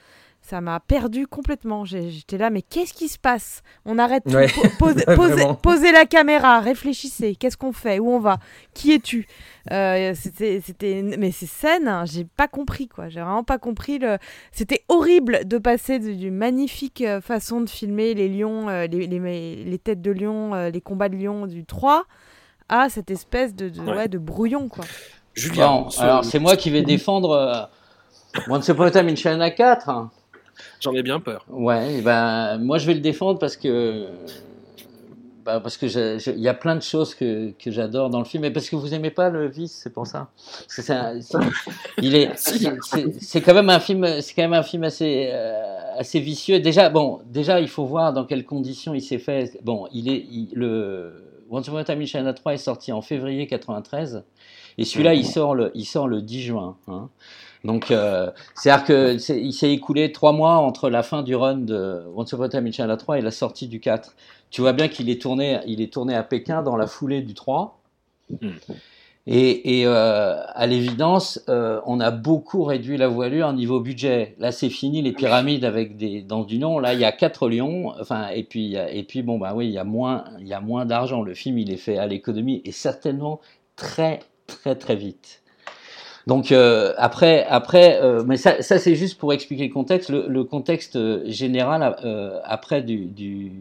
ça 0.52 0.60
m'a 0.60 0.80
perdu 0.80 1.26
complètement. 1.26 1.86
J'étais 1.86 2.36
là, 2.36 2.50
mais 2.50 2.60
qu'est-ce 2.60 2.92
qui 2.92 3.08
se 3.08 3.18
passe? 3.18 3.62
On 3.86 3.98
arrête 3.98 4.22
tout. 4.24 4.36
posez, 5.62 5.92
la 5.92 6.04
caméra, 6.04 6.60
réfléchissez. 6.60 7.36
Qu'est-ce 7.36 7.56
qu'on 7.56 7.72
fait? 7.72 7.98
Où 7.98 8.10
on 8.10 8.20
va? 8.20 8.36
Qui 8.74 8.92
es-tu? 8.92 9.26
Euh, 9.70 10.12
C'était, 10.14 11.02
mais 11.16 11.30
ces 11.30 11.46
scènes, 11.46 11.88
hein, 11.88 12.04
j'ai 12.04 12.26
pas 12.26 12.48
compris 12.48 12.86
quoi. 12.86 13.08
J'ai 13.08 13.22
vraiment 13.22 13.44
pas 13.44 13.56
compris. 13.56 13.98
Le... 13.98 14.18
C'était 14.50 14.84
horrible 14.88 15.48
de 15.48 15.56
passer 15.56 15.98
d'une 15.98 16.36
magnifique 16.36 17.00
euh, 17.00 17.22
façon 17.22 17.62
de 17.62 17.70
filmer 17.70 18.12
les 18.12 18.28
lions, 18.28 18.68
euh, 18.68 18.86
les, 18.86 19.06
les, 19.06 19.78
têtes 19.78 20.02
de 20.02 20.10
lion, 20.10 20.68
les 20.68 20.80
combats 20.82 21.08
de 21.08 21.16
lions 21.16 21.46
du 21.46 21.64
3 21.64 22.04
à 22.68 22.90
cette 22.90 23.10
espèce 23.10 23.54
de, 23.54 23.70
de, 23.70 24.06
de 24.06 24.18
brouillon 24.18 24.68
quoi. 24.68 24.84
Julien, 25.32 25.86
alors 25.98 26.26
c'est 26.26 26.38
moi 26.38 26.56
qui 26.56 26.68
vais 26.68 26.82
défendre. 26.82 27.70
Once 28.48 28.68
Upon 28.68 28.84
a 28.84 28.90
Time 28.90 29.08
in 29.08 29.16
China 29.16 29.50
4. 29.50 30.10
J'en 30.80 30.92
ai 30.92 31.02
bien 31.02 31.20
peur. 31.20 31.44
Ouais, 31.48 32.00
ben, 32.02 32.58
moi 32.58 32.78
je 32.78 32.86
vais 32.86 32.94
le 32.94 33.00
défendre 33.00 33.38
parce 33.38 33.56
que. 33.56 34.06
Bah, 35.44 35.58
parce 35.58 35.76
que 35.76 35.86
il 36.30 36.40
y 36.40 36.48
a 36.48 36.54
plein 36.54 36.76
de 36.76 36.82
choses 36.82 37.16
que, 37.16 37.50
que 37.58 37.72
j'adore 37.72 38.10
dans 38.10 38.20
le 38.20 38.24
film, 38.24 38.44
et 38.44 38.52
parce 38.52 38.70
que 38.70 38.76
vous 38.76 38.94
aimez 38.94 39.10
pas 39.10 39.28
le 39.28 39.48
vice, 39.48 39.80
c'est 39.82 39.92
pour 39.92 40.06
ça. 40.06 40.28
Parce 40.76 40.86
que 40.86 41.38
il 42.02 42.14
est, 42.14 42.30
c'est 42.36 43.40
quand 43.40 43.54
même 43.54 43.68
un 43.68 43.80
film, 43.80 44.20
c'est 44.20 44.34
quand 44.34 44.42
même 44.42 44.52
un 44.52 44.62
film 44.62 44.84
assez, 44.84 45.30
euh, 45.32 45.98
assez 45.98 46.20
vicieux. 46.20 46.60
Déjà, 46.60 46.90
bon, 46.90 47.22
déjà 47.26 47.58
il 47.58 47.68
faut 47.68 47.84
voir 47.84 48.12
dans 48.12 48.24
quelles 48.24 48.44
conditions 48.44 48.94
il 48.94 49.02
s'est 49.02 49.18
fait. 49.18 49.58
Bon, 49.64 49.88
il 49.92 50.08
est, 50.08 50.54
le 50.54 51.31
Once 51.52 51.68
Upon 51.68 51.76
a 51.76 51.84
Time 51.84 52.00
in 52.00 52.06
China 52.06 52.32
3 52.32 52.54
est 52.54 52.56
sorti 52.56 52.92
en 52.92 53.02
février 53.02 53.46
93, 53.46 54.24
et 54.78 54.84
celui-là 54.84 55.12
il 55.12 55.26
sort 55.26 55.54
le, 55.54 55.70
il 55.74 55.84
sort 55.84 56.08
le 56.08 56.22
10 56.22 56.40
juin. 56.40 56.76
Hein. 56.88 57.10
Donc, 57.62 57.90
euh, 57.90 58.30
c'est-à-dire 58.54 58.86
qu'il 58.86 59.52
s'est 59.52 59.70
écoulé 59.70 60.12
trois 60.12 60.32
mois 60.32 60.56
entre 60.56 60.88
la 60.88 61.02
fin 61.02 61.22
du 61.22 61.36
run 61.36 61.58
de 61.58 62.04
Once 62.16 62.32
Upon 62.32 62.44
a 62.44 62.48
Time 62.48 62.66
in 62.66 62.72
China 62.72 62.96
3 62.96 63.18
et 63.18 63.20
la 63.20 63.30
sortie 63.30 63.68
du 63.68 63.80
4. 63.80 64.16
Tu 64.50 64.62
vois 64.62 64.72
bien 64.72 64.88
qu'il 64.88 65.10
est 65.10 65.20
tourné, 65.20 65.60
il 65.66 65.82
est 65.82 65.92
tourné 65.92 66.14
à 66.14 66.22
Pékin 66.22 66.62
dans 66.62 66.76
la 66.76 66.86
foulée 66.86 67.20
du 67.20 67.34
3. 67.34 67.78
Et, 69.26 69.78
et 69.78 69.86
euh, 69.86 70.42
à 70.48 70.66
l'évidence, 70.66 71.40
euh, 71.48 71.80
on 71.86 72.00
a 72.00 72.10
beaucoup 72.10 72.64
réduit 72.64 72.96
la 72.96 73.06
voilure 73.06 73.52
niveau 73.52 73.78
budget. 73.78 74.34
Là, 74.38 74.50
c'est 74.50 74.68
fini 74.68 75.00
les 75.00 75.12
pyramides 75.12 75.64
avec 75.64 75.96
des 75.96 76.22
dans 76.22 76.42
du 76.42 76.58
nom. 76.58 76.80
Là, 76.80 76.94
il 76.94 77.00
y 77.00 77.04
a 77.04 77.12
quatre 77.12 77.48
lions. 77.48 77.92
Enfin, 78.00 78.28
et 78.28 78.42
puis 78.42 78.74
et 78.74 79.04
puis 79.04 79.22
bon 79.22 79.38
bah 79.38 79.52
oui, 79.54 79.66
il 79.68 79.72
y 79.72 79.78
a 79.78 79.84
moins 79.84 80.24
il 80.40 80.48
y 80.48 80.54
a 80.54 80.60
moins 80.60 80.86
d'argent. 80.86 81.22
Le 81.22 81.34
film, 81.34 81.58
il 81.58 81.72
est 81.72 81.76
fait 81.76 81.98
à 81.98 82.06
l'économie 82.06 82.62
et 82.64 82.72
certainement 82.72 83.40
très 83.76 84.20
très 84.46 84.74
très 84.74 84.96
vite. 84.96 85.42
Donc 86.26 86.52
euh, 86.52 86.94
après, 86.98 87.44
après, 87.46 88.00
euh, 88.00 88.22
mais 88.26 88.36
ça, 88.36 88.62
ça 88.62 88.78
c'est 88.78 88.94
juste 88.94 89.18
pour 89.18 89.32
expliquer 89.32 89.66
le 89.66 89.72
contexte. 89.72 90.10
Le, 90.10 90.26
le 90.28 90.44
contexte 90.44 90.98
général 91.26 91.96
euh, 92.04 92.38
après 92.44 92.82
du, 92.82 93.06
du, 93.06 93.52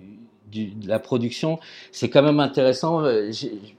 de 0.51 0.87
la 0.87 0.99
production, 0.99 1.59
c'est 1.91 2.09
quand 2.09 2.23
même 2.23 2.39
intéressant. 2.39 3.03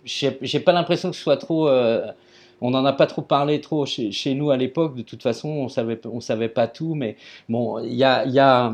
J'ai 0.04 0.60
pas 0.60 0.72
l'impression 0.72 1.10
que 1.10 1.16
ce 1.16 1.22
soit 1.22 1.36
trop. 1.36 1.68
on 1.68 2.70
n'en 2.70 2.84
a 2.84 2.92
pas 2.92 3.06
trop 3.06 3.22
parlé 3.22 3.60
trop 3.60 3.86
chez, 3.86 4.34
nous 4.34 4.50
à 4.50 4.56
l'époque. 4.56 4.94
De 4.96 5.02
toute 5.02 5.22
façon, 5.22 5.48
on 5.48 5.68
savait, 5.68 6.00
on 6.06 6.20
savait 6.20 6.48
pas 6.48 6.68
tout. 6.68 6.94
Mais 6.94 7.16
bon, 7.48 7.78
il 7.80 7.94
y 7.94 8.04
a, 8.04 8.72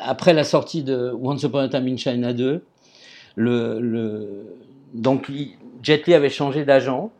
après 0.00 0.32
la 0.32 0.44
sortie 0.44 0.82
de 0.82 1.12
Once 1.20 1.42
Upon 1.42 1.58
a 1.58 1.68
Time 1.68 1.88
in 1.88 1.96
China 1.96 2.32
2, 2.32 2.64
le, 3.36 3.80
le 3.80 4.46
donc 4.92 5.30
Jet 5.82 6.06
Li 6.06 6.14
avait 6.14 6.30
changé 6.30 6.64
d'agent. 6.64 7.10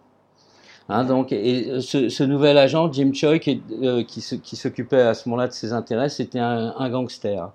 Hein, 0.89 1.05
donc, 1.05 1.33
et 1.33 1.71
euh, 1.71 1.81
ce, 1.81 2.23
nouvel 2.25 2.59
agent, 2.59 2.93
Jim 2.93 3.13
Choi, 3.15 3.39
qui, 3.39 3.63
euh, 3.83 4.05
qui 4.05 4.21
s'occupait 4.57 5.01
à 5.01 5.15
ce 5.15 5.29
moment-là 5.29 5.49
de 5.49 5.53
ses 5.53 5.73
intérêts, 5.73 6.09
c'était 6.09 6.41
un, 6.41 6.91
gangster. 6.91 7.51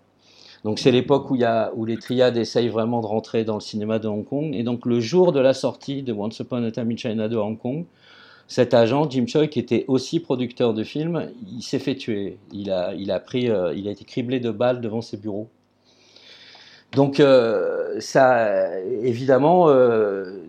Donc 0.64 0.80
c'est 0.80 0.92
l'époque 0.92 1.30
où, 1.32 1.86
les 1.86 1.98
triades 1.98 2.38
essayent 2.38 2.68
vraiment 2.68 3.02
de 3.02 3.06
rentrer 3.06 3.44
dans 3.44 3.56
le 3.56 3.62
cinéma 3.62 4.00
de 4.00 4.08
Hong 4.08 4.26
Kong. 4.26 4.54
Et 4.54 4.64
donc 4.64 4.86
le 4.86 5.00
jour 5.00 5.32
de 5.32 5.40
la 5.40 5.54
sortie 5.54 6.04
de 6.04 6.12
Once 6.14 6.38
Upon 6.40 6.64
a 6.64 6.72
Time 6.72 6.92
in 6.92 6.98
China 6.98 7.28
de 7.28 7.38
Hong 7.38 7.58
Kong, 7.58 7.86
cet 8.50 8.74
agent, 8.74 9.10
Jim 9.10 9.26
Choi, 9.28 9.48
qui 9.48 9.60
était 9.60 9.86
aussi 9.88 10.20
producteur 10.20 10.74
de 10.74 10.84
films, 10.84 11.30
il 11.56 11.62
s'est 11.62 11.78
fait 11.78 11.96
tuer. 11.96 12.40
Il 12.52 12.72
a, 12.72 13.20
pris, 13.20 13.48
euh, 13.48 13.74
il 13.76 13.88
a 13.88 13.92
été 13.92 14.04
criblé 14.04 14.40
de 14.40 14.50
balles 14.50 14.82
devant 14.82 15.02
ses 15.02 15.18
bureaux. 15.18 15.48
Donc 16.94 17.20
euh, 17.20 18.00
ça, 18.00 18.76
évidemment, 19.04 19.70
euh, 19.70 20.42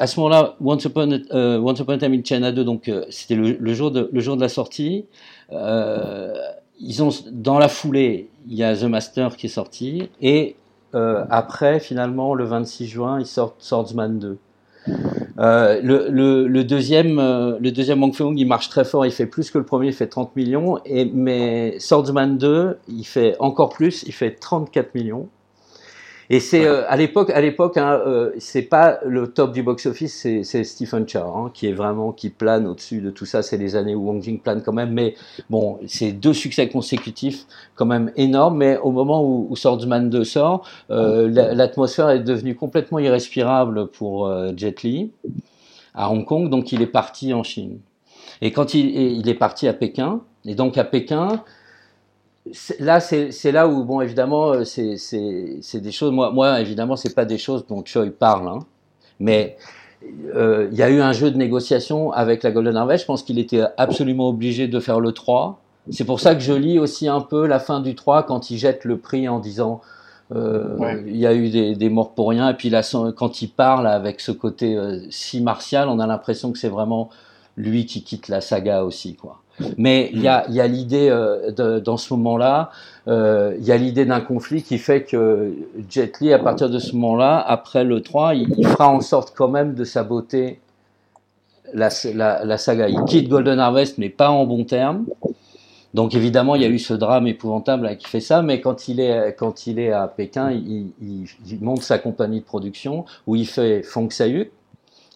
à 0.00 0.06
ce 0.08 0.18
moment-là, 0.18 0.56
Once 0.60 0.84
Upon, 0.84 1.12
a, 1.12 1.98
Time 1.98 2.12
in 2.12 2.24
China 2.24 2.50
2, 2.50 2.64
donc 2.64 2.90
c'était 3.08 3.36
le 3.36 3.74
jour 3.74 3.92
de 3.92 4.40
la 4.40 4.48
sortie. 4.48 5.06
ils 5.52 7.02
ont 7.04 7.10
dans 7.30 7.60
la 7.60 7.68
foulée, 7.68 8.31
il 8.48 8.56
y 8.56 8.64
a 8.64 8.76
The 8.76 8.84
Master 8.84 9.36
qui 9.36 9.46
est 9.46 9.50
sorti 9.50 10.10
et 10.20 10.56
après, 10.94 11.80
finalement, 11.80 12.34
le 12.34 12.44
26 12.44 12.86
juin, 12.86 13.18
ils 13.18 13.26
sortent 13.26 13.56
Swordsman 13.60 14.18
2. 14.18 14.38
Euh, 15.38 15.80
le, 15.82 16.62
deuxième, 16.62 17.18
euh, 17.18 17.58
le 17.60 17.70
deuxième 17.70 18.02
il 18.36 18.46
marche 18.46 18.68
très 18.68 18.84
fort, 18.84 19.06
il 19.06 19.12
fait 19.12 19.26
plus 19.26 19.50
que 19.50 19.58
le 19.58 19.64
premier, 19.64 19.88
il 19.88 19.92
fait 19.92 20.06
30 20.06 20.36
millions. 20.36 20.78
Mais 21.14 21.78
Swordsman 21.78 22.36
2, 22.36 22.78
il 22.88 23.04
fait 23.04 23.36
encore 23.38 23.70
plus, 23.70 24.02
il 24.06 24.12
fait 24.12 24.32
34 24.32 24.94
millions. 24.94 25.28
Et 26.30 26.40
c'est 26.40 26.66
euh, 26.66 26.82
à 26.88 26.96
l'époque, 26.96 27.30
à 27.30 27.40
l'époque, 27.40 27.76
hein, 27.76 28.00
euh, 28.06 28.32
c'est 28.38 28.62
pas 28.62 28.98
le 29.04 29.28
top 29.28 29.52
du 29.52 29.62
box-office, 29.62 30.14
c'est, 30.14 30.44
c'est 30.44 30.64
Stephen 30.64 31.08
Chow 31.08 31.18
hein, 31.18 31.50
qui 31.52 31.66
est 31.66 31.72
vraiment 31.72 32.12
qui 32.12 32.30
plane 32.30 32.66
au-dessus 32.66 33.00
de 33.00 33.10
tout 33.10 33.26
ça. 33.26 33.42
C'est 33.42 33.56
les 33.56 33.76
années 33.76 33.94
où 33.94 34.06
Wong 34.06 34.22
Jing 34.22 34.40
plane 34.40 34.62
quand 34.62 34.72
même, 34.72 34.92
mais 34.92 35.14
bon, 35.50 35.78
c'est 35.86 36.12
deux 36.12 36.32
succès 36.32 36.68
consécutifs 36.68 37.46
quand 37.74 37.86
même 37.86 38.12
énormes. 38.16 38.58
Mais 38.58 38.78
au 38.78 38.90
moment 38.90 39.22
où, 39.22 39.46
où 39.50 39.56
Swordsman 39.56 40.08
2 40.10 40.24
sort, 40.24 40.66
euh, 40.90 41.28
l'atmosphère 41.28 42.10
est 42.10 42.20
devenue 42.20 42.54
complètement 42.54 42.98
irrespirable 42.98 43.88
pour 43.88 44.32
Jet 44.56 44.82
Li 44.82 45.10
à 45.94 46.10
Hong 46.10 46.24
Kong, 46.24 46.48
donc 46.48 46.72
il 46.72 46.80
est 46.80 46.86
parti 46.86 47.34
en 47.34 47.42
Chine. 47.42 47.78
Et 48.40 48.50
quand 48.50 48.74
il, 48.74 48.86
il 48.96 49.28
est 49.28 49.34
parti 49.34 49.68
à 49.68 49.74
Pékin, 49.74 50.20
et 50.44 50.54
donc 50.54 50.78
à 50.78 50.84
Pékin, 50.84 51.42
là, 52.80 53.00
c'est 53.00 53.52
là 53.52 53.68
où, 53.68 53.84
bon, 53.84 54.00
évidemment, 54.00 54.52
euh, 54.52 54.64
c'est 54.64 55.80
des 55.80 55.92
choses. 55.92 56.12
Moi, 56.12 56.30
moi 56.30 56.60
évidemment, 56.60 56.96
c'est 56.96 57.14
pas 57.14 57.24
des 57.24 57.38
choses 57.38 57.66
dont 57.66 57.82
Choi 57.84 58.06
parle, 58.10 58.48
hein, 58.48 58.58
mais 59.20 59.56
euh, 60.34 60.68
il 60.72 60.78
y 60.78 60.82
a 60.82 60.90
eu 60.90 61.00
un 61.00 61.12
jeu 61.12 61.30
de 61.30 61.36
négociation 61.36 62.12
avec 62.12 62.42
la 62.42 62.50
Golden 62.50 62.76
Harvest. 62.76 63.02
Je 63.02 63.06
pense 63.06 63.22
qu'il 63.22 63.38
était 63.38 63.62
absolument 63.76 64.28
obligé 64.28 64.68
de 64.68 64.80
faire 64.80 65.00
le 65.00 65.12
3. 65.12 65.60
C'est 65.90 66.04
pour 66.04 66.20
ça 66.20 66.34
que 66.34 66.40
je 66.40 66.52
lis 66.52 66.78
aussi 66.78 67.08
un 67.08 67.20
peu 67.20 67.46
la 67.46 67.58
fin 67.58 67.80
du 67.80 67.94
3 67.94 68.24
quand 68.24 68.50
il 68.50 68.58
jette 68.58 68.84
le 68.84 68.98
prix 68.98 69.28
en 69.28 69.40
disant 69.40 69.80
euh, 70.34 71.02
il 71.06 71.16
y 71.16 71.26
a 71.26 71.34
eu 71.34 71.50
des, 71.50 71.74
des, 71.74 71.88
morts 71.88 72.14
pour 72.14 72.30
rien. 72.30 72.48
Et 72.50 72.54
puis 72.54 72.70
là, 72.70 72.82
quand 73.16 73.42
il 73.42 73.48
parle 73.48 73.86
avec 73.86 74.20
ce 74.20 74.32
côté 74.32 74.76
euh, 74.76 75.00
si 75.10 75.40
martial, 75.40 75.88
on 75.88 75.98
a 75.98 76.06
l'impression 76.06 76.52
que 76.52 76.58
c'est 76.58 76.68
vraiment 76.68 77.10
lui 77.56 77.84
qui 77.84 78.02
quitte 78.02 78.28
la 78.28 78.40
saga 78.40 78.84
aussi, 78.84 79.14
quoi. 79.14 79.41
Mais 79.78 80.10
il 80.12 80.20
y 80.20 80.28
a, 80.28 80.44
y 80.50 80.60
a 80.60 80.66
l'idée 80.66 81.08
euh, 81.10 81.80
dans 81.80 81.96
ce 81.96 82.12
moment-là, 82.14 82.70
euh, 83.08 83.54
il 83.58 83.64
y 83.64 83.72
a 83.72 83.76
l'idée 83.76 84.04
d'un 84.04 84.20
conflit 84.20 84.62
qui 84.62 84.78
fait 84.78 85.02
que 85.02 85.52
Jet 85.88 86.20
Li, 86.20 86.32
à 86.32 86.38
partir 86.38 86.70
de 86.70 86.78
ce 86.78 86.94
moment-là, 86.94 87.38
après 87.38 87.84
le 87.84 88.00
3, 88.00 88.34
il, 88.34 88.66
fera 88.66 88.88
en 88.88 89.00
sorte 89.00 89.32
quand 89.36 89.48
même 89.48 89.74
de 89.74 89.84
saboter 89.84 90.60
la, 91.72 91.88
la, 92.14 92.44
la, 92.44 92.58
saga. 92.58 92.88
Il 92.88 93.02
quitte 93.04 93.28
Golden 93.28 93.58
Harvest, 93.58 93.98
mais 93.98 94.08
pas 94.08 94.30
en 94.30 94.46
bon 94.46 94.64
terme. 94.64 95.06
Donc 95.94 96.14
évidemment, 96.14 96.54
il 96.54 96.62
y 96.62 96.64
a 96.64 96.68
eu 96.68 96.78
ce 96.78 96.94
drame 96.94 97.26
épouvantable 97.26 97.96
qui 97.98 98.06
fait 98.06 98.20
ça, 98.20 98.40
mais 98.40 98.60
quand 98.60 98.88
il 98.88 98.98
est, 98.98 99.34
quand 99.38 99.66
il 99.66 99.78
est 99.78 99.92
à 99.92 100.06
Pékin, 100.06 100.50
il, 100.50 100.90
il, 101.02 101.26
il 101.46 101.60
monte 101.60 101.82
sa 101.82 101.98
compagnie 101.98 102.40
de 102.40 102.44
production 102.44 103.04
où 103.26 103.36
il 103.36 103.46
fait 103.46 103.82
Fong 103.82 104.10
Sayuk, 104.10 104.50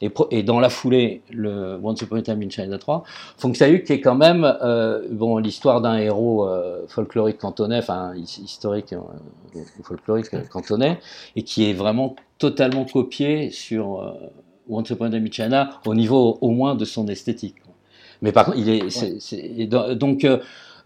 et, 0.02 0.10
et, 0.30 0.42
dans 0.42 0.60
la 0.60 0.68
foulée, 0.68 1.22
le 1.30 1.78
Once 1.82 2.00
Upon 2.02 2.16
a 2.16 2.22
Time 2.22 2.42
in 2.42 2.50
China 2.50 2.76
3, 2.76 3.04
Fong 3.38 3.54
Sayuk 3.54 3.84
qui 3.84 3.94
est 3.94 4.00
quand 4.00 4.14
même 4.14 4.44
euh, 4.44 5.06
bon 5.10 5.38
l'histoire 5.38 5.80
d'un 5.80 5.96
héros 5.96 6.46
euh, 6.46 6.84
folklorique 6.88 7.38
cantonais, 7.38 7.78
enfin 7.78 8.12
historique 8.14 8.92
euh, 8.92 9.60
folklorique 9.82 10.26
cantonais, 10.50 10.98
et 11.34 11.42
qui 11.42 11.70
est 11.70 11.72
vraiment 11.72 12.14
totalement 12.38 12.84
copié 12.84 13.50
sur 13.50 14.14
Once 14.68 14.90
Upon 14.90 15.06
a 15.06 15.10
Time 15.10 15.24
in 15.24 15.30
China 15.30 15.70
au 15.86 15.94
niveau 15.94 16.36
au 16.42 16.50
moins 16.50 16.74
de 16.74 16.84
son 16.84 17.08
esthétique. 17.08 17.56
Mais 18.20 18.32
par 18.32 18.46
contre, 18.46 18.58
il 18.58 18.68
est, 18.68 19.66
donc 19.94 20.26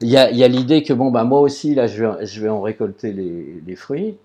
il 0.01 0.09
y 0.09 0.17
a, 0.17 0.49
l'idée 0.49 0.85
que 0.85 0.93
bon 0.93 1.11
bah 1.11 1.25
moi 1.25 1.41
aussi 1.41 1.75
là 1.75 1.89
je 1.89 2.05
vais, 2.05 2.27
je 2.27 2.41
vais 2.41 2.49
en 2.49 2.61
récolter 2.61 3.13
les, 3.13 3.61
les 3.67 3.77
fruits. 3.77 4.17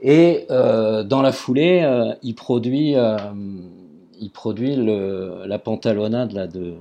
Et 0.00 0.46
dans 0.48 1.22
la 1.22 1.32
foulée, 1.32 2.14
il 2.22 2.34
produit 2.34 2.96
il 4.20 4.30
produit 4.30 4.76
le, 4.76 5.42
la 5.46 5.58
pantalonnade 5.58 6.32
là, 6.32 6.46
de, 6.46 6.74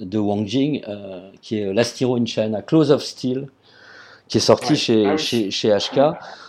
de 0.00 0.18
Wang 0.18 0.46
Jing, 0.46 0.82
euh, 0.88 1.30
qui 1.42 1.58
est 1.58 1.72
l'Astiro 1.72 2.16
in 2.16 2.26
China, 2.26 2.62
Close 2.62 2.90
of 2.90 3.02
Steel, 3.02 3.48
qui 4.28 4.38
est 4.38 4.40
sorti 4.40 4.76
chez, 4.76 5.06
ah 5.06 5.16
chez, 5.16 5.50
chez, 5.50 5.76
HK. 5.76 6.00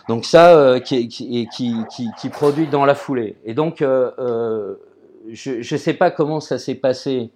Donc 0.08 0.26
ça, 0.26 0.56
euh, 0.56 0.80
qui, 0.80 1.08
qui, 1.08 1.48
qui, 1.52 1.76
qui, 2.20 2.30
produit 2.30 2.68
dans 2.68 2.86
la 2.86 2.96
foulée. 2.96 3.36
Et 3.46 3.54
donc, 3.54 3.82
euh 3.82 4.76
je 5.30 5.74
ne 5.74 5.80
sais 5.80 5.94
pas 5.94 6.12
comment 6.12 6.40
ça 6.40 6.58
s'est 6.58 6.76
passé, 6.76 7.32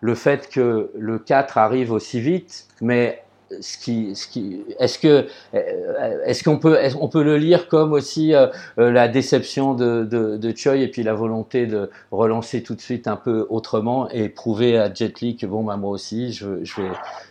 le 0.00 0.14
fait 0.14 0.48
que 0.48 0.90
le 0.96 1.18
4 1.18 1.58
arrive 1.58 1.92
aussi 1.92 2.20
vite, 2.20 2.66
mais 2.80 3.22
ce 3.60 3.78
qui, 3.78 4.14
ce 4.14 4.26
qui, 4.26 4.62
est-ce 4.78 4.98
que, 4.98 5.26
euh, 5.54 6.24
est-ce 6.24 6.44
qu'on 6.44 6.58
peut, 6.58 6.76
est 6.76 6.94
on 7.00 7.08
peut 7.08 7.22
le 7.22 7.36
lire 7.36 7.68
comme 7.68 7.92
aussi 7.92 8.34
euh, 8.34 8.46
euh, 8.78 8.90
la 8.90 9.08
déception 9.08 9.74
de, 9.74 10.04
de, 10.04 10.36
de, 10.36 10.56
Choi 10.56 10.76
et 10.76 10.88
puis 10.88 11.02
la 11.02 11.14
volonté 11.14 11.66
de 11.66 11.90
relancer 12.10 12.62
tout 12.62 12.74
de 12.74 12.80
suite 12.80 13.06
un 13.06 13.16
peu 13.16 13.46
autrement 13.48 14.08
et 14.10 14.28
prouver 14.28 14.78
à 14.78 14.92
Jet 14.92 15.20
Li 15.20 15.36
que 15.36 15.46
bon, 15.46 15.64
bah, 15.64 15.76
moi 15.76 15.90
aussi, 15.90 16.32
je, 16.32 16.64
je 16.64 16.80
vais, 16.80 16.90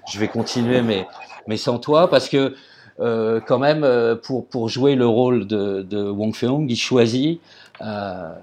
je 0.10 0.19
vais 0.19 0.27
continuer, 0.27 0.82
mais, 0.82 1.06
mais 1.47 1.58
sans 1.58 1.80
toi, 1.80 2.10
parce 2.10 2.30
que 2.30 2.56
euh, 2.99 3.39
quand 3.45 3.60
même, 3.60 3.86
pour, 4.23 4.47
pour 4.47 4.69
jouer 4.69 4.95
le 4.95 5.06
rôle 5.06 5.45
de, 5.45 5.82
de 5.84 6.10
Wong 6.10 6.34
Fei-hung, 6.36 6.69
il 6.69 6.77
choisit 6.77 7.39
euh, 7.82 8.34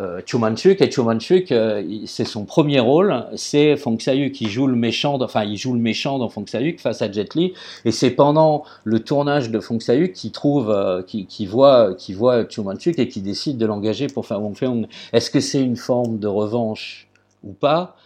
euh, 0.00 0.22
Chumanchuk 0.24 0.80
et 0.80 0.90
Chumanchuk, 0.90 1.52
euh, 1.52 1.82
c'est 2.06 2.24
son 2.24 2.46
premier 2.46 2.80
rôle, 2.80 3.26
c'est 3.36 3.76
Fong 3.76 4.00
Sayuk 4.00 4.32
qui 4.32 4.48
joue 4.48 4.66
le 4.66 4.74
méchant, 4.74 5.20
enfin 5.20 5.44
il 5.44 5.58
joue 5.58 5.74
le 5.74 5.78
méchant 5.78 6.18
dans 6.18 6.30
Fong 6.30 6.46
Sayuk 6.46 6.80
face 6.80 7.02
à 7.02 7.12
Jet 7.12 7.34
Li, 7.34 7.52
et 7.84 7.90
c'est 7.90 8.10
pendant 8.10 8.64
le 8.84 9.00
tournage 9.00 9.50
de 9.50 9.60
Fong 9.60 9.78
Sayuk 9.80 10.12
qu'il 10.12 10.32
trouve, 10.32 10.70
euh, 10.70 11.02
qui, 11.02 11.46
voit, 11.46 11.94
qui 11.94 12.14
voit 12.14 12.48
Chumanchuk 12.48 12.98
et 12.98 13.08
qui 13.08 13.20
décide 13.20 13.58
de 13.58 13.66
l'engager 13.66 14.06
pour 14.06 14.26
faire 14.26 14.42
Wong 14.42 14.56
Fei 14.56 14.68
Est-ce 15.12 15.30
que 15.30 15.40
c'est 15.40 15.62
une 15.62 15.76
forme 15.76 16.18
de 16.18 16.28
revanche 16.28 17.06
ou 17.44 17.52
pas? 17.52 17.96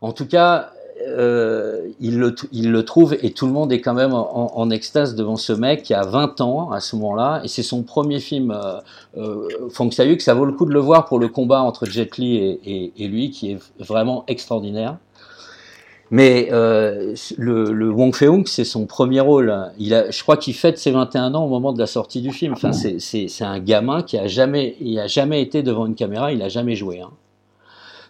En 0.00 0.12
tout 0.12 0.26
cas, 0.26 0.72
euh, 1.08 1.88
il, 2.00 2.18
le, 2.18 2.84
trouve 2.84 3.16
et 3.22 3.32
tout 3.32 3.46
le 3.46 3.52
monde 3.52 3.72
est 3.72 3.80
quand 3.80 3.94
même 3.94 4.12
en, 4.12 4.70
extase 4.70 5.14
devant 5.14 5.36
ce 5.36 5.52
mec 5.52 5.82
qui 5.82 5.94
a 5.94 6.02
20 6.02 6.40
ans 6.40 6.70
à 6.70 6.80
ce 6.80 6.96
moment-là 6.96 7.40
et 7.44 7.48
c'est 7.48 7.62
son 7.62 7.82
premier 7.82 8.20
film 8.20 8.50
euh, 8.50 8.80
euh, 9.16 9.90
Sayuk, 9.90 10.20
ça 10.20 10.34
vaut 10.34 10.44
le 10.44 10.52
coup 10.52 10.64
de 10.64 10.72
le 10.72 10.80
voir 10.80 11.06
pour 11.06 11.18
le 11.18 11.28
combat 11.28 11.62
entre 11.62 11.86
Jet 11.86 12.16
Li 12.18 12.58
et, 12.96 13.08
lui 13.08 13.30
qui 13.30 13.52
est 13.52 13.58
vraiment 13.78 14.24
extraordinaire. 14.28 14.98
Mais 16.10 16.50
euh, 16.52 17.14
le, 17.38 17.90
Wong 17.90 18.14
Fei-hung, 18.14 18.46
c'est 18.46 18.64
son 18.64 18.84
premier 18.84 19.20
rôle. 19.20 19.72
Je 19.78 20.22
crois 20.22 20.36
qu'il 20.36 20.54
fête 20.54 20.76
ses 20.76 20.90
21 20.90 21.34
ans 21.34 21.44
au 21.44 21.48
moment 21.48 21.72
de 21.72 21.78
la 21.78 21.86
sortie 21.86 22.20
du 22.20 22.32
film. 22.32 22.52
Enfin, 22.52 22.72
c'est 22.72 23.44
un 23.44 23.58
gamin 23.58 24.02
qui 24.02 24.18
a 24.18 24.26
jamais, 24.26 24.76
il 24.80 24.98
a 24.98 25.06
jamais 25.06 25.40
été 25.40 25.62
devant 25.62 25.86
une 25.86 25.94
caméra, 25.94 26.30
il 26.32 26.42
a 26.42 26.50
jamais 26.50 26.76
joué. 26.76 27.00
Hein. 27.00 27.10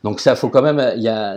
Donc 0.04 0.20
ça, 0.20 0.34
faut 0.34 0.48
quand 0.48 0.62
même, 0.62 0.92
il 0.96 1.02
y 1.02 1.08
a 1.08 1.36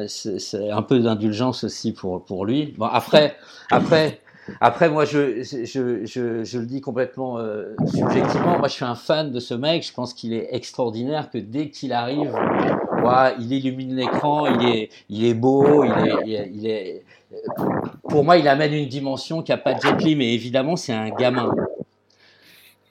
un 0.71 0.81
peu 0.81 0.99
d'indulgence 0.99 1.63
aussi 1.63 1.93
pour 1.93 2.23
pour 2.25 2.45
lui. 2.45 2.73
Bon 2.77 2.85
après, 2.85 3.35
après. 3.71 4.19
Après, 4.61 4.89
moi, 4.89 5.05
je, 5.05 5.41
je, 5.41 6.05
je, 6.05 6.43
je 6.43 6.59
le 6.59 6.65
dis 6.67 6.79
complètement 6.79 7.39
euh, 7.39 7.75
subjectivement. 7.87 8.59
Moi, 8.59 8.67
je 8.67 8.73
suis 8.73 8.85
un 8.85 8.93
fan 8.93 9.31
de 9.31 9.39
ce 9.39 9.55
mec. 9.55 9.81
Je 9.81 9.91
pense 9.91 10.13
qu'il 10.13 10.33
est 10.33 10.49
extraordinaire. 10.51 11.31
Que 11.31 11.39
dès 11.39 11.71
qu'il 11.71 11.93
arrive, 11.93 12.31
il 13.39 13.51
illumine 13.51 13.95
l'écran. 13.95 14.45
Il 14.45 14.67
est, 14.69 14.89
il 15.09 15.25
est 15.25 15.33
beau. 15.33 15.83
Il 15.83 15.89
est, 15.89 16.13
il 16.27 16.33
est, 16.35 16.51
il 16.53 16.67
est, 16.67 17.03
Pour 18.07 18.23
moi, 18.23 18.37
il 18.37 18.47
amène 18.47 18.73
une 18.73 18.87
dimension 18.87 19.41
qui 19.41 19.51
a 19.51 19.57
pas 19.57 19.73
de 19.73 19.81
Jet 19.81 19.97
Li, 20.03 20.15
mais 20.15 20.33
évidemment, 20.35 20.75
c'est 20.75 20.93
un 20.93 21.09
gamin. 21.09 21.51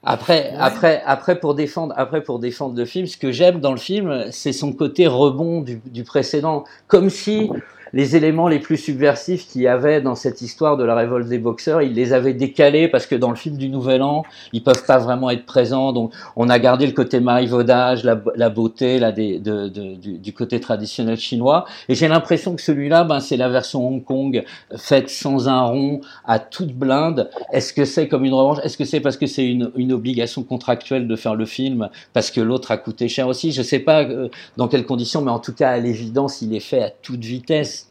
Après, 0.07 0.53
après, 0.59 1.01
après 1.05 1.39
pour 1.39 1.55
défendre, 1.55 1.93
après 1.97 2.21
pour 2.21 2.37
défendre 2.37 2.77
le 2.77 2.85
film, 2.85 3.07
ce 3.07 3.17
que 3.17 3.31
j'aime 3.31 3.59
dans 3.59 3.71
le 3.71 3.77
film, 3.77 4.25
c'est 4.31 4.53
son 4.53 4.71
côté 4.71 5.07
rebond 5.07 5.61
du, 5.61 5.81
du 5.85 6.03
précédent, 6.03 6.63
comme 6.87 7.09
si 7.09 7.49
les 7.95 8.17
éléments 8.17 8.49
les 8.49 8.59
plus 8.59 8.75
subversifs 8.75 9.47
qu'il 9.47 9.61
y 9.61 9.67
avait 9.67 10.01
dans 10.01 10.15
cette 10.15 10.41
histoire 10.41 10.75
de 10.75 10.83
la 10.83 10.95
révolte 10.95 11.29
des 11.29 11.37
boxeurs, 11.39 11.81
il 11.81 11.93
les 11.93 12.11
avait 12.11 12.33
décalés 12.33 12.89
parce 12.89 13.07
que 13.07 13.15
dans 13.15 13.29
le 13.29 13.37
film 13.37 13.55
du 13.55 13.69
Nouvel 13.69 14.03
An, 14.03 14.23
ils 14.51 14.61
peuvent 14.61 14.85
pas 14.85 14.97
vraiment 14.97 15.29
être 15.29 15.45
présents. 15.45 15.93
Donc, 15.93 16.11
on 16.35 16.49
a 16.49 16.59
gardé 16.59 16.85
le 16.87 16.91
côté 16.91 17.21
marivaudage, 17.21 18.03
la, 18.03 18.21
la 18.35 18.49
beauté, 18.49 18.99
là, 18.99 19.13
des, 19.13 19.39
de, 19.39 19.69
de, 19.69 19.95
du, 19.95 20.17
du, 20.17 20.33
côté 20.33 20.59
traditionnel 20.59 21.15
chinois. 21.15 21.63
Et 21.87 21.95
j'ai 21.95 22.09
l'impression 22.09 22.53
que 22.57 22.61
celui-là, 22.61 23.05
ben, 23.05 23.21
c'est 23.21 23.37
la 23.37 23.47
version 23.47 23.87
Hong 23.87 24.03
Kong 24.03 24.43
faite 24.75 25.09
sans 25.09 25.47
un 25.47 25.61
rond, 25.61 26.01
à 26.25 26.39
toute 26.39 26.73
blinde. 26.73 27.29
Est-ce 27.53 27.71
que 27.71 27.85
c'est 27.85 28.09
comme 28.09 28.25
une 28.25 28.33
revanche? 28.33 28.57
Est-ce 28.63 28.77
que 28.77 28.83
c'est 28.83 28.99
parce 28.99 29.15
que 29.15 29.25
c'est 29.25 29.47
une, 29.47 29.71
une 29.77 29.93
obligation 29.93 30.43
contractuelle 30.43 31.07
de 31.07 31.15
faire 31.15 31.35
le 31.35 31.45
film 31.45 31.87
parce 32.11 32.29
que 32.29 32.41
l'autre 32.41 32.71
a 32.71 32.77
coûté 32.77 33.07
cher 33.07 33.29
aussi? 33.29 33.53
Je 33.53 33.61
sais 33.61 33.79
pas 33.79 34.03
euh, 34.03 34.27
dans 34.57 34.67
quelles 34.67 34.85
conditions, 34.85 35.21
mais 35.21 35.31
en 35.31 35.39
tout 35.39 35.53
cas, 35.53 35.69
à 35.69 35.77
l'évidence, 35.77 36.41
il 36.41 36.53
est 36.53 36.59
fait 36.59 36.83
à 36.83 36.89
toute 36.89 37.23
vitesse 37.23 37.84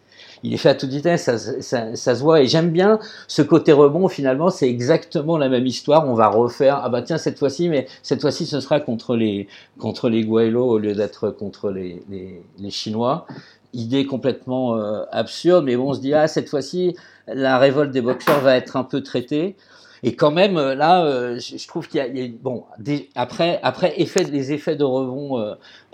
il 0.45 0.53
est 0.53 0.59
fait 0.59 0.69
à 0.69 0.75
toute 0.75 0.91
vitesse, 0.91 1.25
ça, 1.61 1.97
ça, 1.97 2.15
se 2.15 2.21
voit. 2.21 2.43
Et 2.43 2.47
j'aime 2.47 2.71
bien 2.71 2.99
ce 3.29 3.41
côté 3.41 3.73
rebond. 3.73 4.09
Finalement, 4.09 4.51
c'est 4.51 4.69
exactement 4.69 5.39
la 5.39 5.49
même 5.49 5.67
histoire. 5.67 6.07
On 6.07 6.13
va 6.13 6.29
refaire. 6.29 6.81
Ah 6.85 6.91
bah 6.91 7.01
tiens, 7.01 7.17
cette 7.17 7.39
fois-ci, 7.39 7.71
mais 7.71 7.87
cette 8.03 8.21
fois-ci, 8.21 8.45
ce 8.45 8.61
sera 8.61 8.79
contre 8.79 9.17
les 9.17 9.49
contre 9.79 10.11
les 10.11 10.25
au 10.27 10.79
lieu 10.79 10.95
d'être 10.95 11.31
contre 11.31 11.71
les, 11.71 12.03
les, 12.11 12.43
les, 12.59 12.71
Chinois. 12.71 13.27
Idée 13.73 14.05
complètement 14.05 14.77
euh, 14.77 15.05
absurde, 15.13 15.65
mais 15.65 15.77
bon, 15.77 15.91
on 15.91 15.95
se 15.95 16.01
dit 16.01 16.13
ah 16.13 16.29
cette 16.29 16.51
fois-ci, 16.51 16.95
la 17.27 17.59
révolte 17.59 17.91
des 17.91 18.03
boxeurs 18.03 18.41
va 18.41 18.55
être 18.57 18.77
un 18.77 18.85
peu 18.85 19.03
traitée. 19.03 19.57
Et 20.07 20.15
quand 20.17 20.31
même, 20.31 20.59
euh, 20.59 20.75
là, 20.75 21.03
euh, 21.07 21.41
je 21.41 21.67
trouve 21.67 21.89
qu'il 21.89 21.99
y, 21.99 22.23
a 22.23 22.29
bon. 22.43 22.65
Des, 22.79 23.09
après, 23.15 23.59
après 23.63 23.95
les 23.97 24.53
effets 24.53 24.77
de 24.77 24.85
rebond 24.85 25.39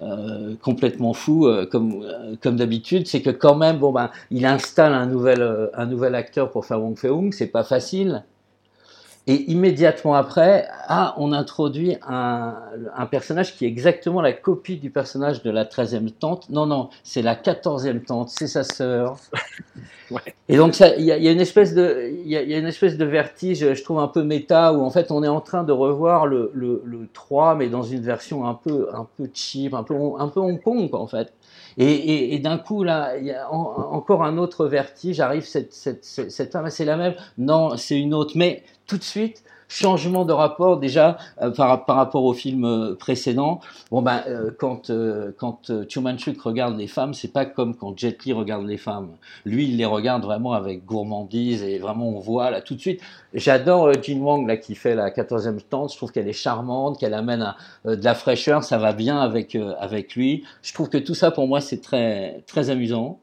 euh 0.02 0.56
complètement 0.62 1.12
fous, 1.14 1.48
comme 1.70 2.04
comme 2.42 2.56
d'habitude, 2.56 3.06
c'est 3.06 3.22
que 3.22 3.30
quand 3.30 3.54
même, 3.54 3.78
bon 3.78 3.92
ben, 3.92 4.10
il 4.30 4.44
installe 4.46 4.94
un 4.94 5.06
nouvel 5.06 5.70
un 5.74 5.86
nouvel 5.86 6.14
acteur 6.14 6.50
pour 6.50 6.66
faire 6.66 6.82
Wong 6.82 6.98
Fei-hung, 6.98 7.32
c'est 7.32 7.46
pas 7.46 7.64
facile. 7.64 8.24
Et 9.30 9.48
immédiatement 9.48 10.14
après, 10.14 10.66
ah, 10.88 11.14
on 11.16 11.32
introduit 11.32 11.96
un, 12.04 12.56
un, 12.96 13.06
personnage 13.06 13.54
qui 13.54 13.64
est 13.64 13.68
exactement 13.68 14.20
la 14.20 14.32
copie 14.32 14.76
du 14.76 14.90
personnage 14.90 15.44
de 15.44 15.52
la 15.52 15.64
13e 15.64 16.10
tante. 16.10 16.50
Non, 16.50 16.66
non, 16.66 16.90
c'est 17.04 17.22
la 17.22 17.36
14e 17.36 18.04
tante, 18.04 18.30
c'est 18.30 18.48
sa 18.48 18.64
sœur. 18.64 19.18
ouais. 20.10 20.34
Et 20.48 20.56
donc, 20.56 20.80
il 20.80 21.04
y, 21.04 21.04
y, 21.04 21.28
a 21.28 21.30
une 21.30 21.40
espèce 21.40 21.74
de, 21.74 22.10
il 22.24 22.26
y, 22.26 22.30
y, 22.32 22.54
a 22.54 22.58
une 22.58 22.66
espèce 22.66 22.98
de 22.98 23.04
vertige, 23.04 23.72
je 23.72 23.84
trouve 23.84 24.00
un 24.00 24.08
peu 24.08 24.24
méta, 24.24 24.72
où 24.72 24.82
en 24.82 24.90
fait, 24.90 25.12
on 25.12 25.22
est 25.22 25.28
en 25.28 25.40
train 25.40 25.62
de 25.62 25.70
revoir 25.70 26.26
le, 26.26 26.50
le, 26.52 26.82
le 26.84 27.06
3, 27.12 27.54
mais 27.54 27.68
dans 27.68 27.84
une 27.84 28.02
version 28.02 28.48
un 28.48 28.54
peu, 28.54 28.88
un 28.92 29.06
peu 29.16 29.30
cheap, 29.32 29.74
un 29.74 29.84
peu, 29.84 29.94
un 30.18 30.26
peu 30.26 30.40
Hong 30.40 30.60
Kong, 30.60 30.90
quoi, 30.90 30.98
en 30.98 31.06
fait. 31.06 31.32
Et, 31.82 32.38
d'un 32.40 32.58
coup, 32.58 32.84
là, 32.84 33.16
il 33.16 33.24
y 33.24 33.32
a 33.32 33.50
encore 33.50 34.22
un 34.22 34.36
autre 34.36 34.66
vertige. 34.66 35.18
Arrive 35.20 35.46
cette, 35.46 35.72
cette, 35.72 36.04
cette 36.04 36.52
femme, 36.52 36.68
c'est 36.68 36.84
la 36.84 36.98
même. 36.98 37.14
Non, 37.38 37.78
c'est 37.78 37.98
une 37.98 38.12
autre. 38.12 38.32
Mais 38.36 38.64
tout 38.86 38.98
de 38.98 39.02
suite, 39.02 39.42
changement 39.70 40.24
de 40.24 40.32
rapport 40.32 40.78
déjà 40.78 41.16
euh, 41.40 41.50
par, 41.50 41.86
par, 41.86 41.96
rapport 41.96 42.24
au 42.24 42.34
film 42.34 42.64
euh, 42.64 42.94
précédent. 42.94 43.60
Bon 43.90 44.02
ben 44.02 44.22
euh, 44.26 44.50
quand 44.58 44.90
euh, 44.90 45.32
quand 45.38 45.70
regarde 46.44 46.76
les 46.76 46.88
femmes, 46.88 47.14
c'est 47.14 47.32
pas 47.32 47.46
comme 47.46 47.74
quand 47.74 47.96
Jet 47.96 48.24
Li 48.24 48.32
regarde 48.32 48.66
les 48.66 48.76
femmes. 48.76 49.10
Lui, 49.46 49.68
il 49.68 49.76
les 49.76 49.84
regarde 49.84 50.24
vraiment 50.24 50.52
avec 50.52 50.84
gourmandise 50.84 51.62
et 51.62 51.78
vraiment 51.78 52.08
on 52.08 52.18
voit 52.18 52.50
là 52.50 52.60
tout 52.60 52.74
de 52.74 52.80
suite. 52.80 53.00
J'adore 53.32 53.92
Jin 54.02 54.20
Wang 54.20 54.46
là 54.46 54.56
qui 54.56 54.74
fait 54.74 54.94
la 54.94 55.10
14e 55.10 55.60
tente. 55.60 55.92
Je 55.92 55.96
trouve 55.96 56.10
qu'elle 56.10 56.28
est 56.28 56.32
charmante, 56.32 56.98
qu'elle 56.98 57.14
amène 57.14 57.54
de 57.84 58.04
la 58.04 58.14
fraîcheur. 58.14 58.64
Ça 58.64 58.78
va 58.78 58.92
bien 58.92 59.20
avec 59.20 59.56
avec 59.78 60.16
lui. 60.16 60.44
Je 60.62 60.74
trouve 60.74 60.88
que 60.88 60.98
tout 60.98 61.14
ça 61.14 61.30
pour 61.30 61.46
moi 61.46 61.60
c'est 61.60 61.80
très 61.80 62.42
très 62.46 62.70
amusant 62.70 63.20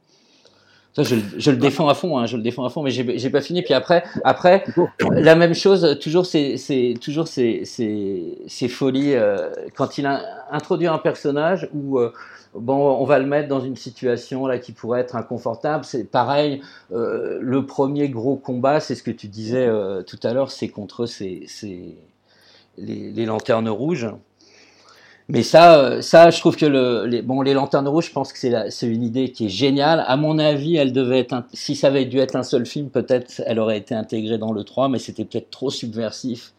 je, 1.03 1.15
je, 1.37 1.51
le 1.51 1.57
défends 1.57 1.87
à 1.87 1.93
fond, 1.93 2.17
hein, 2.17 2.25
je 2.25 2.37
le 2.37 2.43
défends 2.43 2.65
à 2.65 2.69
fond, 2.69 2.81
mais 2.81 2.91
j'ai 2.91 3.29
pas 3.29 3.41
fini. 3.41 3.61
Puis 3.61 3.73
après, 3.73 4.03
après, 4.23 4.63
la 5.11 5.35
même 5.35 5.53
chose, 5.53 5.97
toujours 6.01 6.25
c'est 6.25 6.93
toujours 7.01 7.27
ces, 7.27 7.65
ces, 7.65 8.37
ces 8.47 8.67
folies 8.67 9.13
euh, 9.13 9.49
quand 9.75 9.97
il 9.97 10.05
a 10.05 10.21
introduit 10.51 10.87
un 10.87 10.97
personnage 10.97 11.69
où 11.73 11.99
euh, 11.99 12.11
bon, 12.55 12.97
on 12.99 13.05
va 13.05 13.19
le 13.19 13.25
mettre 13.25 13.47
dans 13.47 13.59
une 13.59 13.75
situation 13.75 14.47
là 14.47 14.57
qui 14.57 14.71
pourrait 14.71 15.01
être 15.01 15.15
inconfortable. 15.15 15.85
C'est 15.85 16.05
pareil. 16.05 16.61
Euh, 16.91 17.39
le 17.41 17.65
premier 17.65 18.09
gros 18.09 18.35
combat, 18.35 18.79
c'est 18.79 18.95
ce 18.95 19.03
que 19.03 19.11
tu 19.11 19.27
disais 19.27 19.67
euh, 19.67 20.03
tout 20.03 20.19
à 20.23 20.33
l'heure, 20.33 20.51
c'est 20.51 20.69
contre 20.69 21.05
ces, 21.05 21.43
ces 21.47 21.95
les, 22.77 23.11
les 23.11 23.25
lanternes 23.25 23.69
rouges. 23.69 24.07
Mais 25.29 25.43
ça, 25.43 25.79
euh, 25.79 26.01
ça, 26.01 26.29
je 26.29 26.39
trouve 26.39 26.55
que 26.55 26.65
le, 26.65 27.05
les, 27.05 27.21
bon, 27.21 27.41
les 27.41 27.53
lanternes 27.53 27.87
rouges, 27.87 28.07
je 28.07 28.11
pense 28.13 28.31
que 28.31 28.39
c'est 28.39 28.87
une 28.87 29.03
idée 29.03 29.31
qui 29.31 29.47
est 29.47 29.49
géniale. 29.49 30.03
À 30.07 30.15
mon 30.15 30.39
avis, 30.39 30.77
elle 30.77 30.93
devait 30.93 31.19
être, 31.19 31.43
si 31.53 31.75
ça 31.75 31.87
avait 31.87 32.05
dû 32.05 32.19
être 32.19 32.37
un 32.37 32.43
seul 32.43 32.65
film, 32.65 32.89
peut-être 32.89 33.41
elle 33.45 33.59
aurait 33.59 33.77
été 33.77 33.93
intégrée 33.93 34.37
dans 34.37 34.53
le 34.53 34.63
3, 34.63 34.87
mais 34.87 34.99
c'était 34.99 35.25
peut-être 35.25 35.49
trop 35.49 35.69
subversif 35.69 36.53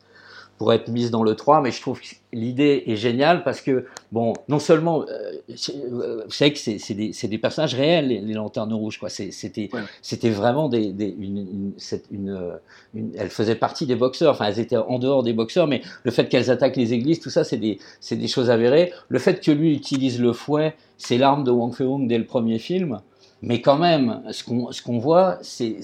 pour 0.59 0.73
être 0.73 0.89
mise 0.89 1.13
dans 1.13 1.23
le 1.23 1.37
3, 1.37 1.63
mais 1.63 1.71
je 1.71 1.81
trouve 1.81 2.01
que 2.01 2.07
l'idée 2.33 2.83
est 2.87 2.97
géniale 2.97 3.45
parce 3.45 3.61
que, 3.61 3.87
bon, 4.11 4.35
non 4.49 4.59
seulement, 4.59 5.03
euh, 5.03 5.33
euh 5.49 6.23
vous 6.25 6.33
savez 6.33 6.53
que 6.53 6.59
c'est 6.59 6.95
des, 6.95 7.13
des, 7.13 7.39
personnages 7.39 7.75
réels, 7.75 8.09
les, 8.09 8.21
les 8.21 8.35
lanternes 8.35 8.75
rouges, 8.75 8.99
quoi. 8.99 9.09
C'était 9.09 9.71
ouais. 9.73 10.31
vraiment 10.31 10.69
des, 10.69 10.93
des 10.93 11.15
une, 11.19 11.39
une, 11.39 11.73
une, 12.11 12.59
une, 12.95 13.13
elles 13.17 13.31
faisaient 13.31 13.55
partie 13.55 13.87
des 13.87 13.95
boxeurs, 13.95 14.35
enfin, 14.35 14.47
elles 14.47 14.59
étaient 14.59 14.77
en 14.77 14.99
dehors 14.99 15.23
des 15.23 15.33
boxeurs, 15.33 15.69
mais 15.69 15.81
le 16.03 16.11
fait 16.11 16.29
qu'elles 16.29 16.51
attaquent 16.51 16.77
les 16.77 16.93
églises, 16.93 17.21
tout 17.21 17.31
ça, 17.31 17.45
c'est 17.45 17.57
des, 17.57 17.79
des 18.11 18.29
choses 18.29 18.51
avérées. 18.51 18.93
Le 19.09 19.21
fait 19.21 19.41
que 19.41 19.53
lui 19.53 19.73
utilise 19.73 20.21
le 20.21 20.33
fouet, 20.33 20.75
c'est 20.97 21.19
l'arme 21.19 21.45
de 21.45 21.53
Wang 21.53 21.73
Fei-hung 21.73 22.09
dès 22.09 22.19
le 22.19 22.27
premier 22.27 22.59
film. 22.59 23.01
Mais 23.41 23.61
quand 23.61 23.79
même, 23.79 24.23
ce 24.33 24.43
qu'on 24.43 24.73
ce 24.73 24.83
qu'on 24.83 24.99
voit, 24.99 25.39
c'est 25.43 25.79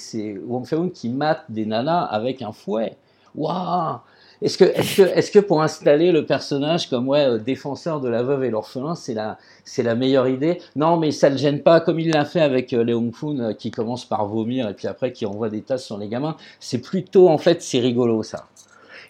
Wang 0.45 0.67
Fei-hung 0.67 0.91
qui 0.91 1.09
mate 1.09 1.45
des 1.49 1.65
nanas 1.65 2.03
avec 2.03 2.43
un 2.43 2.51
fouet. 2.51 2.97
Waouh 3.37 4.01
est-ce 4.45 4.59
que, 4.59 4.65
est-ce 4.65 4.97
que, 4.97 5.03
est-ce 5.03 5.31
que 5.31 5.39
pour 5.39 5.63
installer 5.63 6.13
le 6.13 6.27
personnage 6.27 6.91
comme 6.91 7.09
ouais 7.09 7.25
euh, 7.25 7.39
défenseur 7.39 8.01
de 8.01 8.09
la 8.09 8.23
veuve 8.23 8.45
et 8.45 8.51
l'orphelin, 8.51 8.95
c'est 8.95 9.15
la, 9.15 9.39
c'est 9.65 9.83
la 9.83 9.95
meilleure 9.95 10.29
idée? 10.29 10.61
Non, 10.77 10.99
mais 10.99 11.13
ça 11.13 11.31
le 11.31 11.39
gêne 11.39 11.63
pas, 11.63 11.81
comme 11.81 11.99
il 11.99 12.11
l'a 12.11 12.27
fait 12.27 12.43
avec 12.43 12.75
euh, 12.75 12.85
Léon 12.85 13.11
euh, 13.25 13.55
qui 13.55 13.71
commence 13.71 14.05
par 14.05 14.27
vomir 14.27 14.69
et 14.69 14.75
puis 14.75 14.87
après 14.87 15.13
qui 15.13 15.25
envoie 15.25 15.49
des 15.49 15.63
tasses 15.63 15.87
sur 15.87 15.97
les 15.97 16.09
gamins. 16.09 16.37
C'est 16.61 16.83
plutôt, 16.83 17.31
en 17.31 17.39
fait, 17.39 17.63
c'est 17.63 17.81
rigolo 17.81 18.23
ça. 18.23 18.47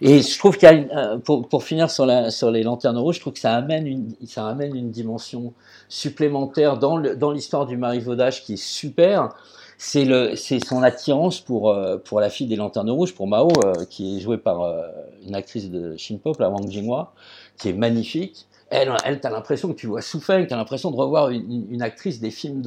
Et 0.01 0.23
je 0.23 0.39
trouve 0.39 0.57
qu'il 0.57 0.69
y 0.69 0.73
a, 0.73 0.75
une, 0.75 1.21
pour, 1.23 1.49
pour 1.49 1.65
finir 1.65 1.91
sur, 1.91 2.07
la, 2.07 2.31
sur 2.31 2.53
les 2.53 2.63
lanternes 2.63 2.99
rouges, 2.99 3.17
je 3.17 3.21
trouve 3.21 3.33
que 3.33 3.41
ça 3.41 3.55
amène 3.55 3.89
une, 3.89 4.13
ça 4.27 4.47
amène 4.47 4.77
une 4.77 4.91
dimension 4.93 5.53
supplémentaire 5.89 6.79
dans, 6.79 7.01
dans 7.01 7.33
l'histoire 7.33 7.67
du 7.67 7.77
marivaudage 7.77 8.45
qui 8.45 8.53
est 8.53 8.63
super 8.63 9.35
c'est 9.79 10.05
le 10.05 10.37
c'est 10.37 10.65
son 10.65 10.83
attirance 10.83 11.41
pour 11.41 11.71
euh, 11.71 11.97
pour 11.99 12.21
la 12.21 12.31
fille 12.31 12.47
des 12.47 12.57
lanternes 12.57 12.91
rouges 12.91 13.15
pour 13.15 13.27
Mao 13.27 13.51
euh, 13.65 13.85
qui 13.89 14.17
est 14.17 14.21
jouée 14.21 14.39
par 14.39 14.63
euh, 14.63 14.83
une 15.27 15.35
actrice 15.35 15.71
de 15.71 15.97
Shinpop 15.97 16.39
la 16.39 16.49
Wang 16.49 16.69
Jinghua 16.71 17.13
qui 17.59 17.69
est 17.69 17.73
magnifique 17.73 18.47
elle, 18.71 18.93
elle 19.05 19.21
t'as 19.21 19.31
l'impression 19.31 19.69
que 19.69 19.75
tu 19.75 19.87
vois 19.87 20.01
Soufeng, 20.03 20.47
t'as 20.47 20.57
l'impression 20.57 20.91
de 20.91 20.97
revoir 20.97 21.31
une, 21.31 21.67
une, 21.71 21.83
actrice 21.83 22.19
des 22.19 22.33
films 22.33 22.63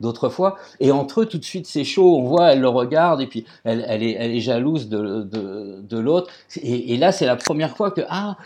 d'autrefois. 0.00 0.56
Et 0.80 0.92
entre 0.92 1.22
eux, 1.22 1.26
tout 1.26 1.36
de 1.36 1.44
suite, 1.44 1.66
c'est 1.66 1.84
chaud. 1.84 2.16
On 2.16 2.22
voit, 2.22 2.52
elle 2.52 2.60
le 2.60 2.68
regarde 2.68 3.20
et 3.20 3.26
puis 3.26 3.44
elle, 3.64 3.84
elle, 3.86 4.02
est, 4.02 4.12
elle 4.12 4.30
est 4.30 4.40
jalouse 4.40 4.88
de, 4.88 5.22
de, 5.22 5.82
de 5.82 5.98
l'autre. 5.98 6.30
Et, 6.56 6.94
et, 6.94 6.96
là, 6.96 7.12
c'est 7.12 7.26
la 7.26 7.36
première 7.36 7.76
fois 7.76 7.90
que 7.90 8.00
ah, 8.08 8.38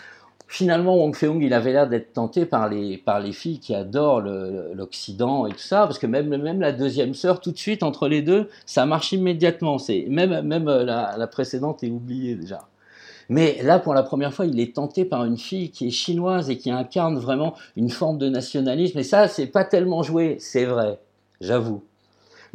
finalement, 0.49 0.97
Wang 0.97 1.15
Fei-hung, 1.15 1.43
il 1.43 1.53
avait 1.53 1.73
l'air 1.73 1.89
d'être 1.89 2.13
tenté 2.13 2.47
par 2.47 2.69
les, 2.69 2.99
par 2.99 3.21
les 3.21 3.33
filles 3.33 3.59
qui 3.59 3.75
adorent 3.75 4.21
l'Occident 4.21 5.47
et 5.47 5.53
tout 5.53 5.59
ça, 5.59 5.87
parce 5.87 5.99
que 5.99 6.07
même, 6.07 6.29
même 6.29 6.61
la 6.61 6.73
deuxième 6.73 7.15
sœur, 7.15 7.41
tout 7.41 7.53
de 7.53 7.59
suite, 7.59 7.83
entre 7.83 8.09
les 8.09 8.23
deux, 8.23 8.49
ça 8.65 8.87
marche 8.87 9.13
immédiatement. 9.13 9.79
C'est 9.79 10.07
même, 10.09 10.41
même 10.43 10.67
la, 10.67 11.17
la 11.17 11.27
précédente 11.27 11.83
est 11.83 11.91
oubliée 11.91 12.35
déjà. 12.35 12.69
Mais 13.29 13.61
là, 13.63 13.79
pour 13.79 13.95
la 13.95 14.03
première 14.03 14.33
fois, 14.33 14.47
il 14.47 14.61
est 14.61 14.75
tenté 14.75 15.05
par 15.05 15.25
une 15.25 15.37
fille 15.37 15.71
qui 15.71 15.89
est 15.89 15.91
chinoise 15.91 16.49
et 16.49 16.59
qui 16.59 16.71
incarne 16.71 17.19
vraiment 17.19 17.55
une 17.75 17.91
forme 17.91 18.19
de 18.19 18.29
nationalisme. 18.29 18.99
Et 18.99 19.03
ça, 19.03 19.27
c'est 19.29 19.47
pas 19.47 19.65
tellement 19.65 20.03
joué, 20.03 20.37
c'est 20.39 20.65
vrai, 20.65 21.01
j'avoue. 21.41 21.83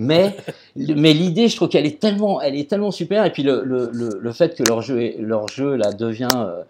Mais, 0.02 0.36
mais 0.76 1.14
l'idée, 1.14 1.48
je 1.48 1.56
trouve 1.56 1.70
qu'elle 1.70 1.86
est 1.86 2.00
tellement, 2.00 2.42
elle 2.42 2.56
est 2.56 2.68
tellement 2.70 2.90
super. 2.92 3.24
Et 3.26 3.32
puis 3.32 3.44
le, 3.44 3.64
le, 3.64 3.92
le, 4.20 4.32
fait 4.32 4.56
que 4.56 4.64
leur 4.64 4.82
jeu, 4.82 5.14
leur 5.20 5.48
jeu 5.48 5.76
là 5.76 5.94
devient 5.94 6.28
euh, 6.36 6.64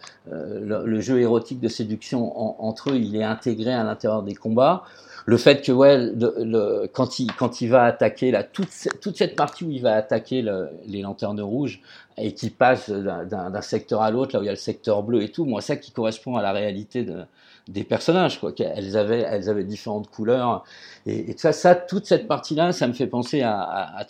le, 0.62 0.86
le, 0.86 1.00
jeu 1.00 1.22
érotique 1.22 1.62
de 1.62 1.70
séduction 1.70 2.38
en, 2.38 2.58
entre 2.60 2.92
eux, 2.92 2.98
il 2.98 3.16
est 3.16 3.24
intégré 3.24 3.72
à 3.74 3.84
l'intérieur 3.84 4.22
des 4.24 4.36
combats. 4.36 4.84
Le 5.26 5.38
fait 5.38 5.62
que 5.62 5.72
ouais, 5.72 5.98
le, 5.98 6.88
quand 6.92 7.20
il 7.20 7.32
quand 7.34 7.62
il 7.62 7.70
va 7.70 7.84
attaquer 7.84 8.32
là, 8.32 8.44
toute 8.44 8.70
toute 9.02 9.18
cette 9.18 9.36
partie 9.36 9.64
où 9.64 9.72
il 9.72 9.82
va 9.82 9.94
attaquer 9.94 10.44
les 10.88 11.02
lanternes 11.02 11.42
rouges 11.42 11.80
et 12.18 12.34
qui 12.34 12.50
passe 12.50 12.90
d'un 12.90 13.62
secteur 13.62 14.02
à 14.02 14.12
l'autre, 14.12 14.34
là 14.34 14.40
où 14.40 14.44
il 14.44 14.48
y 14.48 14.50
a 14.50 14.54
le 14.54 14.58
secteur 14.58 15.04
bleu 15.04 15.22
et 15.22 15.30
tout, 15.30 15.46
moi 15.46 15.62
ça 15.62 15.78
qui 15.78 15.92
correspond 15.92 16.36
à 16.36 16.42
la 16.42 16.52
réalité 16.52 17.04
de, 17.04 17.24
des 17.68 17.84
personnages, 17.84 18.40
quoi. 18.40 18.52
Elles 18.60 18.98
avaient, 18.98 19.22
elles 19.22 19.50
avaient 19.50 19.64
différentes 19.64 20.10
couleurs. 20.10 20.64
Et, 21.06 21.32
et 21.32 21.38
ça, 21.38 21.52
ça, 21.52 21.76
toute 21.76 22.06
cette 22.06 22.28
partie-là, 22.28 22.72
ça 22.72 22.88
me 22.88 22.94
fait 22.94 23.08
penser 23.08 23.42
à, 23.42 23.60
à, 23.62 24.04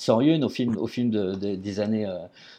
au 0.44 0.50
film, 0.50 0.78
au 0.78 0.88
film 0.88 1.10
de, 1.10 1.36
de, 1.36 1.56
des 1.56 1.80
années 1.80 2.06
euh, 2.06 2.18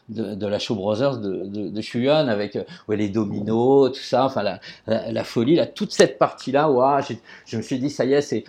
de, 0.09 0.47
la 0.47 0.59
Show 0.59 0.75
Brothers 0.75 1.19
de, 1.19 1.45
de, 1.47 1.69
de 1.69 2.09
avec 2.29 2.57
euh, 2.57 2.65
les 2.89 3.09
dominos, 3.09 3.93
tout 3.93 4.01
ça, 4.01 4.25
enfin 4.25 4.43
la, 4.43 4.61
la, 4.87 5.13
la 5.13 5.25
folie, 5.25 5.57
là, 5.57 5.67
toute 5.67 5.93
cette 5.93 6.19
partie-là, 6.19 6.71
ouais, 6.71 7.03
je 7.47 7.57
me 7.57 7.63
suis 7.63 7.79
dit, 7.79 7.91
ça 7.91 8.05
y 8.05 8.13
est, 8.13 8.21
c'est 8.21 8.45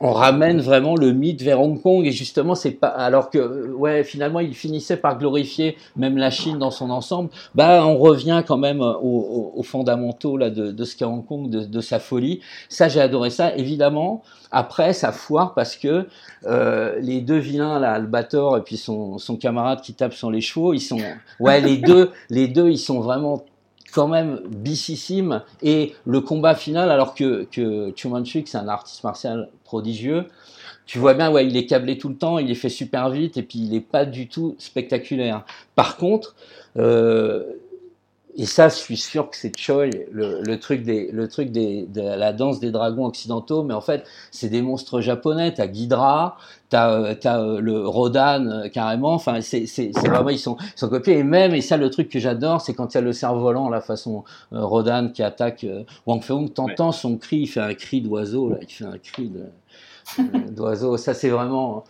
on 0.00 0.12
ramène 0.12 0.60
vraiment 0.60 0.96
le 0.96 1.12
mythe 1.12 1.42
vers 1.42 1.60
Hong 1.60 1.80
Kong 1.80 2.06
et 2.06 2.12
justement 2.12 2.54
c'est 2.54 2.70
pas 2.70 2.88
alors 2.88 3.28
que 3.28 3.70
ouais 3.72 4.02
finalement 4.02 4.40
il 4.40 4.54
finissait 4.54 4.96
par 4.96 5.18
glorifier 5.18 5.76
même 5.96 6.16
la 6.16 6.30
Chine 6.30 6.58
dans 6.58 6.70
son 6.70 6.90
ensemble. 6.90 7.28
Bah 7.54 7.84
on 7.84 7.98
revient 7.98 8.42
quand 8.46 8.56
même 8.56 8.80
aux, 8.80 9.52
aux 9.54 9.62
fondamentaux 9.62 10.38
là 10.38 10.48
de, 10.48 10.72
de 10.72 10.84
ce 10.84 10.96
qu'est 10.96 11.04
Hong 11.04 11.24
Kong 11.26 11.50
de, 11.50 11.64
de, 11.64 11.80
sa 11.80 11.98
folie. 11.98 12.40
Ça 12.70 12.88
j'ai 12.88 13.00
adoré 13.00 13.28
ça. 13.28 13.54
Évidemment 13.56 14.22
après 14.50 14.94
ça 14.94 15.12
foire 15.12 15.52
parce 15.54 15.76
que 15.76 16.06
euh, 16.46 16.98
les 17.00 17.20
deux 17.20 17.38
vilains 17.38 17.78
là 17.78 17.92
Albator 17.92 18.56
et 18.56 18.62
puis 18.62 18.78
son, 18.78 19.18
son 19.18 19.36
camarade 19.36 19.82
qui 19.82 19.92
tape 19.92 20.14
sur 20.14 20.30
les 20.30 20.40
chevaux 20.40 20.72
ils 20.72 20.80
sont 20.80 20.98
ouais 21.38 21.60
les 21.60 21.76
deux 21.76 22.10
les 22.30 22.48
deux 22.48 22.68
ils 22.70 22.78
sont 22.78 23.00
vraiment 23.00 23.44
quand 23.92 24.08
même 24.08 24.40
bississime. 24.48 25.42
Et 25.62 25.94
le 26.04 26.20
combat 26.20 26.54
final 26.54 26.90
alors 26.90 27.14
que 27.14 27.46
que 27.50 27.92
Chumanchuk 27.96 28.48
c'est 28.48 28.58
un 28.58 28.68
artiste 28.68 29.04
martial 29.04 29.48
prodigieux 29.64 30.26
tu 30.90 30.98
vois 30.98 31.14
bien 31.14 31.30
ouais 31.30 31.46
il 31.46 31.56
est 31.56 31.66
câblé 31.66 31.98
tout 31.98 32.08
le 32.08 32.16
temps 32.16 32.38
il 32.40 32.50
est 32.50 32.56
fait 32.56 32.68
super 32.68 33.10
vite 33.10 33.36
et 33.36 33.42
puis 33.44 33.60
il 33.60 33.74
est 33.74 33.80
pas 33.80 34.04
du 34.04 34.26
tout 34.26 34.56
spectaculaire. 34.58 35.44
Par 35.76 35.96
contre 35.96 36.34
euh, 36.76 37.44
et 38.40 38.46
ça, 38.46 38.70
je 38.70 38.76
suis 38.76 38.96
sûr 38.96 39.28
que 39.28 39.36
c'est 39.36 39.54
Choi, 39.54 39.90
le, 40.10 40.40
le, 40.40 40.58
truc 40.58 40.82
des, 40.82 41.10
le 41.12 41.28
truc 41.28 41.50
des, 41.50 41.84
de 41.84 42.00
la 42.00 42.32
danse 42.32 42.58
des 42.58 42.70
dragons 42.70 43.04
occidentaux, 43.04 43.64
mais 43.64 43.74
en 43.74 43.82
fait, 43.82 44.06
c'est 44.30 44.48
des 44.48 44.62
monstres 44.62 45.02
japonais. 45.02 45.52
T'as 45.52 45.66
Ghidra, 45.66 46.38
t'as 46.70 47.16
as 47.22 47.38
euh, 47.38 47.60
le 47.60 47.86
Rodan 47.86 48.46
euh, 48.46 48.68
carrément. 48.70 49.12
Enfin, 49.12 49.42
c'est 49.42 49.90
vraiment 50.06 50.30
ils 50.30 50.38
sont, 50.38 50.56
ils 50.58 50.78
sont 50.78 50.88
copiés. 50.88 51.18
Et 51.18 51.22
même, 51.22 51.54
et 51.54 51.60
ça, 51.60 51.76
le 51.76 51.90
truc 51.90 52.08
que 52.08 52.18
j'adore, 52.18 52.62
c'est 52.62 52.72
quand 52.72 52.94
il 52.94 52.96
y 52.96 52.98
a 52.98 53.02
le 53.02 53.12
cerf-volant, 53.12 53.68
la 53.68 53.82
façon 53.82 54.24
euh, 54.54 54.64
Rodan 54.64 55.10
qui 55.12 55.22
attaque 55.22 55.64
euh, 55.64 55.84
Wang 56.06 56.22
Fei-hung. 56.22 56.50
T'entends 56.50 56.86
ouais. 56.86 56.96
son 56.96 57.18
cri, 57.18 57.40
il 57.40 57.46
fait 57.46 57.60
un 57.60 57.74
cri 57.74 58.00
d'oiseau 58.00 58.48
là, 58.48 58.56
il 58.62 58.72
fait 58.72 58.86
un 58.86 58.96
cri 58.96 59.30
d'oiseau. 60.48 60.96
ça, 60.96 61.12
c'est 61.12 61.28
vraiment 61.28 61.84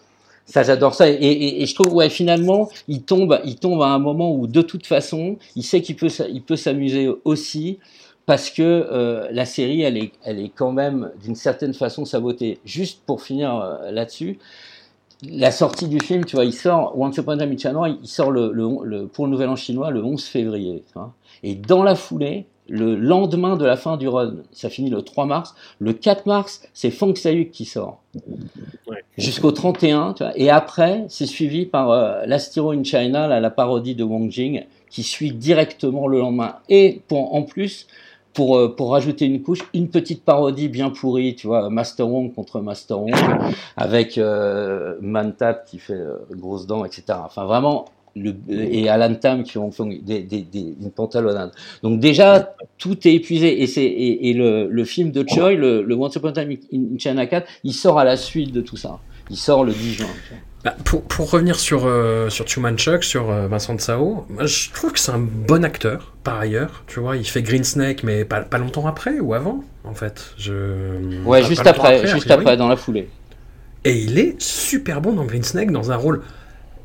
Ça, 0.50 0.64
j'adore 0.64 0.94
ça. 0.94 1.08
Et, 1.08 1.64
je 1.64 1.74
trouve, 1.76 1.94
ouais, 1.94 2.10
finalement, 2.10 2.68
il 2.88 3.02
tombe, 3.02 3.40
il 3.44 3.54
tombe 3.54 3.82
à 3.82 3.86
un 3.86 4.00
moment 4.00 4.34
où, 4.34 4.48
de 4.48 4.62
toute 4.62 4.84
façon, 4.84 5.36
il 5.54 5.62
sait 5.62 5.80
qu'il 5.80 5.94
peut, 5.94 6.08
il 6.28 6.42
peut 6.42 6.56
s'amuser 6.56 7.08
aussi 7.24 7.78
parce 8.26 8.50
que 8.50 8.62
euh, 8.62 9.28
la 9.30 9.44
série, 9.44 9.82
elle 9.82 9.96
est, 9.96 10.10
elle 10.24 10.40
est 10.40 10.48
quand 10.48 10.72
même, 10.72 11.12
d'une 11.22 11.36
certaine 11.36 11.72
façon, 11.72 12.04
sabotée. 12.04 12.58
Juste 12.64 13.02
pour 13.06 13.22
finir 13.22 13.54
euh, 13.54 13.92
là-dessus, 13.92 14.40
la 15.22 15.52
sortie 15.52 15.86
du 15.86 16.00
film, 16.00 16.24
tu 16.24 16.34
vois, 16.34 16.44
il 16.44 16.52
sort, 16.52 16.98
Once 16.98 17.16
Upon 17.16 17.38
a 17.38 17.46
Time 17.46 17.76
in 17.76 17.98
il 18.02 18.08
sort 18.08 18.32
pour 19.12 19.26
le 19.26 19.30
Nouvel 19.30 19.48
An 19.48 19.56
chinois 19.56 19.92
le 19.92 20.02
11 20.02 20.24
février. 20.24 20.82
Et 21.44 21.54
dans 21.54 21.84
la 21.84 21.94
foulée, 21.94 22.46
le 22.70 22.94
lendemain 22.94 23.56
de 23.56 23.64
la 23.64 23.76
fin 23.76 23.96
du 23.96 24.08
run, 24.08 24.36
ça 24.52 24.70
finit 24.70 24.90
le 24.90 25.02
3 25.02 25.26
mars. 25.26 25.54
Le 25.78 25.92
4 25.92 26.26
mars, 26.26 26.62
c'est 26.72 26.90
Feng 26.90 27.14
Sayuk 27.14 27.50
qui 27.50 27.64
sort. 27.64 28.00
Jusqu'au 29.18 29.50
31, 29.50 30.14
tu 30.14 30.22
vois. 30.22 30.32
Et 30.36 30.50
après, 30.50 31.04
c'est 31.08 31.26
suivi 31.26 31.66
par 31.66 31.90
euh, 31.90 32.22
l'Astiro 32.26 32.70
in 32.72 32.84
China, 32.84 33.40
la 33.40 33.50
parodie 33.50 33.94
de 33.94 34.04
Wang 34.04 34.30
Jing, 34.30 34.64
qui 34.88 35.02
suit 35.02 35.32
directement 35.32 36.06
le 36.06 36.20
lendemain. 36.20 36.56
Et 36.68 37.02
pour, 37.08 37.34
en 37.34 37.42
plus, 37.42 37.86
pour, 38.34 38.56
euh, 38.56 38.74
pour 38.74 38.92
rajouter 38.92 39.26
une 39.26 39.42
couche, 39.42 39.60
une 39.74 39.88
petite 39.88 40.24
parodie 40.24 40.68
bien 40.68 40.90
pourrie, 40.90 41.34
tu 41.34 41.46
vois, 41.46 41.68
Master 41.70 42.08
Wong 42.08 42.32
contre 42.34 42.60
Master 42.60 43.00
Wong, 43.00 43.14
avec 43.76 44.18
euh, 44.18 44.96
Mantap 45.00 45.64
qui 45.64 45.78
fait 45.78 45.94
euh, 45.94 46.16
grosse 46.30 46.66
dent, 46.66 46.84
etc. 46.84 47.04
Enfin, 47.24 47.44
vraiment, 47.44 47.86
le, 48.16 48.34
et 48.48 48.88
Alan 48.88 49.14
Tam 49.14 49.42
qui 49.42 49.58
ont 49.58 49.70
fait 49.70 49.84
des, 50.02 50.22
des, 50.22 50.42
des, 50.42 50.74
une 50.80 50.90
pantalonnade. 50.90 51.52
Donc 51.82 52.00
déjà, 52.00 52.54
tout 52.78 52.96
est 53.06 53.14
épuisé. 53.14 53.62
Et, 53.62 53.66
c'est, 53.66 53.84
et, 53.84 54.32
le, 54.32 54.68
le, 54.68 54.84
film 54.84 55.10
de 55.10 55.24
Choi, 55.28 55.54
le, 55.54 55.82
le 55.82 55.94
Once 55.94 56.14
Upon 56.16 56.28
a 56.28 56.32
Time 56.32 56.56
in 56.72 56.98
China 56.98 57.26
4, 57.26 57.46
il 57.64 57.72
sort 57.72 57.98
à 57.98 58.04
la 58.04 58.16
suite 58.16 58.52
de 58.52 58.60
tout 58.60 58.76
ça. 58.76 58.98
Il 59.30 59.36
sort 59.36 59.64
le 59.64 59.72
10 59.72 59.94
juin. 59.94 60.08
Bah, 60.64 60.74
pour, 60.84 61.02
pour, 61.02 61.30
revenir 61.30 61.56
sur, 61.56 61.86
euh, 61.86 62.28
sur 62.28 62.46
Chuman 62.46 62.76
Chuck, 62.76 63.02
sur 63.02 63.30
euh, 63.30 63.48
Vincent 63.48 63.78
Tsao, 63.78 64.26
je 64.40 64.70
trouve 64.70 64.92
que 64.92 64.98
c'est 64.98 65.12
un 65.12 65.18
bon 65.18 65.64
acteur, 65.64 66.12
par 66.22 66.38
ailleurs. 66.38 66.84
Tu 66.86 67.00
vois, 67.00 67.16
il 67.16 67.24
fait 67.24 67.40
Green 67.40 67.64
Snake, 67.64 68.02
mais 68.02 68.26
pas, 68.26 68.42
pas 68.42 68.58
longtemps 68.58 68.86
après 68.86 69.20
ou 69.20 69.32
avant, 69.32 69.64
en 69.84 69.94
fait. 69.94 70.34
Je... 70.36 71.22
Ouais, 71.24 71.42
juste 71.44 71.66
après, 71.66 72.06
juste 72.06 72.30
après, 72.30 72.58
dans 72.58 72.68
la 72.68 72.76
foulée. 72.76 73.08
Et 73.84 73.98
il 73.98 74.18
est 74.18 74.40
super 74.40 75.00
bon 75.00 75.14
dans 75.14 75.24
Green 75.24 75.42
Snake, 75.42 75.70
dans 75.70 75.90
un 75.92 75.96
rôle 75.96 76.22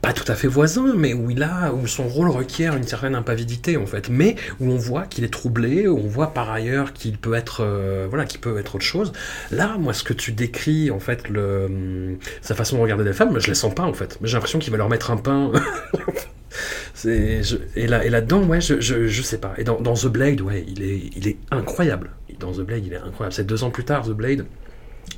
pas 0.05 0.13
tout 0.13 0.31
à 0.31 0.35
fait 0.35 0.47
voisin, 0.47 0.93
mais 0.95 1.15
où 1.15 1.31
il 1.31 1.41
a, 1.41 1.73
où 1.73 1.87
son 1.87 2.07
rôle 2.07 2.29
requiert 2.29 2.75
une 2.75 2.83
certaine 2.83 3.15
impavidité 3.15 3.75
en 3.75 3.87
fait, 3.87 4.07
mais 4.09 4.35
où 4.59 4.69
on 4.69 4.77
voit 4.77 5.07
qu'il 5.07 5.23
est 5.23 5.33
troublé, 5.33 5.87
où 5.87 5.97
on 5.97 6.07
voit 6.07 6.31
par 6.31 6.51
ailleurs 6.51 6.93
qu'il 6.93 7.17
peut 7.17 7.33
être, 7.33 7.61
euh, 7.61 8.05
voilà, 8.07 8.25
qu'il 8.25 8.39
peut 8.39 8.59
être 8.59 8.75
autre 8.75 8.85
chose. 8.85 9.13
Là, 9.49 9.77
moi, 9.79 9.93
ce 9.93 10.03
que 10.03 10.13
tu 10.13 10.31
décris 10.31 10.91
en 10.91 10.99
fait, 10.99 11.27
le, 11.27 12.19
sa 12.41 12.53
façon 12.53 12.77
de 12.77 12.83
regarder 12.83 13.03
les 13.03 13.13
femmes, 13.13 13.39
je 13.39 13.47
la 13.47 13.55
sens 13.55 13.73
pas 13.73 13.81
en 13.81 13.93
fait. 13.93 14.19
J'ai 14.21 14.33
l'impression 14.33 14.59
qu'il 14.59 14.69
va 14.69 14.77
leur 14.77 14.89
mettre 14.89 15.09
un 15.09 15.17
pain. 15.17 15.51
Et 17.05 17.41
là, 17.87 18.05
et 18.05 18.09
là-dedans, 18.09 18.43
ouais, 18.43 18.61
je, 18.61 18.79
je, 18.79 19.07
je, 19.07 19.21
sais 19.21 19.37
pas. 19.37 19.53
Et 19.57 19.63
dans, 19.63 19.79
dans 19.81 19.93
The 19.93 20.07
Blade, 20.07 20.41
ouais, 20.41 20.65
il 20.67 20.81
est, 20.81 21.01
il 21.15 21.27
est 21.27 21.37
incroyable. 21.51 22.11
Dans 22.39 22.53
The 22.53 22.61
Blade, 22.61 22.85
il 22.85 22.93
est 22.93 22.97
incroyable. 22.97 23.33
C'est 23.33 23.45
deux 23.45 23.63
ans 23.63 23.69
plus 23.69 23.83
tard, 23.83 24.05
The 24.05 24.11
Blade. 24.11 24.45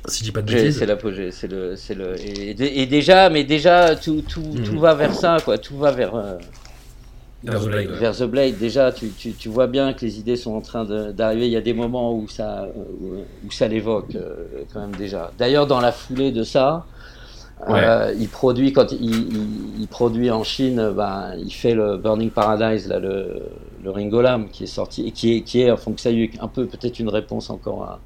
Si 0.06 0.20
je 0.20 0.24
dis 0.24 0.32
pas 0.32 0.42
de 0.42 0.52
bêtises. 0.52 0.78
C'est 0.78 0.86
l'apogée, 0.86 1.30
c'est 1.30 1.48
le, 1.48 1.76
c'est 1.76 1.94
le, 1.94 2.14
et, 2.18 2.86
déjà, 2.86 3.28
mais 3.30 3.44
déjà, 3.44 3.94
tout, 3.94 4.22
tout, 4.26 4.40
mhm. 4.40 4.62
tout, 4.62 4.78
va 4.78 4.94
vers 4.94 5.14
ça, 5.14 5.38
quoi. 5.44 5.58
Tout 5.58 5.76
va 5.76 5.90
vers. 5.90 6.14
Euh, 6.14 6.36
vers, 7.44 7.60
The 7.60 7.68
Blade, 7.68 7.90
vers 7.90 8.16
The 8.16 8.22
Blade. 8.24 8.58
Déjà, 8.58 8.92
tu, 8.92 9.10
tu, 9.10 9.32
tu, 9.32 9.48
vois 9.48 9.66
bien 9.66 9.92
que 9.92 10.04
les 10.04 10.18
idées 10.18 10.36
sont 10.36 10.54
en 10.54 10.60
train 10.60 10.84
d'arriver. 11.12 11.46
Il 11.46 11.52
y 11.52 11.56
a 11.56 11.60
des 11.60 11.74
moments 11.74 12.14
où 12.14 12.28
ça, 12.28 12.64
euh, 12.64 13.22
où, 13.44 13.50
ça 13.50 13.68
l'évoque 13.68 14.14
euh, 14.14 14.34
quand 14.72 14.80
même 14.80 14.96
déjà. 14.96 15.30
D'ailleurs, 15.38 15.66
dans 15.66 15.80
la 15.80 15.92
foulée 15.92 16.32
de 16.32 16.42
ça, 16.42 16.86
il 18.18 18.28
produit 18.28 18.72
quand 18.72 18.92
il, 18.92 19.80
il, 19.80 19.88
produit 19.88 20.30
en 20.30 20.44
Chine, 20.44 20.92
ben, 20.96 21.34
il 21.38 21.52
fait 21.52 21.74
le 21.74 21.96
Burning 21.96 22.30
Paradise, 22.30 22.88
là, 22.88 22.98
le, 22.98 23.42
le 23.82 23.90
Ringolam 23.90 24.48
qui 24.48 24.64
est 24.64 24.68
sorti 24.68 25.06
et 25.06 25.10
qui 25.10 25.34
est, 25.34 25.40
qui 25.42 25.62
est, 25.62 25.70
enfin, 25.70 25.92
que 25.92 26.00
ça 26.00 26.08
a 26.08 26.12
eu 26.12 26.30
un 26.40 26.48
peu 26.48 26.66
peut-être 26.66 27.00
une 27.00 27.08
réponse 27.08 27.50
encore 27.50 27.82
à, 27.82 28.00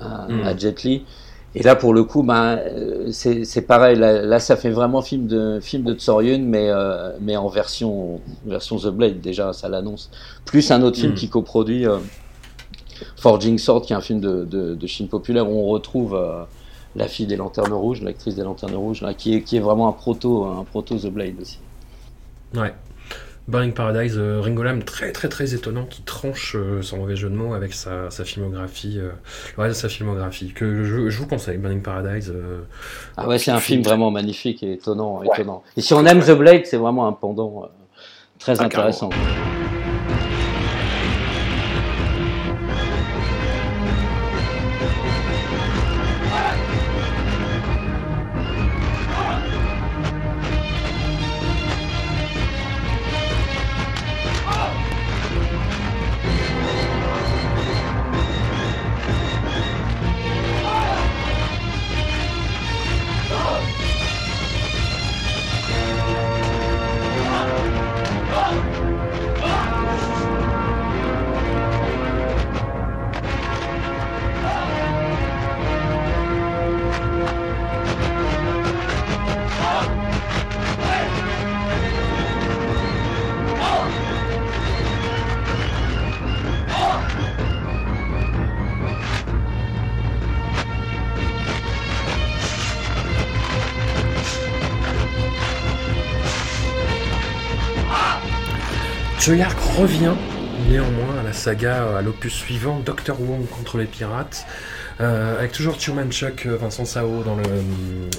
à, 0.00 0.24
à, 0.24 0.54
hmm. 0.54 0.58
Jet 0.58 0.82
Li. 0.82 1.04
Et 1.54 1.62
là, 1.64 1.74
pour 1.74 1.92
le 1.92 2.04
coup, 2.04 2.22
ben, 2.22 2.58
euh, 2.58 3.10
c'est 3.10 3.62
pareil. 3.62 3.96
Là, 3.96 4.38
ça 4.38 4.56
fait 4.56 4.70
vraiment 4.70 5.02
film 5.02 5.26
de 5.26 5.58
film 5.60 5.82
de 5.82 5.94
Tsoryun, 5.94 6.42
mais 6.42 6.70
euh, 6.70 7.10
mais 7.20 7.36
en 7.36 7.48
version 7.48 8.20
version 8.46 8.76
The 8.76 8.88
Blade 8.88 9.20
déjà, 9.20 9.52
ça 9.52 9.68
l'annonce. 9.68 10.10
Plus 10.44 10.70
un 10.70 10.82
autre 10.82 10.98
film 10.98 11.12
hmm. 11.12 11.16
qui 11.16 11.28
coproduit 11.28 11.86
euh, 11.86 11.98
Forging 13.16 13.58
Sword, 13.58 13.82
qui 13.82 13.92
est 13.92 13.96
un 13.96 14.00
film 14.00 14.20
de, 14.20 14.44
de, 14.44 14.74
de 14.74 14.86
Chine 14.86 15.08
populaire 15.08 15.48
où 15.50 15.54
on 15.54 15.66
retrouve 15.66 16.14
euh, 16.14 16.44
la 16.94 17.08
fille 17.08 17.26
des 17.26 17.36
Lanternes 17.36 17.72
Rouges, 17.72 18.00
l'actrice 18.02 18.36
des 18.36 18.44
Lanternes 18.44 18.76
Rouges, 18.76 19.02
là, 19.02 19.12
qui 19.12 19.34
est 19.34 19.42
qui 19.42 19.56
est 19.56 19.60
vraiment 19.60 19.88
un 19.88 19.92
proto 19.92 20.44
un 20.44 20.62
proto 20.62 20.96
The 20.98 21.08
Blade 21.08 21.34
aussi. 21.40 21.58
Ouais. 22.54 22.72
Burning 23.50 23.72
Paradise, 23.72 24.16
euh, 24.16 24.40
Ringolam 24.40 24.84
très 24.84 25.10
très 25.12 25.28
très 25.28 25.54
étonnant 25.54 25.84
qui 25.84 26.02
tranche 26.02 26.54
euh, 26.56 26.82
sans 26.82 26.98
mauvais 26.98 27.16
jeu 27.16 27.28
de 27.28 27.34
mots 27.34 27.52
avec 27.54 27.74
sa, 27.74 28.08
filmographie, 28.24 28.98
euh, 28.98 29.10
le 29.56 29.62
reste 29.64 29.76
de 29.76 29.80
sa 29.80 29.88
filmographie 29.88 30.52
que 30.52 30.84
je, 30.84 31.18
vous 31.18 31.26
conseille 31.26 31.58
Burning 31.58 31.82
Paradise. 31.82 32.32
ah 33.16 33.26
ouais, 33.26 33.38
c'est 33.38 33.50
un 33.50 33.60
film 33.60 33.82
vraiment 33.82 34.10
magnifique 34.10 34.62
et 34.62 34.74
étonnant, 34.74 35.22
étonnant. 35.22 35.62
Et 35.76 35.80
si 35.80 35.92
on 35.92 36.06
aime 36.06 36.20
The 36.20 36.32
Blade, 36.32 36.64
c'est 36.64 36.76
vraiment 36.76 37.08
un 37.08 37.12
pendant 37.12 37.68
très 38.38 38.60
ah, 38.60 38.64
intéressant. 38.64 39.10
Revient 99.80 100.12
néanmoins 100.68 101.20
à 101.20 101.22
la 101.22 101.32
saga, 101.32 101.96
à 101.96 102.02
l'opus 102.02 102.34
suivant, 102.34 102.80
Doctor 102.80 103.18
Wong 103.18 103.48
contre 103.48 103.78
les 103.78 103.86
pirates, 103.86 104.44
euh, 105.00 105.38
avec 105.38 105.52
toujours 105.52 105.80
Chuman 105.80 106.10
Chuck, 106.12 106.44
euh, 106.44 106.58
Vincent 106.58 106.84
Sao 106.84 107.22
dans 107.24 107.34
le, 107.34 107.44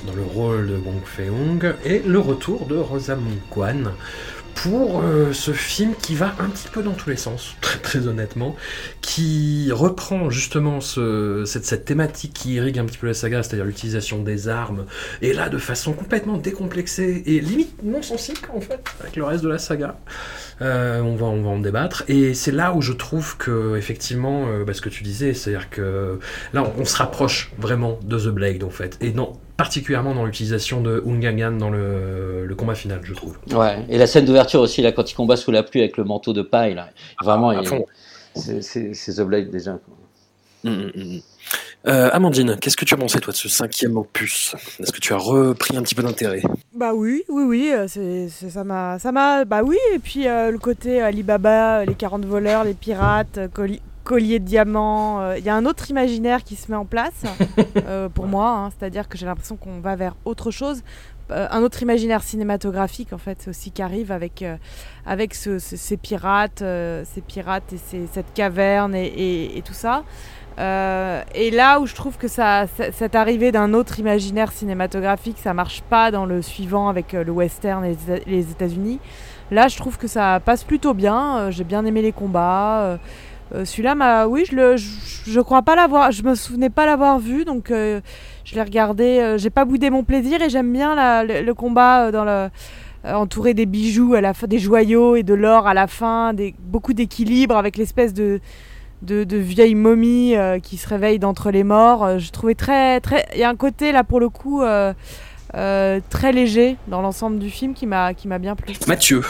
dans 0.08 0.16
le 0.16 0.24
rôle 0.24 0.68
de 0.70 0.76
Wong 0.78 1.04
Fei-hung, 1.06 1.76
et 1.86 2.02
le 2.04 2.18
retour 2.18 2.66
de 2.66 2.78
Rosamund 2.78 3.38
Kwan 3.52 3.92
pour 4.56 5.02
euh, 5.02 5.34
ce 5.34 5.52
film 5.52 5.94
qui 6.02 6.16
va 6.16 6.36
un 6.40 6.50
petit 6.50 6.68
peu 6.72 6.84
dans 6.84 6.94
tous 6.94 7.10
les 7.10 7.16
sens, 7.16 7.56
très, 7.82 8.08
honnêtement, 8.08 8.56
qui 9.02 9.70
reprend 9.72 10.30
justement 10.30 10.82
ce, 10.82 11.44
cette, 11.46 11.86
thématique 11.86 12.34
qui 12.34 12.54
irrigue 12.54 12.80
un 12.80 12.86
petit 12.86 12.98
peu 12.98 13.08
la 13.08 13.14
saga, 13.14 13.44
c'est-à-dire 13.44 13.66
l'utilisation 13.66 14.22
des 14.22 14.48
armes, 14.48 14.86
et 15.22 15.34
là 15.34 15.50
de 15.50 15.58
façon 15.58 15.94
complètement 15.94 16.38
décomplexée 16.38 17.24
et 17.26 17.40
limite 17.40 17.84
non 17.84 18.02
sensible 18.02 18.40
en 18.54 18.62
fait, 18.62 18.84
avec 19.02 19.16
le 19.16 19.24
reste 19.24 19.44
de 19.44 19.50
la 19.50 19.58
saga. 19.58 19.98
Euh, 20.62 21.02
on, 21.02 21.16
va, 21.16 21.26
on 21.26 21.44
en 21.46 21.60
débattre. 21.60 22.04
Et 22.08 22.34
c'est 22.34 22.52
là 22.52 22.74
où 22.74 22.82
je 22.82 22.94
trouve 22.94 23.38
que, 23.38 23.76
effectivement, 23.78 24.46
euh, 24.48 24.64
bah, 24.64 24.74
ce 24.74 24.82
que 24.82 24.90
tu 24.90 25.04
disais, 25.04 25.34
c'est-à-dire 25.34 25.70
que 25.70 26.20
là, 26.54 26.72
on, 26.78 26.86
se 26.86 26.98
rapproche 26.98 27.52
vraiment 27.58 28.00
de 28.04 28.20
The 28.20 28.28
Blade, 28.28 28.64
en 28.64 28.70
fait. 28.70 28.98
Et 29.02 29.12
non, 29.12 29.34
particulièrement 29.62 30.16
dans 30.16 30.26
l'utilisation 30.26 30.82
de 30.82 31.04
Ungangan 31.06 31.52
dans 31.52 31.70
le, 31.70 32.48
le, 32.48 32.56
combat 32.56 32.74
final, 32.74 33.00
je 33.04 33.14
trouve. 33.14 33.38
Ouais, 33.52 33.86
et 33.90 34.00
la 34.00 34.08
scène 34.08 34.26
d'ouverture 34.26 34.60
aussi, 34.60 34.82
là, 34.82 34.92
quand 34.92 35.12
il 35.12 35.14
combat 35.14 35.36
sous 35.36 35.52
la 35.52 35.62
pluie 35.62 35.82
avec 35.82 35.98
le 35.98 36.04
manteau 36.04 36.34
de 36.34 36.42
paille, 36.42 36.74
là, 36.74 36.90
vraiment, 37.22 37.54
c'est 38.34 39.14
The 39.14 39.22
Blade 39.22 39.52
déjà. 39.52 39.78
Hum, 40.64 40.74
hum, 40.74 40.92
hum, 40.96 41.22
euh, 41.88 42.10
Amandine, 42.12 42.58
qu'est-ce 42.60 42.76
que 42.76 42.86
tu 42.86 42.96
as 42.96 42.98
pensé 42.98 43.20
toi 43.20 43.34
de 43.34 43.38
ce 43.38 43.50
cinquième 43.50 43.98
opus? 43.98 44.56
Est-ce 44.80 44.92
que 44.92 45.00
tu 45.00 45.14
as 45.14 45.18
repris 45.18 45.78
un 45.78 45.84
petit 45.84 45.94
peu 45.94 46.02
d'intérêt? 46.02 46.42
Bah 46.74 46.94
oui, 46.96 47.24
oui, 47.30 47.44
oui, 47.44 47.72
euh, 47.72 47.88
c'est, 47.88 48.30
ça 48.30 48.64
m'a, 48.64 48.98
ça 48.98 49.12
m'a, 49.12 49.46
bah 49.46 49.62
oui. 49.64 49.78
Et 49.94 50.00
puis 50.00 50.28
euh, 50.28 50.50
le 50.50 50.58
côté 50.58 51.02
Alibaba, 51.02 51.86
les 51.86 51.94
40 51.94 52.26
voleurs, 52.26 52.64
les 52.64 52.74
pirates, 52.74 53.40
collier 54.04 54.40
de 54.40 54.46
diamants. 54.46 55.34
Il 55.34 55.44
y 55.44 55.50
a 55.50 55.56
un 55.56 55.66
autre 55.66 55.90
imaginaire 55.90 56.44
qui 56.44 56.56
se 56.56 56.72
met 56.72 56.78
en 56.78 56.86
place 56.86 57.24
pour 58.14 58.28
moi, 58.28 58.50
hein. 58.50 58.70
c'est-à-dire 58.70 59.08
que 59.08 59.18
j'ai 59.18 59.26
l'impression 59.26 59.56
qu'on 59.56 59.80
va 59.80 59.96
vers 59.96 60.16
autre 60.26 60.52
chose. 60.52 60.82
un 61.30 61.62
autre 61.64 61.82
imaginaire 61.82 62.24
cinématographique 62.24 63.14
en 63.14 63.18
fait 63.18 63.48
aussi 63.48 63.72
qui 63.72 63.82
arrive 63.82 64.12
avec 64.12 64.44
avec 65.06 65.34
ces 65.34 65.98
pirates, 65.98 66.60
ces 66.60 67.22
pirates 67.26 67.74
et 67.74 68.08
cette 68.12 68.34
caverne 68.34 68.96
et, 68.96 69.62
tout 69.66 69.74
ça. 69.74 70.04
et 70.58 71.52
là 71.52 71.80
où 71.80 71.86
je 71.86 71.96
trouve 71.96 72.18
que 72.18 72.28
ça, 72.28 72.66
cette 72.92 73.16
arrivée 73.16 73.52
d'un 73.52 73.74
autre 73.74 74.00
imaginaire 74.00 74.52
cinématographique, 74.52 75.38
ça 75.38 75.54
marche 75.54 75.82
pas 75.84 76.12
dans 76.12 76.26
le 76.26 76.42
suivant 76.42 76.90
avec 76.90 77.14
le 77.14 77.32
western 77.32 77.86
et 77.86 77.96
les 78.26 78.52
États-Unis. 78.52 79.00
Là, 79.52 79.68
je 79.68 79.76
trouve 79.76 79.98
que 79.98 80.08
ça 80.08 80.40
passe 80.44 80.64
plutôt 80.64 80.94
bien. 80.94 81.52
J'ai 81.52 81.66
bien 81.66 81.86
aimé 81.86 82.02
les 82.02 82.14
combats. 82.14 82.98
Euh, 83.54 83.66
celui-là, 83.66 84.28
oui, 84.28 84.46
je 84.50 84.56
le, 84.56 84.76
je, 84.78 85.40
crois 85.42 85.62
pas 85.62 85.76
l'avoir, 85.76 86.12
je 86.12 86.24
me 86.24 86.36
souvenais 86.36 86.70
pas 86.70 86.86
l'avoir 86.86 87.20
vu, 87.20 87.44
donc 87.44 87.72
euh, 87.72 88.00
je 88.46 88.56
l'ai 88.56 88.62
regardé. 88.62 89.20
Euh, 89.20 89.38
j'ai 89.38 89.50
pas 89.50 89.66
boudé 89.66 89.90
mon 89.90 90.04
plaisir 90.04 90.42
et 90.42 90.50
j'aime 90.50 90.72
bien 90.72 91.24
le, 91.24 91.52
combat 91.54 92.12
dans 92.12 92.24
le 92.24 92.50
entouré 93.04 93.56
des 93.56 93.66
bijoux 93.66 94.14
à 94.14 94.22
la 94.22 94.36
fin, 94.36 94.46
des 94.46 94.60
joyaux 94.60 95.16
et 95.16 95.24
de 95.24 95.34
l'or 95.34 95.68
à 95.68 95.74
la 95.74 95.88
fin, 95.88 96.34
des, 96.34 96.54
beaucoup 96.60 96.94
d'équilibre 96.94 97.58
avec 97.58 97.76
l'espèce 97.76 98.14
de, 98.14 98.40
de, 99.02 99.24
de, 99.24 99.38
vieille 99.38 99.74
momie 99.74 100.36
qui 100.62 100.78
se 100.78 100.88
réveille 100.88 101.18
d'entre 101.18 101.50
les 101.50 101.64
morts. 101.64 102.20
je 102.20 102.30
trouvais 102.30 102.54
très, 102.54 103.00
très, 103.00 103.26
il 103.34 103.40
y 103.40 103.44
a 103.44 103.50
un 103.50 103.56
côté 103.56 103.92
là 103.92 104.04
pour 104.04 104.20
le 104.20 104.30
coup 104.30 104.62
euh, 105.56 106.00
très 106.10 106.32
léger 106.32 106.78
dans 106.88 107.02
l'ensemble 107.02 107.40
du 107.40 107.50
film 107.50 107.74
qui 107.74 107.86
m'a 107.86 108.14
qui 108.14 108.28
m'a 108.28 108.40
bien 108.40 108.56
plu. 108.56 108.74
Mathieu, 108.88 109.22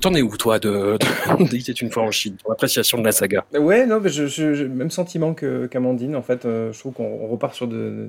t'en 0.00 0.14
es 0.14 0.22
où 0.22 0.36
toi 0.36 0.58
de, 0.58 0.98
de, 1.38 1.80
une 1.82 1.90
fois 1.90 2.02
en 2.04 2.10
Chine, 2.10 2.36
ton 2.42 2.52
appréciation 2.52 2.98
de 2.98 3.04
la 3.04 3.12
saga? 3.12 3.44
Ouais, 3.58 3.86
non, 3.86 4.00
mais 4.00 4.08
je, 4.08 4.26
je, 4.26 4.64
même 4.64 4.90
sentiment 4.90 5.34
que 5.34 5.66
qu'Amandine. 5.66 6.16
En 6.16 6.22
fait, 6.22 6.44
euh, 6.44 6.72
je 6.72 6.78
trouve 6.78 6.94
qu'on 6.94 7.26
repart 7.28 7.54
sur 7.54 7.68
de, 7.68 8.08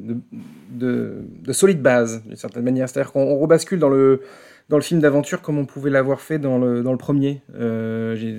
de, 0.69 1.25
de 1.43 1.53
solides 1.53 1.81
bases 1.81 2.23
d'une 2.25 2.35
certaine 2.35 2.63
manière. 2.63 2.87
C'est-à-dire 2.87 3.11
qu'on 3.11 3.37
rebascule 3.37 3.79
dans 3.79 3.89
le 3.89 4.21
dans 4.69 4.77
le 4.77 4.83
film 4.83 4.99
d'aventure 4.99 5.41
comme 5.41 5.57
on 5.57 5.65
pouvait 5.65 5.89
l'avoir 5.89 6.21
fait 6.21 6.39
dans 6.39 6.57
le, 6.57 6.83
dans 6.83 6.91
le 6.91 6.97
premier. 6.97 7.41
Euh, 7.55 8.15
j'ai 8.15 8.31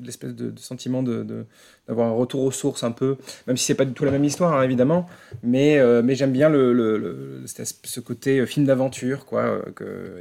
l'espèce 0.00 0.34
de, 0.34 0.52
sentiment 0.56 1.02
de, 1.02 1.46
d'avoir 1.88 2.08
un 2.08 2.12
retour 2.12 2.42
aux 2.42 2.50
sources 2.50 2.84
un 2.84 2.90
peu, 2.90 3.16
même 3.46 3.56
si 3.56 3.64
c'est 3.64 3.74
pas 3.74 3.84
du 3.84 3.92
tout 3.92 4.04
la 4.04 4.10
même 4.10 4.24
histoire, 4.24 4.54
hein, 4.54 4.62
évidemment. 4.62 5.06
Mais, 5.42 5.78
euh, 5.78 6.02
mais 6.02 6.14
j'aime 6.14 6.32
bien 6.32 6.48
le, 6.48 6.72
le, 6.72 7.44
ce 7.46 8.00
côté 8.00 8.40
euh, 8.40 8.46
film 8.46 8.66
d'aventure, 8.66 9.24
quoi. 9.24 9.62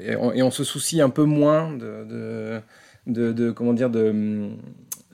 Et, 0.05 0.15
on, 0.15 0.51
se 0.51 0.63
soucie 0.63 1.01
un 1.01 1.09
peu 1.09 1.23
moins 1.23 1.71
de, 1.71 2.61
de, 3.07 3.31
de 3.31 3.51
comment 3.51 3.73
dire, 3.73 3.89
de, 3.89 4.49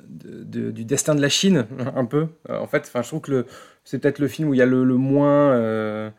du 0.08 0.86
destin 0.86 1.16
de 1.16 1.22
la 1.22 1.30
Chine, 1.30 1.66
un 1.96 2.06
peu. 2.06 2.28
En 2.50 2.68
fait, 2.68 2.90
je 2.94 3.08
trouve 3.08 3.22
que 3.22 3.46
c'est 3.88 4.00
peut-être 4.00 4.20
le 4.20 4.28
film 4.28 4.50
où 4.50 4.54
il 4.54 4.58
y 4.58 4.62
a 4.62 4.66
le, 4.66 4.84
moins 4.84 5.54
euh, 5.54 6.10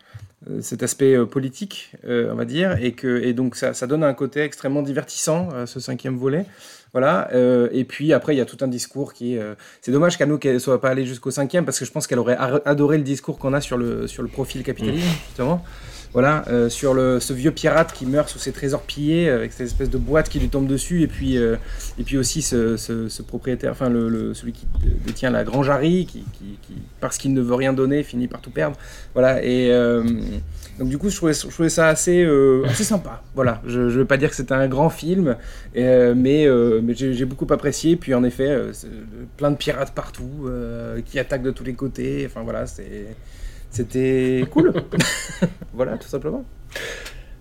cet 0.61 0.82
aspect 0.82 1.14
euh, 1.14 1.26
politique, 1.26 1.92
euh, 2.07 2.32
on 2.32 2.34
va 2.34 2.44
dire, 2.44 2.76
et, 2.82 2.92
que, 2.92 3.22
et 3.22 3.32
donc 3.32 3.57
ça, 3.57 3.74
ça 3.74 3.86
donne 3.86 4.05
un 4.05 4.14
côté 4.14 4.40
extrêmement 4.40 4.82
divertissant 4.82 5.49
à 5.51 5.66
ce 5.66 5.80
cinquième 5.80 6.16
volet. 6.16 6.46
Voilà. 6.94 7.28
et 7.70 7.84
puis 7.84 8.14
après, 8.14 8.34
il 8.34 8.38
y 8.38 8.40
a 8.40 8.46
tout 8.46 8.57
un 8.62 8.66
discours 8.66 9.12
qui. 9.12 9.36
c'est 9.82 9.92
dommage 9.92 10.16
qu'Anouk 10.16 10.46
ne 10.46 10.59
soit 10.59 10.80
pas 10.80 10.88
allée 10.88 11.05
jusqu'au 11.05 11.30
cinquième 11.30 11.66
parce 11.66 11.78
que 11.78 11.84
je 11.84 11.92
pense 11.92 12.07
qu'elle 12.07 12.18
aurait 12.18 12.38
adoré 12.64 12.96
le 12.96 13.05
discours 13.05 13.38
qu'on 13.38 13.53
a 13.53 13.61
sur 13.61 13.76
le, 13.76 14.07
sur 14.07 14.22
le 14.22 14.28
profil 14.30 14.62
capitaliste, 14.62 15.07
mmh. 15.07 15.26
justement. 15.28 15.62
Voilà, 16.15 16.45
euh, 16.49 16.69
sur 16.69 16.95
le, 16.95 17.21
ce 17.21 17.33
vieux 17.33 17.51
pirate 17.51 17.93
qui 17.93 18.07
meurt 18.07 18.29
sous 18.29 18.39
ses 18.39 18.53
trésors 18.53 18.83
pillés, 18.83 19.29
avec 19.29 19.53
cette 19.53 19.67
espèce 19.67 19.91
de 19.91 19.99
boîte 19.99 20.29
qui 20.29 20.39
lui 20.39 20.49
tombe 20.49 20.67
dessus, 20.67 21.03
et 21.03 21.07
puis, 21.07 21.37
euh, 21.37 21.57
et 21.99 22.03
puis 22.03 22.17
aussi 22.17 22.41
ce, 22.41 22.77
ce, 22.77 23.23
propriétaire, 23.23 23.73
enfin 23.73 23.91
le, 23.91 24.33
celui 24.33 24.53
qui 24.53 24.67
détient 25.05 25.31
la 25.31 25.45
grangerie, 25.45 26.07
qui, 26.07 26.25
qui, 26.33 26.57
parce 27.01 27.19
qu'il 27.19 27.35
ne 27.35 27.43
veut 27.43 27.55
rien 27.55 27.75
donner, 27.75 28.03
finit 28.03 28.27
par 28.27 28.41
tout 28.41 28.51
perdre. 28.51 28.77
Voilà, 29.13 29.45
et 29.45 29.71
euh, 29.71 30.03
donc 30.79 30.89
du 30.89 30.97
coup, 30.97 31.11
je 31.11 31.17
trouvais, 31.17 31.35
je 31.35 31.47
trouvais 31.47 31.69
ça 31.69 31.89
assez, 31.89 32.27
assez 32.65 32.85
sympa. 32.85 33.23
Voilà, 33.35 33.61
je 33.67 33.81
ne 33.81 33.89
veux 33.91 34.05
pas 34.05 34.17
dire 34.17 34.31
que 34.31 34.37
c'était 34.37 34.55
un 34.55 34.69
grand 34.69 34.91
film, 34.91 35.37
mais, 35.75 36.15
mais 36.15 36.95
j'ai 36.95 37.25
beaucoup 37.27 37.53
apprécié. 37.53 37.97
Puis 37.97 38.15
en 38.15 38.25
effet, 38.25 38.57
plein 39.37 39.51
de 39.51 39.57
pirates 39.57 39.93
partout, 39.95 40.49
qui 41.05 41.19
attaquent 41.19 41.43
de 41.43 41.51
tous 41.51 41.65
les 41.65 41.75
côtés. 41.75 42.25
Enfin 42.27 42.43
voilà, 42.43 42.67
c'est 42.67 43.09
c'était 43.71 44.45
cool. 44.51 44.73
voilà, 45.75 45.97
tout 45.99 46.09
simplement. 46.09 46.45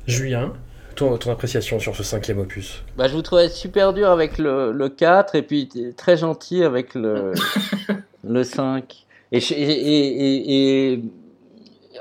Julien, 0.05 0.53
ton, 0.95 1.17
ton, 1.17 1.31
appréciation 1.31 1.79
sur 1.79 1.95
ce 1.95 2.03
cinquième 2.03 2.39
opus? 2.39 2.83
Bah, 2.97 3.07
Je 3.07 3.13
vous 3.13 3.21
trouvais 3.21 3.49
super 3.49 3.93
dur 3.93 4.09
avec 4.09 4.37
le, 4.37 4.71
le 4.71 4.89
4 4.89 5.35
et 5.35 5.41
puis 5.41 5.69
très 5.95 6.17
gentil 6.17 6.63
avec 6.63 6.95
le, 6.95 7.33
le 8.23 8.43
5. 8.43 9.05
Et, 9.31 9.39
et, 9.39 10.93
et, 10.93 11.01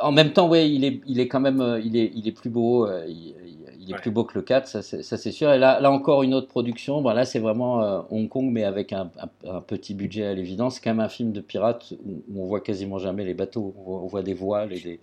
en 0.01 0.13
même 0.13 0.33
temps, 0.33 0.49
ouais, 0.49 0.71
il 0.71 0.85
est, 0.85 1.01
il 1.07 1.21
est 1.21 1.29
quand 1.29 1.41
même 1.41 1.61
euh, 1.61 1.81
il 1.81 1.97
est, 1.97 2.13
il 2.15 2.29
est 2.29 2.33
plus 2.33 2.51
beau. 2.51 2.87
Euh, 2.87 3.05
il 3.87 3.95
est 3.95 3.99
plus 3.99 4.11
beau 4.11 4.25
que 4.25 4.35
le 4.35 4.43
4, 4.43 4.67
ça 4.67 4.83
c'est 4.83 5.31
sûr. 5.33 5.53
Et 5.53 5.59
là, 5.59 5.81
là 5.81 5.91
encore 5.91 6.23
une 6.23 6.35
autre 6.35 6.49
production. 6.49 7.01
Bon, 7.03 7.11
là 7.11 7.25
c'est 7.25 7.39
vraiment 7.39 7.83
euh, 7.83 8.01
Hong 8.11 8.29
Kong, 8.29 8.49
mais 8.51 8.65
avec 8.65 8.93
un, 8.93 9.11
petit 9.67 9.95
budget 9.95 10.27
à 10.27 10.35
l'évidence. 10.35 10.77
C'est 10.77 10.81
quand 10.83 10.91
même 10.91 11.01
un 11.01 11.09
film 11.09 11.33
de 11.33 11.41
pirates 11.41 11.93
où, 12.05 12.23
on 12.37 12.47
voit 12.47 12.61
quasiment 12.61 12.99
jamais 12.99 13.25
les 13.25 13.35
bateaux. 13.35 13.75
On 13.87 14.07
voit, 14.07 14.23
des 14.23 14.35
voiles 14.35 14.73
et 14.73 14.81
des, 14.81 15.01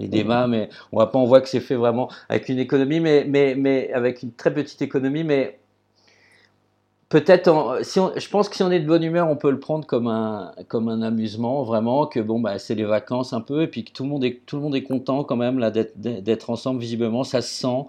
et 0.00 0.08
des 0.08 0.24
mâts, 0.24 0.46
mais 0.46 0.68
on 0.92 0.96
voit 0.96 1.10
pas. 1.10 1.18
On 1.18 1.26
voit 1.26 1.40
que 1.40 1.48
c'est 1.48 1.60
fait 1.60 1.76
vraiment 1.76 2.08
avec 2.28 2.48
une 2.48 2.58
économie, 2.58 3.00
mais, 3.00 3.24
mais, 3.28 3.54
mais 3.54 3.92
avec 3.92 4.22
une 4.22 4.32
très 4.32 4.52
petite 4.52 4.82
économie, 4.82 5.24
mais 5.24 5.58
peut-être, 7.12 7.80
si 7.82 8.00
je 8.16 8.28
pense 8.30 8.48
que 8.48 8.56
si 8.56 8.62
on 8.62 8.70
est 8.70 8.80
de 8.80 8.86
bonne 8.86 9.04
humeur, 9.04 9.28
on 9.28 9.36
peut 9.36 9.50
le 9.50 9.60
prendre 9.60 9.86
comme 9.86 10.06
un, 10.06 10.52
comme 10.68 10.88
un 10.88 11.02
amusement, 11.02 11.62
vraiment, 11.62 12.06
que 12.06 12.20
bon, 12.20 12.40
bah, 12.40 12.58
c'est 12.58 12.74
les 12.74 12.84
vacances 12.84 13.34
un 13.34 13.42
peu, 13.42 13.62
et 13.62 13.66
puis 13.66 13.84
que 13.84 13.92
tout 13.92 14.04
le 14.04 14.08
monde 14.08 14.24
est, 14.24 14.40
tout 14.46 14.56
le 14.56 14.62
monde 14.62 14.74
est 14.74 14.82
content 14.82 15.22
quand 15.22 15.36
même 15.36 15.58
là 15.58 15.70
d'être 15.70 16.48
ensemble, 16.48 16.80
visiblement, 16.80 17.22
ça 17.22 17.42
se 17.42 17.52
sent. 17.52 17.86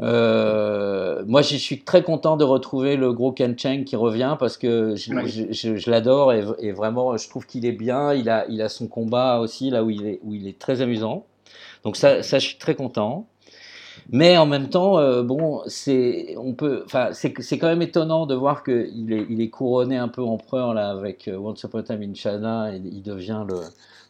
Euh, 0.00 1.24
moi, 1.26 1.42
je 1.42 1.56
suis 1.56 1.80
très 1.80 2.02
content 2.02 2.36
de 2.36 2.44
retrouver 2.44 2.96
le 2.96 3.12
gros 3.12 3.32
Ken 3.32 3.58
Cheng 3.58 3.84
qui 3.84 3.96
revient 3.96 4.36
parce 4.38 4.56
que 4.56 4.94
je, 4.94 5.90
l'adore 5.90 6.32
et, 6.32 6.72
vraiment, 6.72 7.16
je 7.16 7.28
trouve 7.28 7.46
qu'il 7.46 7.66
est 7.66 7.72
bien. 7.72 8.14
Il 8.14 8.28
a, 8.28 8.46
il 8.48 8.62
a 8.62 8.68
son 8.68 8.86
combat 8.86 9.40
aussi 9.40 9.70
là 9.70 9.82
où 9.82 9.90
il 9.90 10.06
est, 10.06 10.20
où 10.22 10.34
il 10.34 10.46
est 10.46 10.58
très 10.58 10.80
amusant. 10.82 11.26
Donc 11.84 11.96
ça, 11.96 12.22
ça, 12.22 12.38
je 12.38 12.46
suis 12.46 12.58
très 12.58 12.74
content. 12.74 13.26
Mais 14.10 14.38
en 14.38 14.46
même 14.46 14.68
temps, 14.70 14.98
euh, 14.98 15.22
bon, 15.22 15.62
c'est, 15.66 16.34
on 16.38 16.54
peut, 16.54 16.82
enfin, 16.86 17.08
c'est, 17.12 17.34
c'est 17.40 17.58
quand 17.58 17.66
même 17.66 17.82
étonnant 17.82 18.26
de 18.26 18.34
voir 18.34 18.64
qu'il 18.64 19.12
est, 19.12 19.26
il 19.28 19.40
est 19.40 19.50
couronné 19.50 19.96
un 19.96 20.08
peu 20.08 20.22
empereur 20.22 20.72
là 20.72 20.90
avec 20.90 21.28
euh, 21.28 21.36
Once 21.36 21.62
Upon 21.62 21.78
a 21.80 21.82
Time 21.82 22.02
in 22.02 22.14
China 22.14 22.72
et 22.72 22.76
il 22.76 23.02
devient 23.02 23.44
le, 23.46 23.60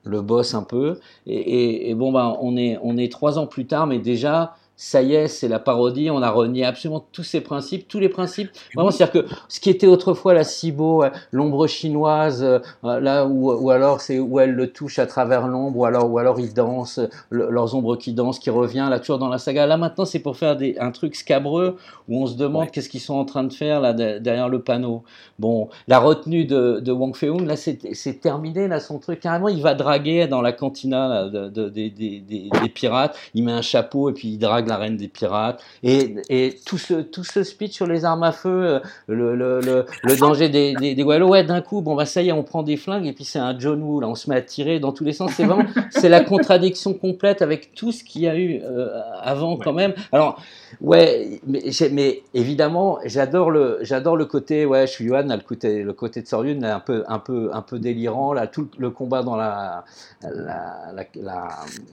le 0.05 0.21
boss 0.23 0.55
un 0.55 0.63
peu. 0.63 1.01
Et, 1.27 1.37
et, 1.37 1.91
et 1.91 1.95
bon, 1.95 2.13
bah, 2.13 2.37
on 2.41 2.57
est, 2.57 2.79
on 2.83 2.97
est 2.97 3.11
trois 3.11 3.39
ans 3.39 3.47
plus 3.47 3.67
tard, 3.67 3.87
mais 3.87 3.99
déjà, 3.99 4.55
ça 4.81 5.03
y 5.03 5.17
est, 5.17 5.27
c'est 5.27 5.49
la 5.49 5.59
parodie, 5.59 6.09
on 6.09 6.23
a 6.23 6.31
renié 6.31 6.65
absolument 6.65 7.05
tous 7.11 7.25
ces 7.25 7.41
principes, 7.41 7.89
tous 7.89 7.99
les 7.99 8.09
principes. 8.09 8.49
Vraiment, 8.77 8.93
c'est-à-dire 8.93 9.25
que 9.25 9.29
ce 9.49 9.59
qui 9.59 9.71
était 9.71 9.89
autrefois 9.89 10.35
la 10.35 10.45
Cibo, 10.45 11.03
l'ombre 11.33 11.67
chinoise, 11.67 12.45
euh, 12.45 12.61
là 13.01 13.27
où, 13.27 13.53
ou 13.53 13.71
alors 13.71 14.01
c'est 14.01 14.21
où 14.21 14.39
elle 14.39 14.53
le 14.53 14.73
touche 14.73 15.01
à 15.01 15.07
travers 15.07 15.49
l'ombre, 15.49 15.79
ou 15.79 15.85
alors 15.85 16.09
ou 16.09 16.19
alors 16.19 16.39
ils 16.39 16.55
dansent, 16.55 17.01
leurs 17.31 17.75
ombres 17.75 17.97
qui 17.97 18.13
dansent, 18.13 18.39
qui 18.39 18.51
revient 18.51 18.87
là 18.89 19.01
toujours 19.01 19.19
dans 19.19 19.29
la 19.29 19.39
saga. 19.39 19.67
Là 19.67 19.77
maintenant, 19.77 20.05
c'est 20.05 20.21
pour 20.21 20.37
faire 20.37 20.55
des, 20.57 20.77
un 20.79 20.93
truc 20.93 21.17
scabreux 21.17 21.77
où 22.09 22.23
on 22.23 22.27
se 22.29 22.37
demande 22.37 22.71
qu'est-ce 22.71 22.89
qu'ils 22.89 23.01
sont 23.01 23.17
en 23.17 23.25
train 23.25 23.43
de 23.43 23.53
faire 23.53 23.81
là 23.81 23.93
derrière 23.93 24.49
le 24.49 24.61
panneau. 24.61 25.03
Bon, 25.41 25.69
la 25.89 25.99
retenue 25.99 26.45
de, 26.45 26.79
de 26.79 26.93
Wang 26.93 27.17
Fei-hung, 27.17 27.45
là 27.45 27.57
c'est 27.57 28.21
terminé 28.21 28.69
là 28.69 28.79
son 28.79 29.01
truc. 29.01 29.19
Carrément, 29.19 29.49
il 29.49 29.61
va 29.61 29.75
draguer 29.75 30.29
dans 30.29 30.41
la 30.41 30.53
cantina 30.53 31.29
de, 31.29 31.49
de, 31.49 31.69
des, 31.69 31.91
des, 31.91 32.21
des 32.21 32.69
pirates. 32.69 33.17
Il 33.35 33.43
met 33.43 33.51
un 33.51 33.61
chapeau 33.61 34.09
et 34.11 34.13
puis 34.13 34.29
il 34.29 34.39
drague 34.39 34.68
la 34.69 34.77
reine 34.77 34.97
des 34.97 35.09
pirates, 35.09 35.63
et, 35.83 36.17
et 36.29 36.57
tout, 36.65 36.79
ce, 36.79 36.95
tout 36.95 37.25
ce 37.25 37.43
speech 37.43 37.73
sur 37.73 37.87
les 37.87 38.05
armes 38.05 38.23
à 38.23 38.33
feu, 38.33 38.49
euh, 38.49 38.81
le, 39.09 39.35
le, 39.37 39.61
le, 40.03 40.17
danger 40.17 40.49
des, 40.49 40.75
des, 40.75 40.95
des 40.95 41.03
ouais, 41.03 41.45
d'un 41.45 41.61
coup, 41.61 41.81
bon, 41.81 41.95
bah 41.95 42.07
ça 42.07 42.23
y 42.23 42.29
est, 42.29 42.33
on 42.33 42.43
prend 42.43 42.63
des 42.63 42.77
flingues, 42.77 43.07
et 43.07 43.13
puis 43.13 43.25
c'est 43.25 43.39
un 43.39 43.59
John 43.59 43.83
Woo, 43.83 44.01
là, 44.01 44.09
on 44.09 44.15
se 44.15 44.31
met 44.31 44.37
à 44.37 44.43
tirer 44.43 44.81
dans 44.81 44.93
tous 44.93 45.05
les 45.05 45.13
sens. 45.13 45.33
C'est 45.33 45.45
vraiment, 45.45 45.65
c'est 45.91 46.09
la 46.09 46.23
contradiction 46.23 46.95
complète 46.95 47.43
avec 47.43 47.75
tout 47.75 47.93
ce 47.93 48.05
qu'il 48.05 48.23
y 48.23 48.29
a 48.29 48.37
eu 48.37 48.61
euh, 48.63 48.89
avant, 49.23 49.57
quand 49.57 49.73
même. 49.73 49.95
Alors, 50.13 50.41
Ouais, 50.81 51.41
mais, 51.47 51.63
mais 51.93 52.23
évidemment, 52.35 52.99
j'adore 53.05 53.51
le, 53.51 53.79
j'adore 53.83 54.17
le 54.17 54.27
côté, 54.27 54.67
ouais, 54.67 54.87
je 54.87 54.93
suis 54.93 55.07
Johan, 55.07 55.25
le 55.27 55.39
côté, 55.43 55.83
le 55.83 55.93
côté 55.93 56.23
de 56.23 56.27
Soryun, 56.27 56.63
un 56.63 56.81
peu, 56.81 57.05
un 57.09 57.19
peu, 57.19 57.51
un 57.53 57.63
peu 57.63 57.79
délirant, 57.79 58.33
là, 58.33 58.47
tout 58.47 58.69
le 58.79 58.91
combat 58.91 59.23
dans 59.23 59.35
la, 59.37 59.85
la, 60.23 60.93
la, 60.95 61.05
la 61.17 61.49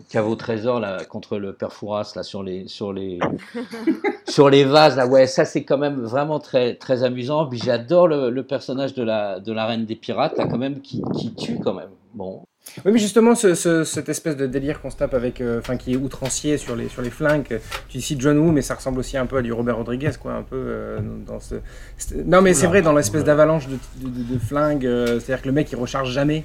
cave 0.09 0.27
au 0.27 0.35
trésor, 0.35 0.79
là, 0.79 1.03
contre 1.05 1.37
le 1.37 1.53
père 1.53 1.71
Fouras, 1.71 2.13
là, 2.15 2.23
sur 2.23 2.43
les, 2.43 2.64
sur 2.67 2.93
les, 2.93 3.19
sur 4.27 4.49
les 4.49 4.63
vases, 4.63 4.97
là, 4.97 5.07
ouais, 5.07 5.27
ça 5.27 5.45
c'est 5.45 5.63
quand 5.63 5.77
même 5.77 6.01
vraiment 6.01 6.39
très, 6.39 6.75
très 6.75 7.03
amusant. 7.03 7.45
Puis 7.47 7.59
j'adore 7.63 8.07
le, 8.07 8.29
le, 8.29 8.43
personnage 8.43 8.93
de 8.93 9.03
la, 9.03 9.39
de 9.39 9.53
la 9.53 9.65
reine 9.65 9.85
des 9.85 9.95
pirates, 9.95 10.37
là, 10.37 10.47
quand 10.49 10.57
même, 10.57 10.81
qui, 10.81 11.01
qui 11.17 11.33
tue 11.35 11.59
quand 11.59 11.73
même. 11.73 11.89
Bon, 12.13 12.43
oui, 12.83 12.91
mais 12.91 12.99
justement, 12.99 13.35
ce, 13.35 13.83
cette 13.83 14.09
espèce 14.09 14.35
de 14.35 14.47
délire 14.47 14.81
qu'on 14.81 14.89
se 14.89 14.97
tape 14.97 15.13
avec, 15.13 15.39
euh, 15.39 15.59
enfin, 15.59 15.77
qui 15.77 15.93
est 15.93 15.95
outrancier 15.95 16.57
sur 16.57 16.75
les, 16.75 16.89
sur 16.89 17.01
les 17.01 17.09
flingues. 17.09 17.59
Tu 17.89 17.99
dis 17.99 18.15
John 18.19 18.37
Woo, 18.37 18.51
mais 18.51 18.61
ça 18.61 18.75
ressemble 18.75 18.99
aussi 18.99 19.17
un 19.17 19.25
peu 19.25 19.37
à 19.37 19.41
du 19.41 19.53
Robert 19.53 19.77
Rodriguez, 19.77 20.11
quoi, 20.19 20.33
un 20.33 20.41
peu 20.41 20.57
euh, 20.57 20.99
dans 21.25 21.39
ce. 21.39 21.55
Non, 22.25 22.41
mais 22.41 22.53
c'est 22.53 22.67
vrai, 22.67 22.81
dans 22.81 22.93
l'espèce 22.93 23.23
d'avalanche 23.23 23.67
de, 23.67 23.77
de, 24.07 24.33
de, 24.33 24.39
flingues, 24.39 24.85
euh, 24.85 25.19
c'est-à-dire 25.19 25.41
que 25.43 25.47
le 25.47 25.53
mec 25.53 25.71
il 25.71 25.77
recharge 25.77 26.11
jamais. 26.11 26.43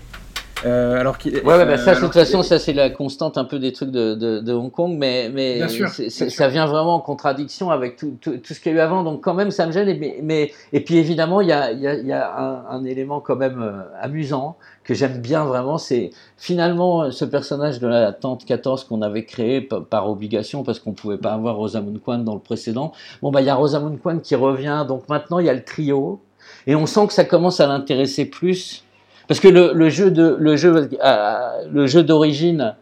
Euh, 0.67 1.01
alors 1.01 1.17
ouais, 1.25 1.43
ouais 1.43 1.65
bah 1.65 1.79
ça, 1.79 1.95
de 1.95 2.01
toute 2.01 2.13
façon, 2.13 2.43
ça 2.43 2.59
c'est 2.59 2.73
la 2.73 2.91
constante 2.91 3.39
un 3.39 3.45
peu 3.45 3.59
des 3.59 3.73
trucs 3.73 3.91
de, 3.91 4.15
de, 4.15 4.41
de 4.41 4.53
Hong 4.53 4.71
Kong, 4.71 4.95
mais, 4.99 5.31
mais 5.33 5.67
ça 5.69 6.49
vient 6.49 6.67
vraiment 6.67 6.97
en 6.97 7.01
contradiction 7.01 7.71
avec 7.71 7.97
tout, 7.97 8.17
tout, 8.21 8.37
tout 8.37 8.55
ce 8.55 8.61
qu'il 8.61 8.73
y 8.73 8.75
a 8.75 8.79
eu 8.79 8.81
avant, 8.81 9.03
donc 9.03 9.23
quand 9.23 9.35
même 9.35 9.51
ça 9.51 9.67
me 9.67 9.73
gêne. 9.73 9.99
Mais, 9.99 10.19
mais 10.23 10.53
et 10.73 10.81
puis 10.81 10.99
évidemment, 10.99 11.41
il 11.41 11.49
y 11.49 11.53
a, 11.53 11.73
y 11.73 11.87
a, 11.87 11.95
y 11.95 12.13
a 12.13 12.39
un, 12.39 12.65
un, 12.69 12.85
élément 12.85 13.21
quand 13.21 13.37
même 13.37 13.63
euh, 13.63 13.83
amusant 14.01 14.57
que 14.85 14.95
j'aime 14.95 15.19
bien 15.19 15.45
vraiment, 15.45 15.79
c'est 15.79 16.11
finalement 16.37 17.11
ce 17.11 17.25
personnage 17.25 17.81
de 17.81 17.87
la 17.87 18.13
tante 18.13 18.45
14 18.45 18.85
qu'on 18.85 19.03
avait 19.03 19.25
créé 19.25 19.61
par 19.61 20.11
obligation 20.11 20.63
parce 20.63 20.79
qu'on 20.79 20.93
pouvait 20.93 21.19
pas 21.19 21.33
avoir 21.33 21.57
Rosamund 21.57 22.01
Kwan 22.03 22.25
dans 22.25 22.35
le 22.35 22.41
précédent. 22.41 22.93
Bon 23.23 23.31
bah 23.31 23.41
il 23.41 23.47
y 23.47 23.51
a 23.51 23.55
Rosamund 23.55 24.01
Kwan 24.01 24.21
qui 24.21 24.35
revient, 24.35 24.85
donc 24.89 25.09
maintenant 25.09 25.39
il 25.39 25.47
y 25.47 25.51
a 25.51 25.55
le 25.55 25.65
trio 25.65 26.21
et 26.67 26.75
on 26.75 26.87
sent 26.87 27.07
que 27.07 27.13
ça 27.13 27.25
commence 27.25 27.61
à 27.61 27.67
l'intéresser 27.67 28.25
plus 28.25 28.85
parce 29.31 29.39
que 29.39 29.47
le, 29.47 29.71
euh, 29.77 29.91
jeu 31.87 32.03
d'origine 32.03 32.75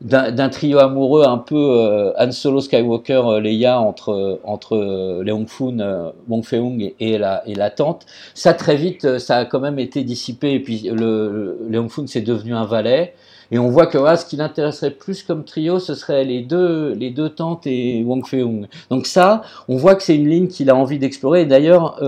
d'un 0.00 0.48
trio 0.48 0.78
amoureux 0.78 1.24
un 1.26 1.38
peu 1.38 1.56
euh, 1.56 2.12
Han 2.16 2.30
Solo 2.30 2.60
Skywalker 2.60 3.22
euh, 3.26 3.40
Leia 3.40 3.80
entre 3.80 4.38
entre 4.44 4.76
euh, 4.76 5.24
Leung 5.24 5.48
Fun 5.48 6.12
Wong 6.28 6.44
Feung 6.44 6.92
et, 7.00 7.18
la 7.18 7.42
et 7.48 7.56
la 7.56 7.70
tante 7.70 8.06
ça 8.32 8.54
très 8.54 8.76
vite 8.76 9.18
ça 9.18 9.38
a 9.38 9.44
quand 9.44 9.58
même 9.58 9.80
été 9.80 10.04
dissipé 10.04 10.52
et 10.52 10.60
puis 10.60 10.82
le, 10.82 11.32
le 11.32 11.58
Leung 11.68 11.88
Fun 11.88 12.04
c'est 12.06 12.20
devenu 12.20 12.54
un 12.54 12.64
valet. 12.64 13.14
Et 13.50 13.58
on 13.58 13.68
voit 13.68 13.86
que 13.86 13.98
ce 14.14 14.24
qui 14.24 14.36
l'intéresserait 14.36 14.92
plus 14.92 15.24
comme 15.24 15.42
trio 15.42 15.80
ce 15.80 15.94
serait 15.94 16.24
les 16.24 16.42
deux 16.42 17.28
tantes 17.30 17.66
et 17.66 18.04
Wong 18.04 18.24
Feung 18.24 18.68
donc 18.88 19.08
ça 19.08 19.42
on 19.66 19.76
voit 19.76 19.96
que 19.96 20.04
c'est 20.04 20.14
une 20.14 20.28
ligne 20.28 20.46
qu'il 20.46 20.70
a 20.70 20.76
envie 20.76 21.00
d'explorer. 21.00 21.40
Et 21.40 21.46
d'ailleurs 21.46 22.00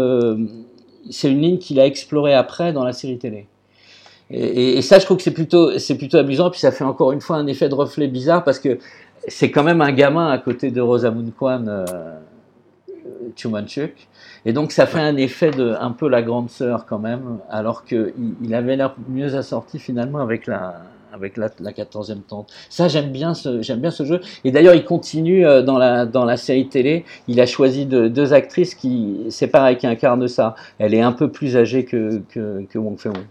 c'est 1.10 1.28
une 1.28 1.40
ligne 1.40 1.58
qu'il 1.58 1.80
a 1.80 1.86
explorée 1.86 2.34
après 2.34 2.72
dans 2.72 2.84
la 2.84 2.92
série 2.92 3.18
télé 3.18 3.48
et, 4.30 4.78
et, 4.78 4.82
ça, 4.82 4.98
je 4.98 5.04
trouve 5.04 5.16
que 5.16 5.22
c'est 5.22 5.32
plutôt, 5.32 5.78
c'est 5.78 5.96
plutôt 5.96 6.18
amusant. 6.18 6.50
Puis 6.50 6.60
ça 6.60 6.70
fait 6.70 6.84
encore 6.84 7.12
une 7.12 7.20
fois 7.20 7.36
un 7.36 7.46
effet 7.46 7.68
de 7.68 7.74
reflet 7.74 8.06
bizarre 8.06 8.44
parce 8.44 8.58
que 8.58 8.78
c'est 9.28 9.50
quand 9.50 9.64
même 9.64 9.80
un 9.80 9.92
gamin 9.92 10.30
à 10.30 10.38
côté 10.38 10.70
de 10.70 10.80
Rosamund 10.80 11.32
Kwan, 11.36 11.68
euh, 11.68 11.84
Chumanchuk. 13.36 14.08
Et 14.46 14.52
donc 14.52 14.72
ça 14.72 14.86
fait 14.86 15.00
un 15.00 15.16
effet 15.16 15.50
de 15.50 15.74
un 15.78 15.90
peu 15.90 16.08
la 16.08 16.22
grande 16.22 16.48
sœur 16.50 16.86
quand 16.86 16.98
même, 16.98 17.38
alors 17.50 17.84
qu'il 17.84 18.12
il 18.42 18.54
avait 18.54 18.76
l'air 18.76 18.94
mieux 19.08 19.34
assorti 19.34 19.78
finalement 19.78 20.20
avec 20.20 20.46
la 20.46 20.80
avec 21.12 21.36
la, 21.36 21.50
la 21.58 21.72
14e 21.72 22.22
tente. 22.22 22.52
Ça 22.68 22.88
j'aime 22.88 23.10
bien 23.10 23.34
ce 23.34 23.60
j'aime 23.62 23.80
bien 23.80 23.90
ce 23.90 24.04
jeu. 24.04 24.20
Et 24.44 24.52
d'ailleurs 24.52 24.74
il 24.74 24.84
continue 24.84 25.44
euh, 25.44 25.62
dans 25.62 25.76
la 25.76 26.06
dans 26.06 26.24
la 26.24 26.36
série 26.36 26.68
télé. 26.68 27.04
Il 27.28 27.40
a 27.40 27.46
choisi 27.46 27.84
de, 27.84 28.08
deux 28.08 28.32
actrices 28.32 28.74
qui 28.74 29.26
c'est 29.28 29.48
pareil 29.48 29.76
qui 29.76 29.86
incarnent 29.86 30.28
ça. 30.28 30.54
Elle 30.78 30.94
est 30.94 31.02
un 31.02 31.12
peu 31.12 31.30
plus 31.30 31.56
âgée 31.56 31.84
que 31.84 32.22
que, 32.30 32.64
que 32.70 32.78
Wong 32.78 32.98
Fei-won. 32.98 33.24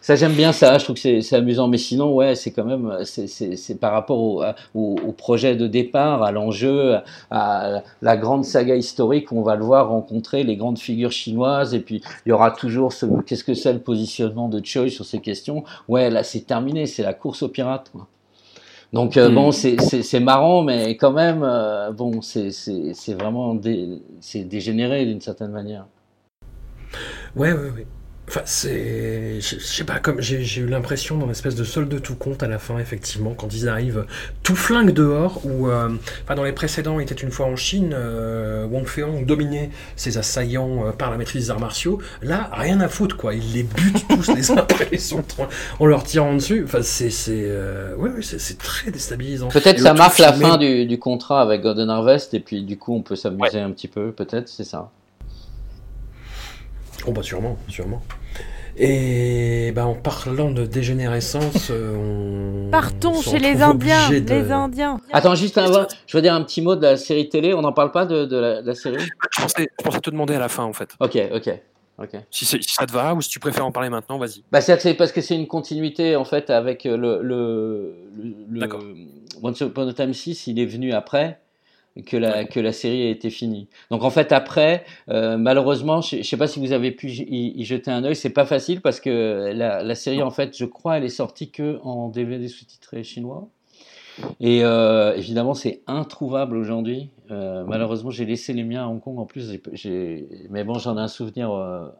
Ça, 0.00 0.16
j'aime 0.16 0.32
bien 0.32 0.52
ça. 0.52 0.78
Je 0.78 0.84
trouve 0.84 0.96
que 0.96 1.20
c'est 1.20 1.36
amusant. 1.36 1.68
Mais 1.68 1.78
sinon, 1.78 2.14
ouais, 2.14 2.34
c'est 2.34 2.50
quand 2.50 2.64
même, 2.64 3.04
c'est 3.04 3.80
par 3.80 3.92
rapport 3.92 4.18
au, 4.18 4.44
au, 4.74 5.12
projet 5.12 5.56
de 5.56 5.66
départ, 5.66 6.22
à 6.22 6.32
l'enjeu, 6.32 6.96
à 7.30 7.82
la 8.00 8.16
grande 8.16 8.44
saga 8.44 8.76
historique. 8.76 9.32
On 9.32 9.42
va 9.42 9.56
le 9.56 9.64
voir 9.64 9.88
rencontrer 9.88 10.42
les 10.42 10.56
grandes 10.56 10.78
figures 10.78 11.12
chinoises. 11.12 11.74
Et 11.74 11.80
puis, 11.80 12.02
il 12.24 12.30
y 12.30 12.32
aura 12.32 12.50
toujours 12.50 12.92
ce, 12.92 13.06
qu'est-ce 13.26 13.44
que 13.44 13.54
c'est 13.54 13.72
le 13.72 13.80
positionnement 13.80 14.48
de 14.48 14.64
Choi 14.64 14.88
sur 14.88 15.04
ces 15.04 15.20
questions? 15.20 15.64
Ouais, 15.88 16.10
là, 16.10 16.22
c'est 16.22 16.46
terminé. 16.46 16.86
C'est 16.86 17.02
la 17.02 17.14
course 17.14 17.42
aux 17.42 17.48
pirates. 17.48 17.90
Quoi. 17.92 18.06
Donc 18.92 19.16
euh, 19.16 19.30
bon, 19.30 19.50
hmm. 19.50 20.02
c'est 20.02 20.20
marrant, 20.20 20.62
mais 20.62 20.96
quand 20.96 21.12
même, 21.12 21.42
euh, 21.44 21.92
bon, 21.92 22.20
c'est 22.22 23.14
vraiment 23.14 23.54
dé, 23.54 24.02
dégénéré 24.34 25.06
d'une 25.06 25.20
certaine 25.20 25.52
manière. 25.52 25.86
Ouais, 27.36 27.52
ouais, 27.52 27.70
ouais. 27.70 27.86
Enfin, 28.30 28.42
c'est. 28.44 29.40
Je 29.40 29.58
sais 29.58 29.82
pas, 29.82 29.98
comme 29.98 30.20
j'ai 30.20 30.60
eu 30.60 30.66
l'impression 30.66 31.18
dans 31.18 31.26
l'espèce 31.26 31.56
de 31.56 31.64
solde 31.64 31.88
de 31.88 31.98
tout 31.98 32.14
compte 32.14 32.44
à 32.44 32.46
la 32.46 32.60
fin, 32.60 32.78
effectivement, 32.78 33.34
quand 33.34 33.52
ils 33.52 33.68
arrivent 33.68 34.06
tout 34.44 34.54
flingue 34.54 34.92
dehors, 34.92 35.44
ou. 35.44 35.68
Euh, 35.68 35.88
enfin, 36.22 36.36
dans 36.36 36.44
les 36.44 36.52
précédents, 36.52 37.00
il 37.00 37.02
était 37.02 37.16
une 37.16 37.32
fois 37.32 37.46
en 37.46 37.56
Chine, 37.56 37.90
euh, 37.92 38.66
Wong 38.66 38.86
Feong 38.86 39.26
dominait 39.26 39.70
ses 39.96 40.16
assaillants 40.16 40.86
euh, 40.86 40.92
par 40.92 41.10
la 41.10 41.16
maîtrise 41.16 41.46
des 41.46 41.50
arts 41.50 41.58
martiaux. 41.58 41.98
Là, 42.22 42.48
rien 42.52 42.80
à 42.80 42.86
foutre, 42.86 43.16
quoi. 43.16 43.34
Il 43.34 43.52
les 43.52 43.64
bute 43.64 44.06
tous 44.08 44.32
les 44.32 44.52
uns 44.52 44.58
après 44.58 44.86
les 44.92 45.12
autres 45.12 45.34
en 45.80 45.86
leur 45.86 46.04
tirant 46.04 46.32
dessus. 46.32 46.62
Enfin, 46.64 46.82
c'est. 46.82 47.10
Ouais, 47.98 48.10
ouais 48.10 48.22
c'est 48.22 48.58
très 48.58 48.92
déstabilisant. 48.92 49.48
Peut-être 49.48 49.80
ça 49.80 49.92
marque 49.92 50.18
la 50.18 50.32
fin 50.32 50.56
du, 50.56 50.86
du, 50.86 51.00
contrat 51.00 51.42
avec 51.42 51.62
Golden 51.62 51.90
Harvest, 51.90 52.32
et 52.34 52.40
puis 52.40 52.62
du 52.62 52.78
coup, 52.78 52.94
on 52.94 53.02
peut 53.02 53.16
s'amuser 53.16 53.58
un 53.58 53.72
petit 53.72 53.88
peu, 53.88 54.12
peut-être, 54.12 54.48
c'est 54.48 54.62
ça. 54.62 54.92
Oh, 57.06 57.12
bah, 57.12 57.22
sûrement, 57.22 57.56
sûrement. 57.68 58.02
Et 58.76 59.72
bah, 59.72 59.86
en 59.86 59.94
parlant 59.94 60.50
de 60.50 60.66
dégénérescence, 60.66 61.70
euh, 61.70 61.96
on. 61.96 62.70
Partons 62.70 63.20
chez 63.20 63.38
les 63.38 63.60
Indiens, 63.62 64.10
les 64.10 64.52
Indiens. 64.52 65.00
Attends, 65.12 65.34
juste 65.34 65.58
un, 65.58 65.86
je 66.06 66.16
veux 66.16 66.22
dire 66.22 66.34
un 66.34 66.42
petit 66.42 66.62
mot 66.62 66.76
de 66.76 66.82
la 66.82 66.96
série 66.96 67.28
télé. 67.28 67.52
On 67.52 67.62
n'en 67.62 67.72
parle 67.72 67.90
pas 67.90 68.06
de, 68.06 68.62
la, 68.64 68.74
série? 68.74 69.02
Je 69.30 69.42
pensais, 69.42 69.66
te 70.00 70.10
demander 70.10 70.34
à 70.34 70.38
la 70.38 70.48
fin, 70.48 70.64
en 70.64 70.72
fait. 70.72 70.90
Ok, 71.00 71.18
ok. 71.34 71.50
ok. 71.98 72.10
Si, 72.30 72.44
ça 72.44 72.86
te 72.86 72.92
va 72.92 73.14
ou 73.14 73.20
si 73.20 73.28
tu 73.28 73.40
préfères 73.40 73.66
en 73.66 73.72
parler 73.72 73.90
maintenant, 73.90 74.18
vas-y. 74.18 74.44
Bah, 74.52 74.60
c'est 74.60 74.94
parce 74.94 75.10
que 75.10 75.20
c'est 75.20 75.34
une 75.34 75.48
continuité 75.48 76.14
en 76.14 76.24
fait 76.24 76.48
avec 76.50 76.84
le, 76.84 76.96
le, 76.96 77.94
le, 78.48 78.68
Once 79.42 79.60
Upon 79.60 79.88
a 79.88 79.92
Time 79.92 80.14
6, 80.14 80.46
il 80.46 80.60
est 80.60 80.66
venu 80.66 80.92
après 80.92 81.40
que 82.06 82.16
la, 82.16 82.44
que 82.44 82.60
la 82.60 82.72
série 82.72 83.06
a 83.06 83.10
été 83.10 83.30
finie. 83.30 83.68
Donc 83.90 84.04
en 84.04 84.10
fait 84.10 84.32
après, 84.32 84.84
euh, 85.08 85.36
malheureusement, 85.36 86.00
je, 86.00 86.16
ne 86.16 86.22
sais 86.22 86.36
pas 86.36 86.46
si 86.46 86.60
vous 86.60 86.72
avez 86.72 86.92
pu 86.92 87.08
y, 87.08 87.64
jeter 87.64 87.90
un 87.90 88.04
œil, 88.04 88.16
c'est 88.16 88.30
pas 88.30 88.46
facile 88.46 88.80
parce 88.80 89.00
que 89.00 89.52
la, 89.54 89.82
la, 89.82 89.94
série 89.94 90.22
en 90.22 90.30
fait, 90.30 90.56
je 90.56 90.64
crois, 90.64 90.98
elle 90.98 91.04
est 91.04 91.08
sortie 91.08 91.50
que 91.50 91.78
en 91.82 92.08
DVD 92.08 92.48
sous-titré 92.48 93.02
chinois. 93.02 93.48
Et 94.38 94.64
euh, 94.64 95.14
évidemment, 95.16 95.54
c'est 95.54 95.82
introuvable 95.86 96.56
aujourd'hui. 96.56 97.10
Euh, 97.30 97.64
malheureusement, 97.66 98.10
j'ai 98.10 98.26
laissé 98.26 98.52
les 98.52 98.64
miens 98.64 98.84
à 98.84 98.88
Hong 98.88 99.00
Kong 99.00 99.18
en 99.18 99.24
plus. 99.24 99.50
mais 100.50 100.64
bon, 100.64 100.74
j'en 100.74 100.98
ai 100.98 101.00
un 101.00 101.08
souvenir 101.08 101.52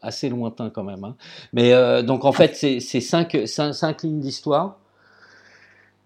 assez 0.03 0.29
lointain 0.29 0.71
quand 0.71 0.85
même. 0.85 1.05
Hein. 1.05 1.17
Mais 1.53 2.03
donc 2.03 2.25
en 2.25 2.33
fait, 2.33 2.55
c'est 2.55 2.81
cinq, 2.81 3.39
cinq, 3.47 3.73
cinq 3.73 4.03
lignes 4.03 4.21
d'histoire 4.21 4.80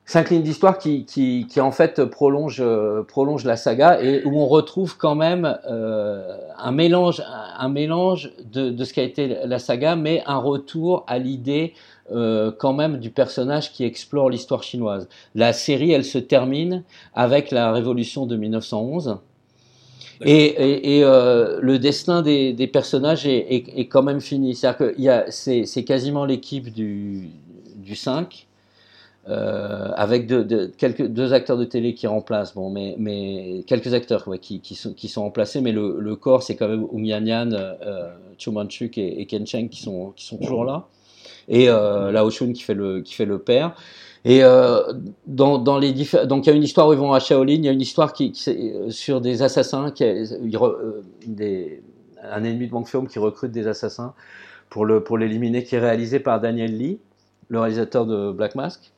cinq 0.06 0.30
lignes 0.30 0.42
d'histoire 0.42 0.78
qui, 0.78 1.04
qui, 1.06 1.46
qui, 1.48 1.60
en 1.60 1.70
fait 1.70 2.04
prolonge 2.04 2.62
prolonge 3.08 3.44
la 3.44 3.56
saga 3.56 4.02
et 4.02 4.22
où 4.24 4.38
on 4.38 4.46
retrouve 4.46 4.96
quand 4.96 5.14
même 5.14 5.58
euh, 5.68 6.36
un 6.58 6.72
mélange 6.72 7.22
un 7.58 7.68
mélange 7.68 8.32
de, 8.52 8.70
de 8.70 8.84
ce 8.84 8.92
qu'a 8.92 9.02
été 9.02 9.38
la 9.44 9.58
saga 9.58 9.96
mais 9.96 10.22
un 10.26 10.36
retour 10.36 11.04
à 11.06 11.18
l'idée 11.18 11.72
euh, 12.12 12.52
quand 12.58 12.74
même 12.74 12.98
du 12.98 13.08
personnage 13.08 13.72
qui 13.72 13.82
explore 13.84 14.28
l'histoire 14.28 14.62
chinoise. 14.62 15.08
La 15.34 15.54
série 15.54 15.92
elle 15.92 16.04
se 16.04 16.18
termine 16.18 16.82
avec 17.14 17.50
la 17.50 17.72
révolution 17.72 18.26
de 18.26 18.36
1911. 18.36 19.16
Et, 20.20 20.44
et, 20.44 20.98
et 20.98 21.04
euh, 21.04 21.58
le 21.60 21.78
destin 21.78 22.20
des, 22.22 22.52
des 22.52 22.66
personnages 22.66 23.26
est, 23.26 23.54
est, 23.54 23.64
est, 23.74 23.86
quand 23.86 24.02
même 24.02 24.20
fini. 24.20 24.54
C'est-à-dire 24.54 25.24
que 25.24 25.30
c'est 25.30 25.84
quasiment 25.84 26.24
l'équipe 26.24 26.72
du, 26.72 27.30
du 27.76 27.96
5 27.96 28.46
euh, 29.28 29.90
avec 29.96 30.26
deux, 30.26 30.72
quelques, 30.76 31.06
deux 31.06 31.32
acteurs 31.32 31.56
de 31.56 31.64
télé 31.64 31.94
qui 31.94 32.06
remplacent, 32.06 32.54
bon, 32.54 32.70
mais, 32.70 32.94
mais 32.98 33.64
quelques 33.66 33.94
acteurs 33.94 34.28
qui, 34.40 34.60
qui, 34.60 34.74
sont, 34.74 34.92
qui 34.92 35.08
sont 35.08 35.22
remplacés, 35.22 35.60
mais 35.60 35.72
le, 35.72 35.96
le 35.98 36.16
corps, 36.16 36.42
c'est 36.42 36.56
quand 36.56 36.68
même 36.68 36.86
Oumianyan, 36.90 37.52
euh, 37.52 38.10
Chu 38.38 38.50
Manchuk 38.50 38.98
et, 38.98 39.20
et 39.20 39.26
Ken 39.26 39.46
Cheng 39.46 39.68
qui 39.68 39.82
sont, 39.82 40.12
qui 40.14 40.26
sont 40.26 40.36
toujours 40.36 40.64
là, 40.64 40.86
et 41.48 41.68
euh, 41.68 42.12
Lao 42.12 42.30
Shun 42.30 42.52
qui 42.52 42.62
fait 42.62 42.74
le, 42.74 43.00
qui 43.00 43.14
fait 43.14 43.26
le 43.26 43.38
père. 43.38 43.74
Et 44.26 44.42
euh, 44.42 44.80
dans, 45.26 45.58
dans 45.58 45.78
les 45.78 45.92
donc 46.26 46.46
il 46.46 46.50
y 46.50 46.52
a 46.52 46.56
une 46.56 46.62
histoire 46.62 46.88
où 46.88 46.94
ils 46.94 46.98
vont 46.98 47.12
à 47.12 47.20
Shaolin, 47.20 47.52
il 47.52 47.64
y 47.66 47.68
a 47.68 47.72
une 47.72 47.82
histoire 47.82 48.14
qui, 48.14 48.32
qui 48.32 48.48
euh, 48.48 48.88
sur 48.88 49.20
des 49.20 49.42
assassins, 49.42 49.90
qui 49.90 50.02
euh, 50.02 51.66
un 52.32 52.42
ennemi 52.42 52.68
de 52.68 52.72
Wang 52.72 52.86
Feom 52.86 53.06
qui 53.06 53.18
recrute 53.18 53.52
des 53.52 53.66
assassins 53.66 54.14
pour 54.70 54.86
le 54.86 55.04
pour 55.04 55.18
l'éliminer, 55.18 55.62
qui 55.62 55.74
est 55.74 55.78
réalisé 55.78 56.20
par 56.20 56.40
Daniel 56.40 56.74
Lee, 56.74 57.00
le 57.48 57.60
réalisateur 57.60 58.06
de 58.06 58.32
Black 58.32 58.54
Mask. 58.54 58.92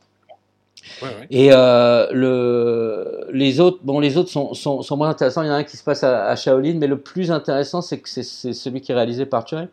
Et 1.31 1.51
euh, 1.53 2.07
le, 2.13 3.29
les 3.33 3.61
autres, 3.61 3.79
bon, 3.83 4.01
les 4.01 4.17
autres 4.17 4.31
sont, 4.31 4.55
sont, 4.55 4.97
moins 4.97 5.11
intéressants. 5.11 5.43
Il 5.43 5.49
y 5.49 5.51
en 5.51 5.55
a 5.55 5.57
un 5.57 5.65
qui 5.65 5.77
se 5.77 5.85
passe 5.85 6.05
à, 6.05 6.35
Shaolin, 6.37 6.79
mais 6.79 6.87
le 6.87 6.99
plus 6.99 7.31
intéressant, 7.31 7.83
c'est 7.83 8.05
celui 8.05 8.81
qui 8.81 8.93
est 8.93 8.95
réalisé 8.95 9.27
par 9.27 9.47
Choi, 9.47 9.67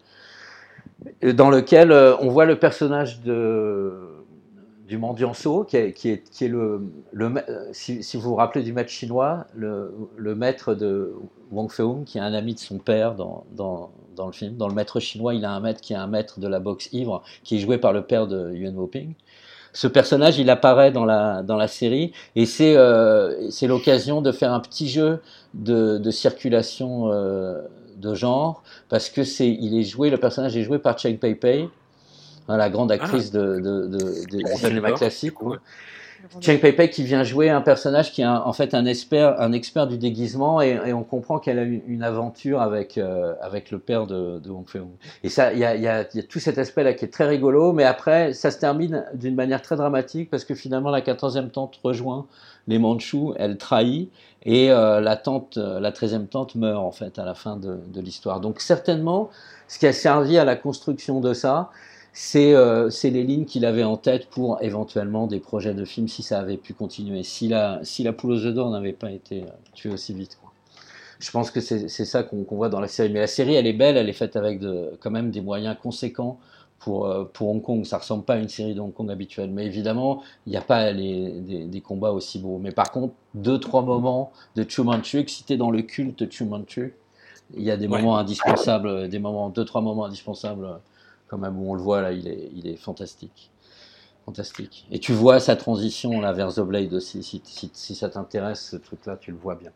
dans 1.22 1.50
lequel 1.50 1.92
euh, 1.92 2.16
on 2.20 2.30
voit 2.30 2.46
le 2.46 2.58
personnage 2.58 3.22
de 3.22 3.94
du 4.88 4.98
mendiant 4.98 5.34
So, 5.34 5.64
qui 5.64 5.78
est, 5.78 5.94
qui 5.94 6.10
est, 6.10 6.30
qui 6.30 6.46
est 6.46 6.50
le, 6.50 6.82
le 7.14 7.34
si, 7.72 8.04
si, 8.04 8.18
vous 8.18 8.30
vous 8.30 8.36
rappelez 8.36 8.64
du 8.64 8.74
maître 8.74 8.90
chinois, 8.90 9.48
le, 9.56 9.94
le 10.18 10.36
maître 10.36 10.76
de 10.76 11.14
Wang 11.52 11.72
Feung, 11.72 12.04
qui 12.04 12.18
est 12.18 12.22
un 12.22 12.34
ami 12.34 12.54
de 12.54 12.60
son 12.60 12.80
père 12.80 13.16
dans, 13.16 13.46
dans, 13.56 13.92
dans, 14.16 14.26
le 14.26 14.34
film. 14.34 14.58
Dans 14.58 14.68
le 14.68 14.74
maître 14.74 15.00
chinois, 15.00 15.34
il 15.34 15.46
a 15.46 15.52
un 15.52 15.62
maître 15.62 15.80
qui 15.80 15.94
est 15.94 15.98
un 15.98 16.08
maître 16.08 16.42
de 16.42 16.50
la 16.50 16.60
boxe 16.60 16.90
ivre, 16.92 17.24
qui 17.44 17.56
est 17.56 17.60
joué 17.60 17.78
par 17.78 17.94
le 17.94 18.04
père 18.04 18.28
de 18.28 18.54
Yuan 18.54 18.76
Woping 18.76 19.14
ce 19.74 19.88
personnage, 19.88 20.38
il 20.38 20.50
apparaît 20.50 20.92
dans 20.92 21.04
la, 21.04 21.42
dans 21.42 21.58
la 21.58 21.68
série 21.68 22.14
et 22.36 22.46
c'est 22.46 22.78
euh, 22.78 23.50
c'est 23.50 23.68
l'occasion 23.68 24.22
de 24.22 24.32
faire 24.32 24.54
un 24.54 24.60
petit 24.60 24.88
jeu 24.88 25.20
de, 25.56 25.98
de 25.98 26.12
circulation 26.12 27.12
euh, 27.12 27.62
de 27.98 28.14
genre 28.14 28.64
parce 28.90 29.10
que 29.10 29.24
c'est 29.24 29.50
il 29.50 29.78
est 29.78 29.84
joué 29.84 30.12
le 30.12 30.18
personnage 30.18 30.56
est 30.56 30.64
joué 30.64 30.78
par 30.78 30.98
Cheng 31.00 31.18
Pei 31.18 31.36
Pei 31.36 31.70
la 32.48 32.70
grande 32.70 32.92
actrice 32.92 33.32
ah. 33.34 33.38
de, 33.38 33.60
de, 33.60 33.88
de, 33.88 34.26
du 34.26 34.58
cinéma 34.58 34.92
classique. 34.92 35.36
Cheng 36.40 36.60
Pei 36.60 36.90
qui 36.90 37.04
vient 37.04 37.24
jouer 37.24 37.50
un 37.50 37.62
personnage 37.62 38.12
qui 38.12 38.22
est 38.22 38.26
en 38.26 38.54
fait 38.54 38.74
un 38.74 38.86
expert, 38.86 39.40
un 39.42 39.52
expert 39.52 39.88
du 39.88 39.98
déguisement 39.98 40.62
et, 40.62 40.94
on 40.94 41.04
comprend 41.04 41.40
qu'elle 41.40 41.60
a 41.60 41.64
une, 41.64 41.82
une 41.88 42.04
aventure 42.04 42.62
avec, 42.62 42.98
euh, 42.98 43.34
avec 43.42 43.72
le 43.72 43.80
père 43.80 44.08
de, 44.08 44.40
de 44.40 44.50
Wong 44.50 44.68
Fei-hung. 44.68 44.92
Et 45.24 45.30
ça, 45.30 45.54
il 45.54 45.60
y 45.60 45.66
a, 45.66 45.76
y, 45.76 45.88
a, 45.88 46.08
y 46.14 46.20
a, 46.20 46.24
tout 46.24 46.40
cet 46.40 46.58
aspect-là 46.58 46.94
qui 46.94 47.06
est 47.06 47.10
très 47.10 47.28
rigolo, 47.28 47.74
mais 47.74 47.84
après, 47.84 48.34
ça 48.34 48.52
se 48.52 48.58
termine 48.58 49.06
d'une 49.14 49.36
manière 49.36 49.62
très 49.62 49.76
dramatique 49.76 50.30
parce 50.30 50.46
que 50.46 50.56
finalement, 50.56 50.92
la 50.92 51.02
14e 51.02 51.50
tante 51.50 51.80
rejoint 51.84 52.26
les 52.68 52.80
Mandchous, 52.80 53.34
elle 53.38 53.58
trahit 53.58 54.10
et 54.46 54.72
euh, 54.72 55.02
la 55.02 55.18
tante, 55.18 55.58
la 55.58 55.92
13e 55.92 56.28
tante 56.28 56.56
meurt 56.56 56.82
en 56.82 56.92
fait 56.92 57.20
à 57.20 57.26
la 57.26 57.34
fin 57.34 57.58
de, 57.58 57.80
de 57.94 58.02
l'histoire. 58.02 58.40
Donc 58.40 58.62
certainement, 58.62 59.30
ce 59.68 59.80
qui 59.80 59.88
a 59.88 59.94
servi 59.94 60.38
à 60.38 60.46
la 60.46 60.56
construction 60.56 61.20
de 61.20 61.34
ça, 61.34 61.70
euh, 62.36 62.90
c'est 62.90 63.10
les 63.10 63.24
lignes 63.24 63.46
qu'il 63.46 63.66
avait 63.66 63.84
en 63.84 63.98
tête 63.98 64.28
pour 64.28 64.62
éventuellement 64.62 65.28
des 65.28 65.40
projets 65.40 65.74
de 65.74 65.84
films 65.86 66.08
si 66.08 66.22
ça 66.22 66.40
avait 66.40 66.58
pu 66.58 66.74
continuer, 66.74 67.24
si 67.24 67.48
la, 67.48 67.80
si 67.84 68.04
la 68.04 68.14
poule 68.14 68.32
aux 68.32 68.46
œufs 68.46 68.54
d'or 68.54 68.70
n'avait 68.70 68.94
pas 68.94 69.12
été 69.12 69.44
euh, 69.44 69.48
tuée 69.74 69.90
aussi 69.90 70.14
vite. 70.14 70.38
Quoi. 70.40 70.52
Je 71.20 71.32
pense 71.32 71.52
que 71.52 71.62
c'est 71.62 71.88
ça 71.88 72.24
qu'on 72.24 72.46
voit 72.52 72.70
dans 72.70 72.82
la 72.82 72.88
série. 72.88 73.10
Mais 73.10 73.22
la 73.22 73.28
série, 73.28 73.56
elle 73.56 73.66
est 73.66 73.74
belle, 73.74 73.98
elle 73.98 74.10
est 74.10 74.14
faite 74.14 74.36
avec 74.36 74.60
de, 74.60 74.92
quand 75.00 75.10
même 75.10 75.32
des 75.32 75.42
moyens 75.42 75.78
conséquents 75.82 76.38
pour, 76.80 77.06
euh, 77.08 77.24
pour 77.24 77.50
Hong 77.50 77.62
Kong. 77.62 77.86
Ça 77.86 77.98
ressemble 77.98 78.26
pas 78.26 78.34
à 78.34 78.38
une 78.38 78.50
série 78.50 78.76
de 78.76 78.82
Hong 78.82 78.94
Kong 78.94 79.10
habituelle. 79.10 79.50
Mais 79.50 79.66
évidemment, 79.66 80.22
il 80.46 80.50
n'y 80.50 80.58
a 80.58 80.62
pas 80.62 80.92
les, 80.92 81.32
des, 81.32 81.66
des, 81.66 81.82
combats 81.82 82.12
aussi 82.12 82.40
beaux. 82.40 82.60
Mais 82.60 82.72
par 82.72 82.92
contre, 82.92 83.14
deux, 83.36 83.58
trois 83.58 83.84
moments 83.84 84.34
de 84.56 84.66
Chu 84.68 84.84
Manchu, 84.84 85.26
cité 85.28 85.56
dans 85.56 85.72
le 85.72 85.82
culte 85.82 86.30
Chu 86.30 86.44
Manchu, 86.44 86.94
il 87.56 87.64
y 87.64 87.72
a 87.72 87.78
des 87.78 87.88
moments 87.88 88.18
indispensables, 88.18 89.08
des 89.08 89.20
moments, 89.20 89.50
deux, 89.50 89.66
trois 89.66 89.82
moments 89.82 90.06
indispensables 90.06 90.68
quand 91.34 91.40
même 91.40 91.60
où 91.60 91.72
on 91.72 91.74
le 91.74 91.82
voit 91.82 92.02
là, 92.02 92.12
il 92.12 92.28
est, 92.28 92.52
il 92.56 92.68
est 92.68 92.76
fantastique. 92.76 93.50
Fantastique. 94.24 94.86
Et 94.92 95.00
tu 95.00 95.14
vois 95.14 95.40
sa 95.40 95.56
transition 95.56 96.22
là 96.22 96.32
vers 96.32 96.54
The 96.54 96.60
Blade 96.60 96.94
aussi, 96.94 97.24
si, 97.24 97.42
si, 97.74 97.96
ça 97.96 98.08
t'intéresse, 98.08 98.70
ce 98.70 98.76
truc-là, 98.76 99.18
tu 99.20 99.32
le 99.32 99.38
vois 99.38 99.56
bien. 99.56 99.72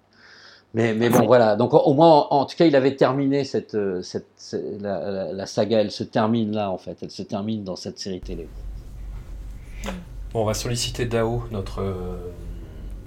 Mais, 0.76 0.94
mais 0.94 1.10
bon, 1.10 1.26
voilà. 1.26 1.56
Donc 1.56 1.74
au 1.74 1.94
moins, 1.96 2.28
en, 2.30 2.46
tout 2.46 2.56
cas, 2.56 2.66
il 2.66 2.76
avait 2.76 2.96
terminé 2.96 3.44
cette, 3.44 3.76
cette, 4.04 4.56
la, 4.80 5.46
saga. 5.48 5.82
Elle 5.82 5.90
se 5.90 6.04
termine 6.04 6.52
là, 6.54 6.70
en 6.70 6.78
fait. 6.78 6.98
Elle 7.02 7.10
se 7.10 7.24
termine 7.24 7.64
dans 7.64 7.76
cette 7.76 7.98
série 7.98 8.22
télé. 8.22 8.48
Bon, 10.32 10.42
on 10.42 10.46
va 10.46 10.54
solliciter 10.54 11.06
Dao, 11.06 11.44
notre 11.50 11.82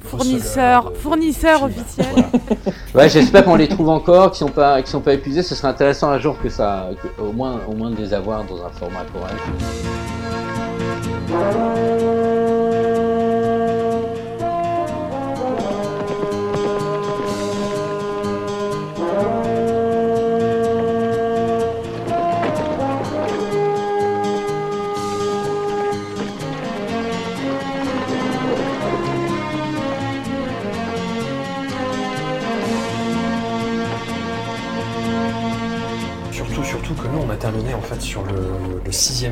Fournisseur, 0.03 0.93
fournisseur 0.97 1.63
officiel. 1.65 2.07
ouais, 2.95 3.09
j'espère 3.09 3.45
qu'on 3.45 3.57
les 3.57 3.69
trouve 3.69 3.89
encore, 3.89 4.31
qu'ils 4.31 4.39
sont 4.39 4.53
pas, 4.53 4.85
sont 4.85 5.01
pas 5.01 5.15
épuisés. 5.15 5.43
Ce 5.43 5.55
serait 5.55 5.69
intéressant 5.69 6.11
un 6.11 6.19
jour 6.19 6.37
que 6.43 6.49
ça, 6.49 6.89
au 7.19 7.33
moins, 7.33 7.61
au 7.69 7.75
moins 7.75 7.91
de 7.91 7.97
les 7.97 8.13
avoir 8.13 8.45
dans 8.45 8.65
un 8.65 8.71
format 8.71 9.05
correct. 9.13 9.37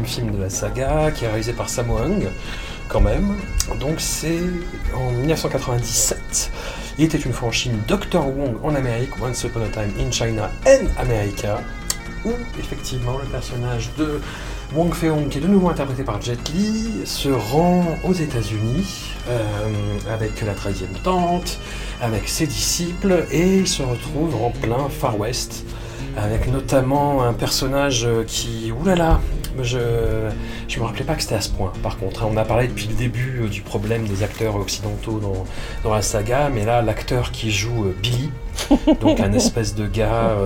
Film 0.09 0.31
de 0.33 0.43
la 0.43 0.51
saga, 0.51 1.11
qui 1.11 1.25
est 1.25 1.29
réalisé 1.29 1.53
par 1.53 1.69
Sammo 1.69 1.99
Hung, 1.99 2.27
quand 2.89 3.01
même. 3.01 3.37
Donc 3.79 4.01
c'est 4.01 4.41
en 4.95 5.11
1997. 5.11 6.51
Il 6.99 7.05
était 7.05 7.19
une 7.19 7.33
fois 7.33 7.49
en 7.49 7.53
Chine, 7.53 7.79
Dr. 7.87 8.27
Wong 8.27 8.57
en 8.63 8.75
Amérique, 8.75 9.11
Once 9.23 9.45
Upon 9.45 9.63
a 9.63 9.69
Time 9.69 9.93
in 10.01 10.11
China 10.11 10.51
and 10.67 10.87
America, 10.99 11.61
où 12.25 12.33
effectivement 12.59 13.19
le 13.19 13.27
personnage 13.27 13.91
de 13.99 14.21
Wong 14.75 14.93
Fei-hung, 14.93 15.29
qui 15.29 15.39
est 15.39 15.43
de 15.43 15.47
nouveau 15.47 15.69
interprété 15.69 16.03
par 16.03 16.21
Jet 16.21 16.39
Li, 16.55 17.03
se 17.05 17.29
rend 17.29 17.85
aux 18.03 18.15
États-Unis 18.15 19.13
euh, 19.29 19.39
avec 20.13 20.41
la 20.41 20.55
13e 20.55 21.01
tante, 21.05 21.59
avec 22.01 22.29
ses 22.29 22.47
disciples, 22.47 23.27
et 23.31 23.67
se 23.67 23.83
retrouve 23.83 24.35
en 24.43 24.51
plein 24.51 24.89
Far 24.89 25.19
West 25.21 25.65
avec 26.17 26.51
notamment 26.51 27.23
un 27.23 27.33
personnage 27.33 28.09
qui, 28.27 28.73
oulala, 28.73 29.21
je 29.65 30.31
je 30.69 30.79
me 30.81 30.85
rappelais 30.85 31.05
pas 31.05 31.15
que 31.15 31.23
c'était 31.23 31.35
à 31.35 31.41
ce 31.41 31.51
point. 31.51 31.73
Par 31.83 31.99
contre, 31.99 32.23
hein. 32.23 32.29
on 32.31 32.37
a 32.37 32.45
parlé 32.45 32.69
depuis 32.69 32.89
le 32.89 32.95
début 32.95 33.41
euh, 33.43 33.49
du 33.49 33.63
problème 33.63 34.07
des 34.07 34.23
acteurs 34.23 34.57
occidentaux 34.57 35.19
dans, 35.19 35.45
dans 35.85 35.95
la 35.95 36.03
saga, 36.03 36.51
mais 36.53 36.65
là, 36.65 36.83
l'acteur 36.83 37.33
qui 37.33 37.51
joue 37.51 37.87
euh, 37.87 37.97
Billy, 38.03 38.31
donc 39.01 39.21
un 39.21 39.33
espèce 39.33 39.75
de 39.75 39.87
gars 39.87 40.37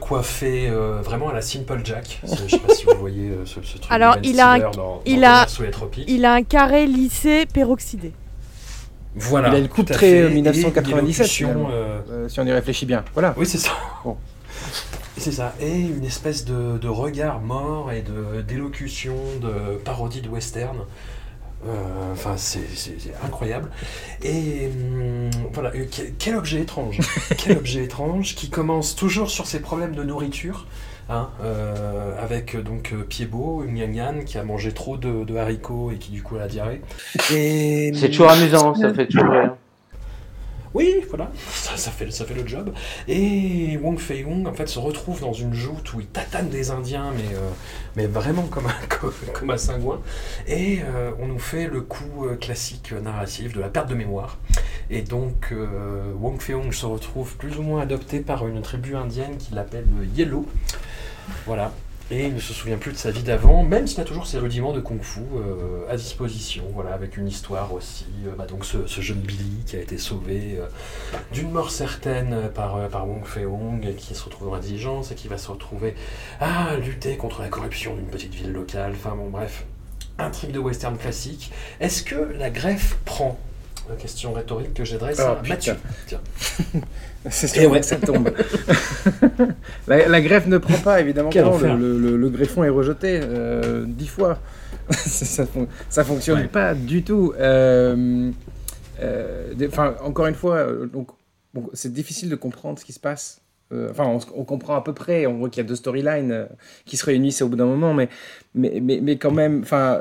coiffé 0.00 0.70
vraiment 1.02 1.30
à 1.30 1.32
la 1.32 1.42
Simple 1.42 1.80
Jack. 1.84 2.20
Je 2.22 2.48
sais 2.48 2.58
pas 2.58 2.74
si 2.74 2.84
vous 2.84 2.98
voyez 2.98 3.32
ce, 3.44 3.54
truc. 3.60 3.82
Alors, 3.90 4.16
il 4.22 4.40
a, 4.40 4.52
un, 4.52 4.58
il, 5.06 5.24
a, 5.24 5.46
il 6.06 6.24
a 6.24 6.34
un 6.34 6.42
carré 6.42 6.86
lissé 6.86 7.46
peroxydé. 7.52 8.12
Voilà. 9.14 9.48
Il 9.48 9.54
a 9.54 9.58
une 9.58 9.68
coupe 9.68 9.90
très 9.90 10.28
1997 10.28 11.26
si 11.26 11.44
on 11.44 12.46
y 12.46 12.52
réfléchit 12.52 12.86
bien. 12.86 13.04
Voilà. 13.14 13.34
Oui, 13.36 13.46
c'est 13.46 13.58
ça. 13.58 13.72
Bon. 14.04 14.16
C'est 15.22 15.30
ça, 15.30 15.54
et 15.60 15.78
une 15.78 16.04
espèce 16.04 16.44
de, 16.44 16.88
regard 16.88 17.40
mort 17.40 17.92
et 17.92 18.02
d'élocution, 18.42 19.14
de, 19.40 19.76
parodie 19.76 20.20
de 20.20 20.28
western. 20.28 20.78
Euh, 21.64 22.12
enfin, 22.12 22.34
c'est 22.36 22.64
incroyable. 23.24 23.70
Et 24.24 24.66
hum, 24.66 25.30
voilà, 25.52 25.70
euh, 25.76 25.84
quel, 26.18 26.34
objet 26.34 26.62
étrange. 26.62 26.98
quel 27.38 27.56
objet 27.56 27.84
étrange 27.84 28.34
qui 28.34 28.50
commence 28.50 28.96
toujours 28.96 29.30
sur 29.30 29.46
ses 29.46 29.60
problèmes 29.60 29.94
de 29.94 30.02
nourriture. 30.02 30.66
Hein, 31.08 31.30
euh, 31.44 32.20
avec 32.20 32.56
donc 32.60 32.92
Piebo, 33.08 33.62
une 33.64 33.76
Yang 33.76 34.24
qui 34.24 34.38
a 34.38 34.42
mangé 34.42 34.72
trop 34.72 34.96
de, 34.96 35.36
haricots 35.36 35.92
et 35.92 35.98
qui 35.98 36.10
du 36.10 36.24
coup 36.24 36.34
a 36.34 36.40
la 36.40 36.48
diarrhée. 36.48 36.80
C'est 37.20 38.10
toujours 38.10 38.30
amusant, 38.30 38.74
ça 38.74 38.92
fait 38.92 39.06
toujours 39.06 39.30
rire. 39.30 39.54
Oui, 40.74 41.04
voilà, 41.08 41.30
ça, 41.50 41.90
fait, 41.90 42.06
le 42.34 42.46
job. 42.46 42.72
Et 43.08 43.78
Wong 43.82 43.98
Fei-hung, 43.98 44.46
en 44.46 44.54
fait, 44.54 44.66
se 44.68 44.78
retrouve 44.78 45.20
dans 45.20 45.32
une 45.32 45.54
joute 45.54 45.92
où 45.92 46.00
il 46.00 46.06
tatane 46.06 46.48
des 46.48 46.70
Indiens, 46.70 47.12
mais, 47.14 48.02
euh, 48.02 48.08
vraiment 48.08 48.44
comme 48.44 48.66
un, 48.66 49.10
comme 49.34 49.50
un 49.50 49.58
cingouin. 49.58 50.00
Et 50.46 50.80
euh, 50.82 51.12
on 51.20 51.26
nous 51.26 51.38
fait 51.38 51.66
le 51.66 51.82
coup 51.82 52.26
euh, 52.26 52.36
classique 52.36 52.92
narratif 52.92 53.52
de 53.52 53.60
la 53.60 53.68
perte 53.68 53.88
de 53.88 53.94
mémoire. 53.94 54.38
Et 54.90 55.02
donc, 55.02 55.54
Wong 56.20 56.40
Fei-hung 56.40 56.72
se 56.72 56.84
retrouve 56.84 57.36
plus 57.36 57.56
ou 57.56 57.62
moins 57.62 57.80
adopté 57.80 58.20
par 58.20 58.46
une 58.46 58.60
tribu 58.60 58.94
indienne 58.94 59.38
qui 59.38 59.54
l'appelle 59.54 59.86
Yellow. 60.14 60.46
Voilà, 61.46 61.72
et 62.12 62.26
il 62.26 62.34
ne 62.34 62.40
se 62.40 62.52
souvient 62.52 62.76
plus 62.76 62.92
de 62.92 62.98
sa 62.98 63.10
vie 63.10 63.22
d'avant, 63.22 63.62
même 63.62 63.86
s'il 63.86 63.98
a 64.02 64.04
toujours 64.04 64.26
ses 64.26 64.38
rudiments 64.38 64.74
de 64.74 64.80
kung-fu 64.80 65.20
euh, 65.20 65.90
à 65.90 65.96
disposition, 65.96 66.64
voilà, 66.74 66.92
avec 66.92 67.16
une 67.16 67.26
histoire 67.26 67.72
aussi. 67.72 68.04
Euh, 68.26 68.34
bah, 68.36 68.44
donc 68.46 68.66
ce, 68.66 69.00
jeune 69.00 69.20
Billy 69.20 69.64
qui 69.64 69.76
a 69.76 69.80
été 69.80 69.96
sauvé 69.96 70.58
euh, 70.58 70.66
d'une 71.32 71.50
mort 71.50 71.70
certaine 71.70 72.50
par, 72.54 72.86
par 72.90 73.08
Wong 73.08 73.24
Fei-hung, 73.24 73.86
et 73.86 73.94
qui 73.94 74.14
se 74.14 74.22
retrouve 74.24 74.48
dans 74.48 74.54
l'indigence 74.54 75.10
et 75.10 75.14
qui 75.14 75.26
va 75.26 75.38
se 75.38 75.50
retrouver 75.50 75.94
à 76.38 76.76
lutter 76.76 77.16
contre 77.16 77.40
la 77.40 77.48
corruption 77.48 77.94
d'une 77.94 78.08
petite 78.08 78.34
ville 78.34 78.52
locale. 78.52 78.92
Enfin 78.94 79.16
bon, 79.16 79.30
bref, 79.30 79.64
un 80.18 80.28
truc 80.28 80.52
de 80.52 80.58
western 80.58 80.98
classique. 80.98 81.50
Est-ce 81.80 82.02
que 82.02 82.34
la 82.38 82.50
greffe 82.50 82.98
prend? 83.06 83.40
La 83.88 83.96
question 83.96 84.34
rhétorique 84.34 84.74
que 84.74 84.84
j'adresse 84.84 85.18
à 85.18 85.40
ah, 85.40 85.48
Mathieu. 85.48 85.76
Tiens. 86.06 86.20
C'est 87.30 87.46
sûr, 87.46 87.70
ouais. 87.70 87.82
ça 87.82 87.96
tombe. 87.96 88.30
la, 89.86 90.20
greffe 90.20 90.46
ne 90.46 90.58
prend 90.58 90.78
pas, 90.78 91.00
évidemment. 91.00 91.30
le, 91.32 92.28
greffon 92.28 92.64
est 92.64 92.68
rejeté 92.68 93.20
euh, 93.22 93.84
dix 93.86 94.08
fois. 94.08 94.38
ça, 94.90 95.44
ça 95.88 96.04
fonctionne 96.04 96.48
pas 96.48 96.74
du 96.74 97.04
tout. 97.04 97.32
Euh, 97.38 98.30
euh, 99.00 99.68
encore 100.02 100.26
une 100.26 100.34
fois, 100.34 100.66
donc, 100.92 101.10
c'est 101.74 101.92
difficile 101.92 102.28
de 102.28 102.36
comprendre 102.36 102.78
ce 102.78 102.84
qui 102.84 102.92
se 102.92 103.00
passe. 103.00 103.40
Enfin, 103.90 104.18
on, 104.34 104.44
comprend 104.44 104.74
à 104.74 104.82
peu 104.82 104.92
près. 104.92 105.26
On 105.26 105.38
voit 105.38 105.48
qu'il 105.48 105.62
y 105.62 105.64
a 105.64 105.68
deux 105.68 105.76
storylines 105.76 106.46
qui 106.84 106.96
se 106.96 107.06
réunissent 107.06 107.40
au 107.40 107.48
bout 107.48 107.56
d'un 107.56 107.66
moment, 107.66 107.94
mais, 107.94 108.08
mais, 108.54 108.80
mais, 108.82 109.00
mais, 109.00 109.16
quand 109.16 109.30
même, 109.30 109.60
enfin, 109.62 110.00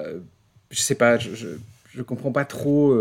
je 0.72 0.82
sais 0.82 0.96
pas, 0.96 1.18
je, 1.18 1.36
je, 1.36 1.48
je 1.94 2.02
comprends 2.02 2.32
pas 2.32 2.46
trop 2.46 2.94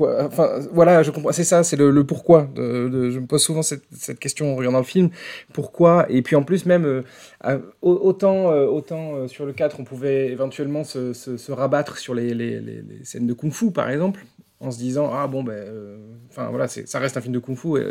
enfin 0.00 0.60
voilà 0.72 1.02
je 1.02 1.10
comprends. 1.10 1.32
C'est 1.32 1.44
ça 1.44 1.62
c'est 1.62 1.76
le, 1.76 2.04
pourquoi 2.04 2.48
je 2.56 3.18
me 3.18 3.26
pose 3.26 3.42
souvent 3.42 3.62
cette, 3.62 4.18
question 4.18 4.52
en 4.52 4.56
regardant 4.56 4.78
le 4.78 4.84
film. 4.84 5.10
Pourquoi? 5.52 6.06
Et 6.08 6.22
puis 6.22 6.36
en 6.36 6.42
plus 6.42 6.66
même 6.66 6.84
euh, 6.84 7.58
autant 7.82 8.50
euh, 8.50 8.66
autant 8.66 9.14
euh, 9.14 9.28
sur 9.28 9.46
le 9.46 9.52
4 9.52 9.80
on 9.80 9.84
pouvait 9.84 10.28
éventuellement 10.28 10.84
se, 10.84 11.52
rabattre 11.52 11.98
sur 11.98 12.14
les, 12.14 12.82
scènes 13.02 13.26
de 13.26 13.34
kung-fu 13.34 13.70
par 13.70 13.90
exemple 13.90 14.24
en 14.60 14.70
se 14.70 14.78
disant 14.78 15.10
ah 15.12 15.26
bon 15.26 15.42
ben 15.42 15.98
enfin 16.28 16.48
voilà 16.50 16.68
ça 16.68 16.98
reste 16.98 17.16
un 17.16 17.20
film 17.20 17.34
de 17.34 17.38
kung-fu 17.38 17.78
et, 17.78 17.86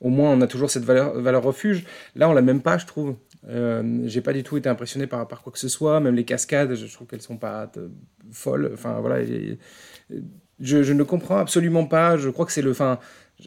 au 0.00 0.08
moins 0.08 0.30
on 0.30 0.40
a 0.40 0.46
toujours 0.46 0.70
cette 0.70 0.84
valeur 0.84 1.18
valeur 1.20 1.42
refuge. 1.42 1.84
Là 2.14 2.28
on 2.28 2.32
l'a 2.32 2.42
même 2.42 2.60
pas 2.60 2.78
je 2.78 2.86
trouve. 2.86 3.16
Euh, 3.48 4.02
j'ai 4.06 4.20
pas 4.20 4.32
du 4.32 4.42
tout 4.42 4.56
été 4.56 4.68
impressionné 4.68 5.06
par, 5.06 5.26
par 5.28 5.42
quoi 5.42 5.52
que 5.52 5.58
ce 5.58 5.68
soit, 5.68 6.00
même 6.00 6.14
les 6.14 6.24
cascades, 6.24 6.74
je, 6.74 6.92
trouve 6.92 7.06
qu'elles 7.06 7.22
sont 7.22 7.36
pas 7.36 7.70
folles. 8.32 8.70
Enfin 8.74 9.00
voilà, 9.00 9.24
je, 10.60 10.92
ne 10.92 11.02
comprends 11.02 11.38
absolument 11.38 11.84
pas. 11.84 12.16
Je 12.16 12.28
crois 12.28 12.46
que 12.46 12.52
c'est 12.52 12.62
le. 12.62 12.70
Enfin, 12.70 12.98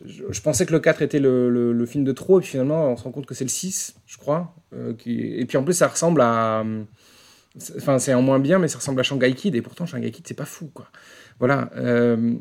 je, 0.05 0.41
pensais 0.41 0.65
que 0.65 0.71
le 0.71 0.79
4 0.79 1.01
était 1.01 1.19
le, 1.19 1.85
film 1.85 2.03
de 2.03 2.11
trop, 2.11 2.39
et 2.39 2.41
puis 2.41 2.51
finalement, 2.51 2.91
on 2.91 2.97
se 2.97 3.03
rend 3.03 3.11
compte 3.11 3.25
que 3.25 3.33
c'est 3.33 3.45
le 3.45 3.49
6, 3.49 3.95
je 4.05 4.17
crois. 4.17 4.55
Euh. 4.73 4.93
Et 5.05 5.45
puis 5.45 5.57
en 5.57 5.63
plus, 5.63 5.73
ça 5.73 5.87
ressemble 5.87 6.21
à. 6.21 6.63
Enfin, 7.77 7.99
c'est 7.99 8.13
en 8.13 8.21
moins 8.21 8.39
bien, 8.39 8.59
mais 8.59 8.67
ça 8.67 8.77
ressemble 8.77 8.99
à 8.99 9.03
Shanghai 9.03 9.33
Kid, 9.33 9.55
et 9.55 9.61
pourtant, 9.61 9.85
Shanghai 9.85 10.11
Kid, 10.11 10.25
c'est 10.27 10.35
pas 10.35 10.45
fou, 10.45 10.69
quoi. 10.73 10.87
Voilà. 11.39 11.71
Euh, 11.77 12.35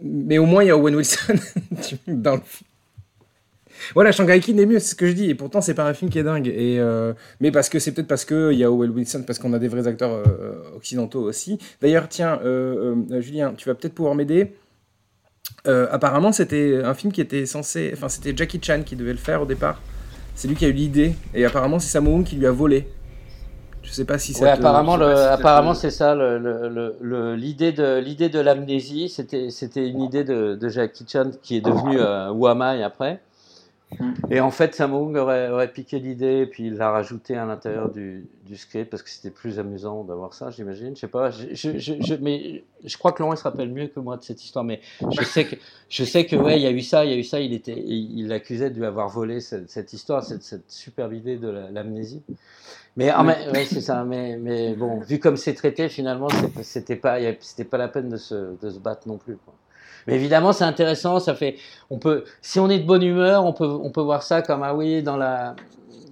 mais 0.00 0.38
au 0.38 0.46
moins, 0.46 0.62
il 0.62 0.68
y 0.68 0.70
a 0.70 0.76
Owen 0.76 0.94
Wilson 0.94 1.34
dans 2.06 2.36
le 2.36 2.42
film. 2.44 2.68
Voilà, 3.94 4.12
Shanghai 4.12 4.40
Kid 4.40 4.58
est 4.58 4.66
mieux, 4.66 4.78
c'est 4.78 4.90
ce 4.90 4.94
que 4.94 5.06
je 5.06 5.12
dis. 5.12 5.30
Et 5.30 5.34
pourtant, 5.34 5.60
c'est 5.60 5.74
pas 5.74 5.86
un 5.86 5.94
film 5.94 6.10
qui 6.10 6.18
est 6.18 6.24
dingue. 6.24 6.48
Et 6.48 6.78
euh, 6.78 7.12
mais 7.40 7.50
parce 7.50 7.68
que 7.68 7.78
c'est 7.78 7.92
peut-être 7.92 8.08
parce 8.08 8.24
qu'il 8.24 8.52
y 8.52 8.64
a 8.64 8.70
Owen 8.70 8.90
Wilson, 8.90 9.24
parce 9.26 9.38
qu'on 9.38 9.52
a 9.52 9.58
des 9.58 9.68
vrais 9.68 9.86
acteurs 9.86 10.22
occidentaux 10.76 11.22
aussi. 11.22 11.58
D'ailleurs, 11.80 12.08
tiens, 12.08 12.40
Julien, 13.18 13.54
tu 13.56 13.68
vas 13.68 13.74
peut-être 13.74 13.94
pouvoir 13.94 14.14
m'aider. 14.14 14.52
Euh, 15.68 15.86
apparemment, 15.90 16.32
c'était 16.32 16.80
un 16.84 16.94
film 16.94 17.12
qui 17.12 17.20
était 17.20 17.46
censé. 17.46 17.90
Enfin, 17.94 18.08
c'était 18.08 18.36
Jackie 18.36 18.60
Chan 18.62 18.82
qui 18.84 18.96
devait 18.96 19.12
le 19.12 19.18
faire 19.18 19.42
au 19.42 19.46
départ. 19.46 19.80
C'est 20.34 20.48
lui 20.48 20.56
qui 20.56 20.64
a 20.64 20.68
eu 20.68 20.72
l'idée. 20.72 21.14
Et 21.34 21.44
apparemment, 21.44 21.78
c'est 21.78 21.90
Sammo 21.90 22.22
qui 22.22 22.36
lui 22.36 22.46
a 22.46 22.50
volé. 22.50 22.88
Je 23.82 23.90
sais 23.90 24.04
pas 24.04 24.18
si 24.18 24.32
c'est. 24.32 24.44
Ouais, 24.44 24.50
apparemment, 24.50 24.94
apparemment 24.94 25.74
c'est 25.74 25.90
ça. 25.90 26.14
L'idée 26.14 27.72
de 27.72 27.98
l'idée 27.98 28.28
de 28.28 28.40
l'amnésie, 28.40 29.08
c'était 29.08 29.50
c'était 29.50 29.88
une 29.88 30.02
idée 30.02 30.24
de, 30.24 30.68
Jackie 30.68 31.04
Chan 31.06 31.30
qui 31.42 31.56
est 31.56 31.60
devenu 31.60 31.98
euh, 31.98 32.30
Wamai 32.30 32.82
après. 32.82 33.20
Et 34.30 34.40
en 34.40 34.50
fait, 34.50 34.74
Samung 34.74 35.16
aurait, 35.16 35.50
aurait 35.50 35.72
piqué 35.72 35.98
l'idée, 35.98 36.46
puis 36.46 36.68
il 36.68 36.74
l'a 36.74 36.90
rajouté 36.90 37.36
à 37.36 37.44
l'intérieur 37.44 37.90
du, 37.90 38.26
script 38.54 38.90
parce 38.90 39.02
que 39.02 39.08
c'était 39.08 39.30
plus 39.30 39.58
amusant 39.58 40.04
d'avoir 40.04 40.34
ça, 40.34 40.50
j'imagine. 40.50 40.94
Je 40.94 41.00
sais 41.00 41.08
pas. 41.08 41.30
Mais 42.20 42.64
je 42.84 42.98
crois 42.98 43.12
que 43.12 43.22
Laurent 43.22 43.34
se 43.34 43.42
rappelle 43.42 43.70
mieux 43.70 43.86
que 43.86 43.98
moi 43.98 44.16
de 44.18 44.22
cette 44.22 44.44
histoire, 44.44 44.64
mais 44.64 44.80
je 45.10 45.24
sais 45.24 45.46
que 45.46 45.56
je 45.88 46.04
sais 46.04 46.26
que 46.26 46.36
ouais, 46.36 46.58
il 46.58 46.62
y 46.62 46.66
a 46.66 46.70
eu 46.70 46.82
ça, 46.82 47.04
il 47.04 47.10
y 47.10 47.14
a 47.14 47.16
eu 47.16 47.24
ça. 47.24 47.40
Il 47.40 47.54
était, 47.54 47.78
il 47.78 48.28
l'accusait 48.28 48.70
de 48.70 48.78
lui 48.78 48.84
avoir 48.84 49.08
volé 49.08 49.40
cette, 49.40 49.70
cette 49.70 49.92
histoire, 49.92 50.22
cette, 50.22 50.70
superbe 50.70 51.14
idée 51.14 51.38
de 51.38 51.48
l'amnésie. 51.48 52.22
Mais, 52.96 53.08
ah, 53.08 53.22
mais 53.22 53.48
ouais, 53.52 53.64
c'est 53.64 53.80
ça. 53.80 54.04
Mais, 54.04 54.74
bon, 54.74 55.00
vu 55.00 55.18
comme 55.18 55.36
c'est 55.36 55.54
traité, 55.54 55.88
finalement, 55.88 56.28
c'était 56.62 56.96
pas, 56.96 57.18
c'était 57.40 57.64
pas 57.64 57.78
la 57.78 57.88
peine 57.88 58.10
de 58.10 58.18
se, 58.18 58.54
de 58.60 58.70
se 58.70 58.78
battre 58.78 59.08
non 59.08 59.16
plus. 59.16 59.38
Mais 60.06 60.14
évidemment, 60.14 60.52
c'est 60.52 60.64
intéressant. 60.64 61.18
Ça 61.20 61.34
fait, 61.34 61.56
on 61.90 61.98
peut, 61.98 62.24
si 62.40 62.58
on 62.60 62.68
est 62.70 62.78
de 62.78 62.86
bonne 62.86 63.02
humeur, 63.02 63.44
on 63.44 63.52
peut, 63.52 63.66
on 63.66 63.90
peut 63.90 64.00
voir 64.00 64.22
ça 64.22 64.42
comme 64.42 64.62
ah 64.62 64.74
oui, 64.74 65.02
dans 65.02 65.16
la, 65.16 65.54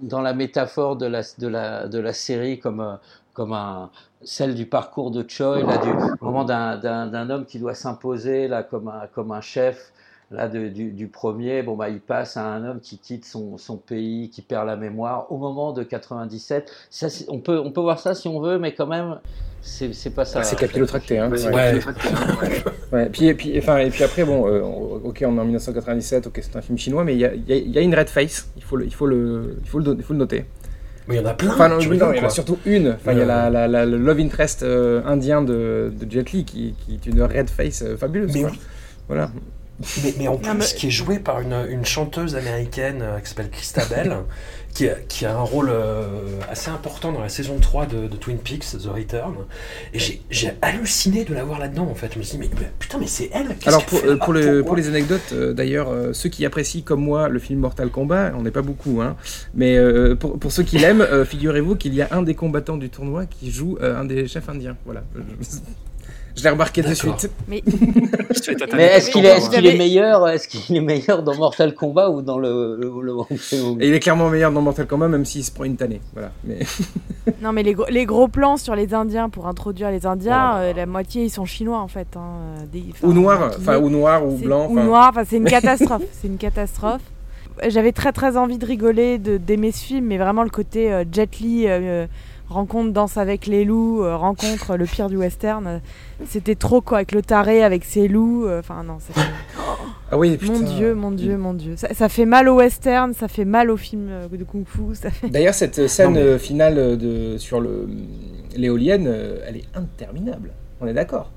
dans 0.01 0.21
la 0.21 0.33
métaphore 0.33 0.95
de 0.95 1.05
la, 1.05 1.21
de 1.37 1.47
la, 1.47 1.87
de 1.87 1.99
la 1.99 2.13
série, 2.13 2.59
comme, 2.59 2.79
euh, 2.81 2.95
comme 3.33 3.53
un, 3.53 3.89
celle 4.23 4.55
du 4.55 4.65
parcours 4.65 5.11
de 5.11 5.25
Choi, 5.27 5.63
là, 5.63 5.77
du 5.77 5.89
moment 6.21 6.43
d'un 6.43 7.29
homme 7.29 7.45
qui 7.45 7.59
doit 7.59 7.73
s'imposer, 7.73 8.47
là, 8.47 8.63
comme 8.63 8.87
un, 8.87 9.07
comme 9.13 9.31
un 9.31 9.41
chef. 9.41 9.91
Là, 10.31 10.47
de, 10.47 10.69
du, 10.69 10.91
du, 10.91 11.07
premier, 11.09 11.61
bon, 11.61 11.75
bah, 11.75 11.89
il 11.89 11.99
passe 11.99 12.37
à 12.37 12.45
un 12.45 12.63
homme 12.63 12.79
qui 12.79 12.97
quitte 12.97 13.25
son, 13.25 13.57
son 13.57 13.75
pays, 13.75 14.29
qui 14.29 14.41
perd 14.41 14.65
la 14.65 14.77
mémoire 14.77 15.29
au 15.29 15.37
moment 15.37 15.73
de 15.73 15.83
97. 15.83 16.71
Ça, 16.89 17.07
on, 17.27 17.39
peut, 17.39 17.59
on 17.59 17.71
peut 17.71 17.81
voir 17.81 17.99
ça 17.99 18.15
si 18.15 18.29
on 18.29 18.39
veut, 18.39 18.57
mais 18.57 18.73
quand 18.73 18.87
même, 18.87 19.19
c'est 19.61 20.15
pas 20.15 20.23
ça. 20.23 20.39
Ah, 20.39 20.43
c'est 20.43 20.57
capillotracté, 20.57 21.19
hein. 21.19 21.29
Ouais. 21.51 21.81
ouais. 22.93 23.09
Puis, 23.09 23.27
et, 23.27 23.33
puis, 23.33 23.57
enfin, 23.57 23.79
et 23.79 23.89
puis 23.89 24.05
après, 24.05 24.23
bon, 24.23 24.47
euh, 24.47 24.61
ok, 24.61 25.23
on 25.27 25.37
est 25.37 25.41
en 25.41 25.43
1997, 25.43 26.27
ok, 26.27 26.39
c'est 26.41 26.55
un 26.55 26.61
film 26.61 26.77
chinois, 26.77 27.03
mais 27.03 27.13
il 27.13 27.19
y 27.19 27.25
a, 27.25 27.33
y 27.35 27.77
a, 27.77 27.81
une 27.81 27.93
red 27.93 28.07
face, 28.07 28.49
il 28.55 28.63
faut 28.63 28.77
le, 28.77 28.85
il 28.85 28.93
faut 28.93 29.07
le, 29.07 29.57
il 29.61 29.69
faut 29.69 29.79
le, 29.79 29.95
il 29.97 30.03
faut 30.03 30.13
le 30.13 30.19
noter. 30.19 30.45
Mais 31.07 31.15
il 31.15 31.17
y 31.17 31.21
en 31.21 31.25
a 31.25 31.33
plein. 31.33 31.51
Enfin, 31.51 31.67
non, 31.67 31.79
il 31.79 31.93
y 31.93 32.01
en 32.01 32.09
a 32.09 32.29
surtout 32.29 32.57
une. 32.65 32.89
Enfin, 32.89 33.11
il 33.11 33.19
y 33.19 33.21
a 33.21 33.25
la, 33.25 33.49
la, 33.49 33.67
la, 33.67 33.85
le 33.85 33.97
love 33.97 34.19
interest 34.19 34.63
euh, 34.63 35.01
indien 35.05 35.41
de, 35.41 35.91
de, 35.93 36.09
Jet 36.09 36.31
Li 36.31 36.45
qui, 36.45 36.75
qui, 36.85 36.93
est 36.93 37.05
une 37.05 37.21
red 37.21 37.49
face 37.49 37.81
euh, 37.81 37.97
fabuleuse. 37.97 38.31
Mais 38.33 38.45
oui. 38.45 38.59
Voilà. 39.07 39.31
Mais, 40.03 40.13
mais 40.17 40.27
en 40.27 40.37
plus, 40.37 40.73
qui 40.73 40.87
est 40.87 40.91
joué 40.91 41.19
par 41.19 41.41
une, 41.41 41.65
une 41.69 41.85
chanteuse 41.85 42.35
américaine 42.35 43.03
qui 43.21 43.29
s'appelle 43.29 43.49
Christabel. 43.49 44.17
qui 44.73 44.87
a, 44.87 44.95
qui 45.07 45.25
a 45.25 45.35
un 45.35 45.41
rôle 45.41 45.69
euh, 45.69 46.05
assez 46.49 46.69
important 46.69 47.11
dans 47.11 47.21
la 47.21 47.29
saison 47.29 47.57
3 47.59 47.85
de, 47.87 48.07
Twin 48.07 48.37
Peaks, 48.37 48.77
The 48.81 48.87
Return. 48.87 49.35
Et 49.93 49.99
j'ai 50.29 50.53
halluciné 50.61 51.25
de 51.25 51.33
la 51.33 51.43
voir 51.43 51.59
là-dedans, 51.59 51.87
en 51.89 51.95
fait. 51.95 52.13
Je 52.13 52.19
me 52.19 52.23
suis 52.23 52.37
dit, 52.37 52.49
mais, 52.49 52.71
putain, 52.79 52.97
mais 52.97 53.07
c'est 53.07 53.29
elle 53.33 53.55
Alors, 53.65 53.85
pour, 53.85 53.99
euh, 53.99 54.17
pour, 54.17 54.33
le, 54.33 54.63
pour, 54.63 54.75
les 54.75 54.87
anecdotes, 54.87 55.33
euh, 55.33 55.53
d'ailleurs, 55.53 55.89
ceux 56.13 56.29
qui 56.29 56.45
apprécient 56.45 56.81
comme 56.81 57.01
moi 57.01 57.29
le 57.29 57.39
film 57.39 57.59
Mortal 57.59 57.89
Kombat, 57.89 58.33
on 58.37 58.43
n'est 58.43 58.51
pas 58.51 58.61
beaucoup, 58.61 59.01
hein, 59.01 59.15
mais 59.53 59.77
pour, 60.19 60.39
pour, 60.39 60.51
ceux 60.51 60.63
qui 60.63 60.77
l'aiment, 60.77 61.05
figurez-vous 61.25 61.75
qu'il 61.75 61.93
y 61.93 62.01
a 62.01 62.07
un 62.11 62.21
des 62.21 62.35
combattants 62.35 62.77
du 62.77 62.89
tournoi 62.89 63.25
qui 63.25 63.51
joue 63.51 63.77
un 63.81 64.05
des 64.05 64.27
chefs 64.27 64.49
indiens. 64.49 64.77
Voilà. 64.85 65.03
Je 66.35 66.43
l'ai 66.43 66.49
remarqué 66.49 66.81
de 66.81 66.93
suite. 66.93 67.29
Mais, 67.47 67.61
est-ce 68.83 69.09
qu'il 69.09 69.25
est, 69.25 69.77
meilleur 69.77 70.27
Est-ce 70.27 70.47
qu'il 70.47 70.75
est 70.75 70.81
meilleur 70.81 71.23
dans 71.23 71.35
Mortal 71.35 71.73
Kombat 71.73 72.09
ou 72.09 72.21
dans 72.21 72.37
le, 72.37 72.79
Et 73.79 73.87
Il 73.87 73.93
est 73.93 73.99
clairement 73.99 74.29
meilleur 74.29 74.51
dans 74.51 74.61
Mortal 74.61 74.87
Kombat, 74.87 75.07
même 75.07 75.25
s'il 75.25 75.43
se 75.43 75.51
prend 75.51 75.65
une 75.65 75.75
tannée. 75.75 76.01
Voilà. 76.13 76.31
Mais... 76.43 76.59
non, 77.41 77.51
mais 77.51 77.63
les, 77.63 77.75
les, 77.89 78.05
gros 78.05 78.27
plans 78.27 78.57
sur 78.57 78.75
les 78.75 78.93
Indiens 78.93 79.29
pour 79.29 79.47
introduire 79.47 79.91
les 79.91 80.05
Indiens, 80.05 80.57
euh, 80.57 80.73
la 80.73 80.85
moitié 80.85 81.25
ils 81.25 81.29
sont 81.29 81.45
chinois 81.45 81.79
en 81.79 81.87
fait. 81.87 82.07
Hein, 82.15 82.65
ou 83.03 83.13
noirs, 83.13 83.51
enfin 83.57 83.77
ou 83.77 83.89
noirs 83.89 84.25
ou 84.25 84.37
blancs. 84.37 84.69
Ou 84.71 84.79
noirs, 84.79 85.13
c'est 85.27 85.37
une 85.37 85.45
catastrophe. 85.49 86.03
c'est 86.13 86.27
une 86.27 86.37
catastrophe. 86.37 87.01
J'avais 87.67 87.91
très 87.91 88.11
très 88.11 88.37
envie 88.37 88.57
de 88.57 88.65
rigoler, 88.65 89.17
d'aimer 89.17 89.71
ce 89.71 89.83
film, 89.83 90.05
mais 90.05 90.17
vraiment 90.17 90.43
le 90.43 90.49
côté 90.49 90.91
euh, 90.91 91.03
Jet 91.11 91.39
Li. 91.39 91.65
Euh, 91.67 92.07
rencontre 92.51 92.91
Danse 92.91 93.17
avec 93.17 93.47
les 93.47 93.65
loups, 93.65 94.03
euh, 94.03 94.15
rencontre 94.15 94.77
le 94.77 94.85
pire 94.85 95.09
du 95.09 95.17
western. 95.17 95.81
C'était 96.27 96.55
trop 96.55 96.81
quoi, 96.81 96.99
avec 96.99 97.11
le 97.11 97.21
taré, 97.21 97.63
avec 97.63 97.83
ses 97.83 98.07
loups. 98.07 98.45
Euh, 98.45 98.59
enfin 98.59 98.83
non, 98.83 98.97
Ah 100.11 100.17
oui, 100.17 100.37
Mon 100.43 100.59
dieu, 100.59 100.93
mon 100.93 101.11
dieu, 101.11 101.37
mon 101.37 101.53
dieu. 101.53 101.75
Ça, 101.75 102.09
fait 102.09 102.25
mal 102.25 102.47
au 102.49 102.57
western, 102.57 103.13
ça 103.13 103.27
fait 103.27 103.45
mal 103.45 103.71
au 103.71 103.77
film 103.77 104.07
euh, 104.09 104.27
de 104.27 104.43
kung-fu. 104.43 104.95
Fait... 104.95 105.29
D'ailleurs, 105.29 105.53
cette 105.53 105.87
scène 105.87 106.37
finale 106.37 106.97
de, 106.97 107.37
sur 107.37 107.63
l'éolienne, 108.55 109.07
elle 109.47 109.57
est 109.57 109.67
interminable. 109.75 110.51
On 110.79 110.87
est 110.87 110.93
d'accord 110.93 111.31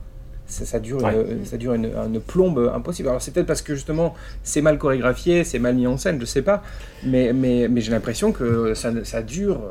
ça, 0.47 0.79
dure, 0.79 1.01
une, 1.09 1.45
ça 1.47 1.57
dure 1.57 1.73
une, 1.75 2.21
plombe 2.21 2.71
impossible. 2.75 3.09
Alors 3.09 3.23
c'est 3.23 3.33
peut-être 3.33 3.47
parce 3.47 3.63
que 3.63 3.75
justement 3.75 4.15
c'est 4.43 4.61
mal 4.61 4.79
chorégraphié, 4.79 5.43
c'est 5.43 5.59
mal 5.59 5.75
mis 5.75 5.87
en 5.87 5.97
scène, 5.97 6.21
je 6.21 6.27
sais 6.27 6.43
pas, 6.43 6.63
mais, 7.03 7.33
mais, 7.33 7.67
mais 7.69 7.81
j'ai 7.81 7.91
l'impression 7.91 8.31
que 8.31 8.75
ça, 8.75 8.93
ça 9.05 9.23
dure 9.23 9.63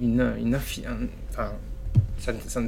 une, 0.00 0.34
une 0.38 0.56
enfin, 0.56 1.50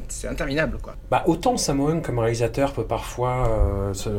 c'est 0.09 0.29
interminable 0.29 0.79
quoi. 0.81 0.97
Bah, 1.11 1.25
autant 1.27 1.57
Samoan 1.57 2.01
comme 2.01 2.19
réalisateur 2.19 2.73
peut 2.73 2.87
parfois 2.87 3.49
euh, 3.49 3.95
se, 3.95 4.11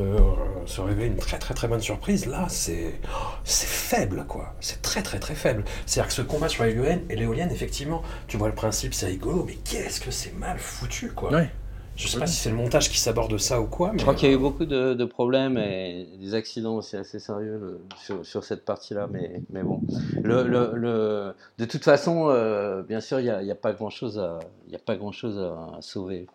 se, 0.65 0.81
révéler 0.81 1.07
une 1.07 1.17
très 1.17 1.39
très 1.39 1.53
très 1.53 1.67
bonne 1.67 1.81
surprise, 1.81 2.25
là 2.25 2.45
c'est 2.49 2.99
c'est 3.43 3.67
faible 3.67 4.25
quoi, 4.27 4.53
c'est 4.59 4.81
très 4.81 5.01
très 5.01 5.19
très 5.19 5.35
faible. 5.35 5.63
C'est-à-dire 5.85 6.07
que 6.09 6.13
ce 6.13 6.21
combat 6.21 6.49
sur 6.49 6.63
l'éolienne, 6.63 7.51
effectivement, 7.51 8.03
tu 8.27 8.37
vois 8.37 8.47
le 8.47 8.55
principe 8.55 8.93
c'est 8.93 9.07
rigolo, 9.07 9.43
mais 9.47 9.55
qu'est-ce 9.55 9.99
que 9.99 10.11
c'est 10.11 10.37
mal 10.37 10.59
foutu 10.59 11.11
quoi. 11.11 11.31
Ouais. 11.31 11.49
Je 11.95 12.07
sais 12.07 12.19
pas 12.19 12.25
si 12.25 12.35
c'est 12.35 12.49
le 12.49 12.55
montage 12.55 12.89
qui 12.89 12.97
s'aborde 12.97 13.37
ça 13.37 13.61
ou 13.61 13.67
quoi. 13.67 13.91
Mais 13.91 13.99
je 13.99 14.03
crois 14.03 14.15
qu'il 14.15 14.27
y 14.27 14.31
a 14.31 14.35
eu 14.35 14.39
beaucoup 14.39 14.65
de, 14.65 15.05
problèmes 15.05 15.57
et 15.57 16.07
des 16.19 16.33
accidents 16.33 16.77
aussi 16.77 16.97
assez 16.97 17.19
sérieux 17.19 17.79
sur, 18.23 18.43
cette 18.43 18.65
partie-là. 18.65 19.07
Mais, 19.11 19.41
mais 19.51 19.63
bon, 19.63 19.81
le, 20.21 20.43
le, 20.43 21.33
de 21.59 21.65
toute 21.65 21.83
façon, 21.83 22.29
euh, 22.29 22.81
bien 22.81 22.99
sûr, 22.99 23.19
il 23.19 23.25
n'y 23.25 23.29
a, 23.29 23.37
a, 23.37 23.55
pas 23.55 23.73
grand-chose 23.73 24.17
à, 24.17 24.39
y 24.69 24.75
a 24.75 24.79
pas 24.79 24.95
grand 24.95 25.11
chose 25.11 25.37
à, 25.37 25.81
sauver. 25.81 26.25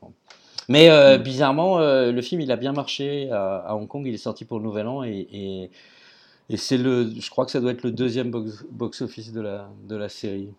Mais 0.68 0.90
euh, 0.90 1.18
bizarrement, 1.18 1.80
euh, 1.80 2.12
le 2.12 2.22
film, 2.22 2.40
il 2.40 2.52
a 2.52 2.56
bien 2.56 2.72
marché 2.72 3.30
à, 3.32 3.74
Hong 3.74 3.88
Kong. 3.88 4.06
Il 4.06 4.14
est 4.14 4.18
sorti 4.18 4.44
pour 4.44 4.58
le 4.58 4.64
Nouvel 4.64 4.86
An 4.86 5.02
et, 5.02 5.70
et, 6.50 6.56
c'est 6.56 6.78
le, 6.78 7.10
je 7.18 7.30
crois 7.30 7.44
que 7.44 7.50
ça 7.50 7.60
doit 7.60 7.72
être 7.72 7.82
le 7.82 7.90
deuxième 7.90 8.30
box-office 8.70 9.32
de, 9.32 9.40
la, 9.40 9.68
de 9.88 9.96
la 9.96 10.08
série. 10.08 10.50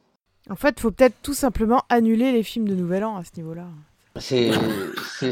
En 0.49 0.55
fait, 0.55 0.75
il 0.77 0.81
faut 0.81 0.91
peut-être 0.91 1.15
tout 1.23 1.33
simplement 1.33 1.83
annuler 1.89 2.31
les 2.31 2.43
films 2.43 2.67
de 2.67 2.75
Nouvel 2.75 3.05
An 3.05 3.15
à 3.15 3.23
ce 3.23 3.31
niveau-là. 3.37 3.65
C'est 4.19 4.51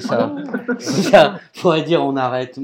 ça. 0.02 0.36
C'est 0.80 1.04
ça. 1.04 1.40
Faudrait 1.54 1.84
dire 1.84 2.04
on 2.04 2.16
arrête. 2.16 2.60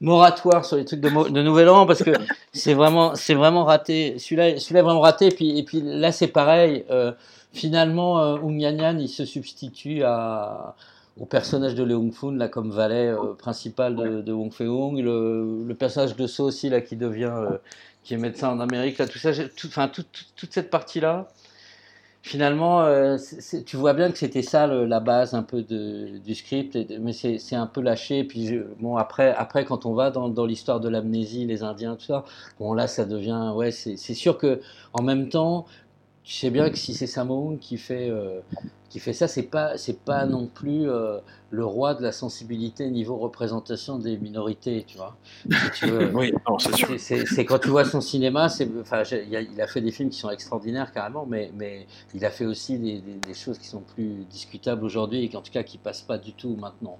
Moratoire 0.00 0.64
sur 0.64 0.76
les 0.76 0.84
trucs 0.84 1.00
de, 1.00 1.08
de 1.30 1.42
Nouvel 1.42 1.68
An 1.68 1.86
parce 1.86 2.02
que 2.02 2.12
c'est 2.52 2.74
vraiment, 2.74 3.14
c'est 3.14 3.34
vraiment 3.34 3.64
raté. 3.64 4.18
Celui-là, 4.18 4.58
celui-là 4.58 4.80
est 4.80 4.82
vraiment 4.82 5.00
raté. 5.00 5.26
Et 5.26 5.30
puis, 5.30 5.58
et 5.58 5.62
puis 5.62 5.80
là, 5.82 6.12
c'est 6.12 6.28
pareil. 6.28 6.84
Euh, 6.90 7.12
finalement, 7.52 8.20
euh, 8.20 8.36
Ung 8.36 8.60
Yan 8.60 8.98
il 8.98 9.08
se 9.08 9.24
substitue 9.24 10.02
à, 10.04 10.74
au 11.18 11.24
personnage 11.24 11.74
de 11.74 11.82
Leung 11.82 12.12
Fun 12.12 12.32
là 12.32 12.48
comme 12.48 12.70
valet 12.70 13.08
euh, 13.08 13.34
principal 13.34 13.96
de, 13.96 14.22
de 14.22 14.32
Wong 14.32 14.52
Fei-hung. 14.52 14.98
Le, 14.98 15.64
le, 15.66 15.74
personnage 15.74 16.16
de 16.16 16.26
So 16.26 16.44
aussi 16.44 16.68
là 16.68 16.80
qui 16.80 16.96
devient, 16.96 17.32
euh, 17.34 17.58
qui 18.04 18.14
est 18.14 18.18
médecin 18.18 18.50
en 18.50 18.60
Amérique 18.60 18.98
là, 18.98 19.06
tout 19.06 19.18
ça, 19.18 19.30
enfin 19.66 19.88
toute 19.88 20.52
cette 20.52 20.70
partie 20.70 21.00
là 21.00 21.28
finalement, 22.22 22.82
euh, 22.82 23.16
tu 23.64 23.76
vois 23.76 23.94
bien 23.94 24.10
que 24.10 24.18
c'était 24.18 24.42
ça 24.42 24.66
la 24.66 25.00
base 25.00 25.34
un 25.34 25.42
peu 25.42 25.62
du 25.62 26.34
script, 26.34 26.76
mais 27.00 27.12
c'est 27.12 27.56
un 27.56 27.66
peu 27.66 27.80
lâché. 27.80 28.24
Puis 28.24 28.58
bon, 28.80 28.96
après, 28.96 29.34
après, 29.34 29.64
quand 29.64 29.86
on 29.86 29.94
va 29.94 30.10
dans, 30.10 30.28
dans 30.28 30.46
l'histoire 30.46 30.80
de 30.80 30.88
l'amnésie, 30.88 31.46
les 31.46 31.62
Indiens, 31.62 31.96
tout 31.96 32.06
ça, 32.06 32.24
bon 32.58 32.74
là, 32.74 32.86
ça 32.86 33.04
devient, 33.04 33.52
ouais, 33.54 33.70
c'est 33.70 33.96
sûr 34.14 34.38
que 34.38 34.60
en 34.92 35.02
même 35.02 35.28
temps, 35.28 35.66
tu 36.28 36.34
sais 36.34 36.50
bien 36.50 36.68
que 36.68 36.76
si 36.76 36.92
c'est 36.92 37.06
Sammo 37.06 37.56
qui 37.58 37.78
fait 37.78 38.10
euh, 38.10 38.40
qui 38.90 39.00
fait 39.00 39.14
ça, 39.14 39.26
c'est 39.28 39.44
pas 39.44 39.78
c'est 39.78 40.04
pas 40.04 40.26
non 40.26 40.46
plus 40.46 40.86
euh, 40.86 41.20
le 41.48 41.64
roi 41.64 41.94
de 41.94 42.02
la 42.02 42.12
sensibilité 42.12 42.90
niveau 42.90 43.16
représentation 43.16 43.98
des 43.98 44.18
minorités, 44.18 44.84
tu 44.86 44.98
vois. 44.98 45.16
oui, 46.12 46.34
c'est 46.58 46.76
sûr. 46.76 46.88
C'est 46.98 47.46
quand 47.46 47.60
tu 47.60 47.70
vois 47.70 47.86
son 47.86 48.02
cinéma, 48.02 48.50
c'est 48.50 48.68
enfin 48.78 49.04
il 49.04 49.58
a, 49.58 49.66
fait 49.66 49.80
des 49.80 49.90
films 49.90 50.10
qui 50.10 50.18
sont 50.18 50.28
extraordinaires 50.28 50.92
carrément, 50.92 51.24
mais 51.24 51.50
mais 51.56 51.86
il 52.14 52.22
a 52.26 52.30
fait 52.30 52.44
aussi 52.44 52.78
des, 52.78 53.00
des, 53.00 53.34
choses 53.34 53.56
qui 53.56 53.66
sont 53.66 53.80
plus 53.80 54.26
discutables 54.28 54.84
aujourd'hui 54.84 55.24
et 55.24 55.28
qui 55.30 55.36
en 55.38 55.40
tout 55.40 55.50
cas 55.50 55.62
qui 55.62 55.78
passent 55.78 56.02
pas 56.02 56.18
du 56.18 56.34
tout 56.34 56.56
maintenant. 56.60 56.98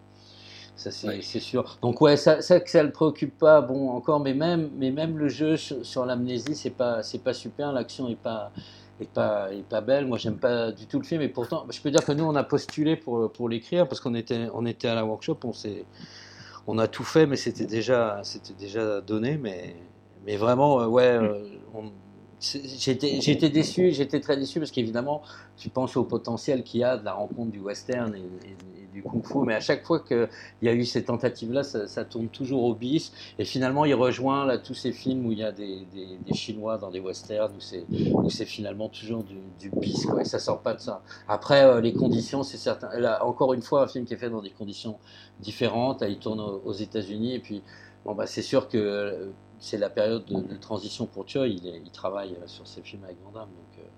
Ça 0.75 0.91
c'est 0.91 1.21
sûr. 1.21 1.77
Donc 1.83 2.01
ouais, 2.01 2.17
ça, 2.17 2.41
ça 2.41 2.61
que 2.61 2.71
ça 2.71 2.83
le 2.83 2.93
préoccupe 2.93 3.37
pas, 3.37 3.61
bon 3.61 3.91
encore, 3.91 4.21
mais 4.21 4.33
même 4.33 4.71
mais 4.79 4.91
même 4.91 5.19
le 5.19 5.29
jeu 5.29 5.59
sur, 5.59 5.85
sur 5.85 6.07
l'amnésie, 6.07 6.55
c'est 6.55 6.71
pas 6.71 7.03
c'est 7.03 7.23
pas 7.23 7.35
super, 7.35 7.75
l'action 7.75 8.09
est 8.09 8.17
pas 8.17 8.53
est 9.01 9.11
pas, 9.11 9.53
est 9.53 9.63
pas 9.63 9.81
belle. 9.81 10.07
Moi, 10.07 10.19
j'aime 10.19 10.39
pas 10.39 10.73
du 10.73 10.87
tout 10.87 10.99
le 10.99 11.05
film. 11.05 11.23
Et 11.23 11.29
pourtant, 11.29 11.67
je 11.71 11.81
peux 11.81 11.91
dire 11.91 12.05
que 12.05 12.13
nous, 12.13 12.25
on 12.25 12.35
a 12.35 12.45
postulé 12.45 12.97
pour, 12.97 13.33
pour 13.33 13.49
l'écrire 13.49 13.89
parce 13.89 14.01
qu'on 14.01 14.15
était, 14.15 14.49
on 14.55 14.67
était 14.67 14.89
à 14.89 14.95
la 14.95 15.05
workshop. 15.05 15.39
On, 15.45 15.53
on 16.67 16.79
a 16.79 16.89
tout 16.89 17.05
fait, 17.05 17.27
mais 17.27 17.37
c'était 17.37 17.67
déjà, 17.67 18.21
c'était 18.23 18.55
déjà 18.55 19.01
donné. 19.01 19.39
Mais, 19.39 19.77
mais 20.27 20.37
vraiment, 20.37 20.81
euh, 20.81 20.87
ouais, 20.87 21.17
euh, 21.17 21.45
j'étais 22.41 23.49
déçu. 23.49 23.93
J'étais 23.93 24.21
très 24.21 24.37
déçu 24.37 24.59
parce 24.59 24.71
qu'évidemment, 24.71 25.23
tu 25.57 25.69
penses 25.69 25.97
au 25.97 26.05
potentiel 26.05 26.63
qu'il 26.63 26.81
y 26.81 26.85
a 26.85 26.97
de 26.97 27.05
la 27.05 27.13
rencontre 27.13 27.51
du 27.51 27.61
western 27.61 28.15
et, 28.15 28.23
du 28.93 29.03
kung-fu, 29.03 29.41
mais 29.45 29.55
à 29.55 29.61
chaque 29.61 29.85
fois 29.85 30.01
qu'il 30.01 30.29
y 30.63 30.69
a 30.69 30.73
eu 30.73 30.85
ces 30.85 31.05
tentatives-là, 31.05 31.63
ça, 31.63 32.05
tourne 32.05 32.29
toujours 32.29 32.65
au 32.65 32.75
bis. 32.75 33.13
Et 33.39 33.45
finalement, 33.45 33.85
il 33.85 33.95
rejoint 33.95 34.47
là, 34.47 34.59
tous 34.59 34.75
ces 34.75 34.93
films 34.93 35.27
où 35.27 35.33
il 35.33 35.39
y 35.39 35.45
a 35.45 35.53
des, 35.53 35.87
des, 35.93 36.35
Chinois 36.35 36.79
dans 36.79 36.91
des 36.91 36.99
westerns, 36.99 37.53
où 37.55 38.31
c'est 38.31 38.45
finalement 38.45 38.89
toujours 38.89 39.25
du, 39.25 39.71
bis, 39.71 40.07
quoi, 40.07 40.23
et 40.23 40.25
ça 40.25 40.39
sort 40.39 40.63
pas 40.63 40.75
de 40.75 40.81
ça. 40.81 41.03
Après, 41.29 41.65
euh, 41.65 41.81
les 41.81 41.93
conditions, 41.93 42.43
c'est 42.43 42.57
certain. 42.57 42.89
Là, 42.99 43.25
encore 43.25 43.53
une 43.53 43.63
fois, 43.63 43.83
un 43.83 43.89
film 43.89 44.05
qui 44.05 44.15
est 44.15 44.17
fait 44.17 44.31
dans 44.31 44.43
des 44.43 44.51
conditions 44.51 44.99
différentes, 45.41 46.03
il 46.07 46.19
tourne 46.19 46.41
aux, 46.41 46.73
États-Unis, 46.73 47.35
et 47.35 47.41
puis 47.41 47.63
bon, 48.05 48.15
bah, 48.15 48.27
c'est 48.27 48.43
sûr 48.43 48.69
que 48.69 48.79
euh, 48.79 49.31
c'est 49.61 49.79
la 49.79 49.91
période 49.91 50.25
de, 50.27 50.57
transition 50.57 51.07
pour 51.07 51.29
Choi, 51.29 51.49
il, 51.49 51.61
il, 51.67 51.91
travaille 51.91 52.37
sur 52.47 52.67
ses 52.67 52.81
films 52.83 53.05
avec 53.05 53.17
Van 53.25 53.33
Damme. 53.33 53.49
Donc, 53.49 53.79
euh, 53.79 53.89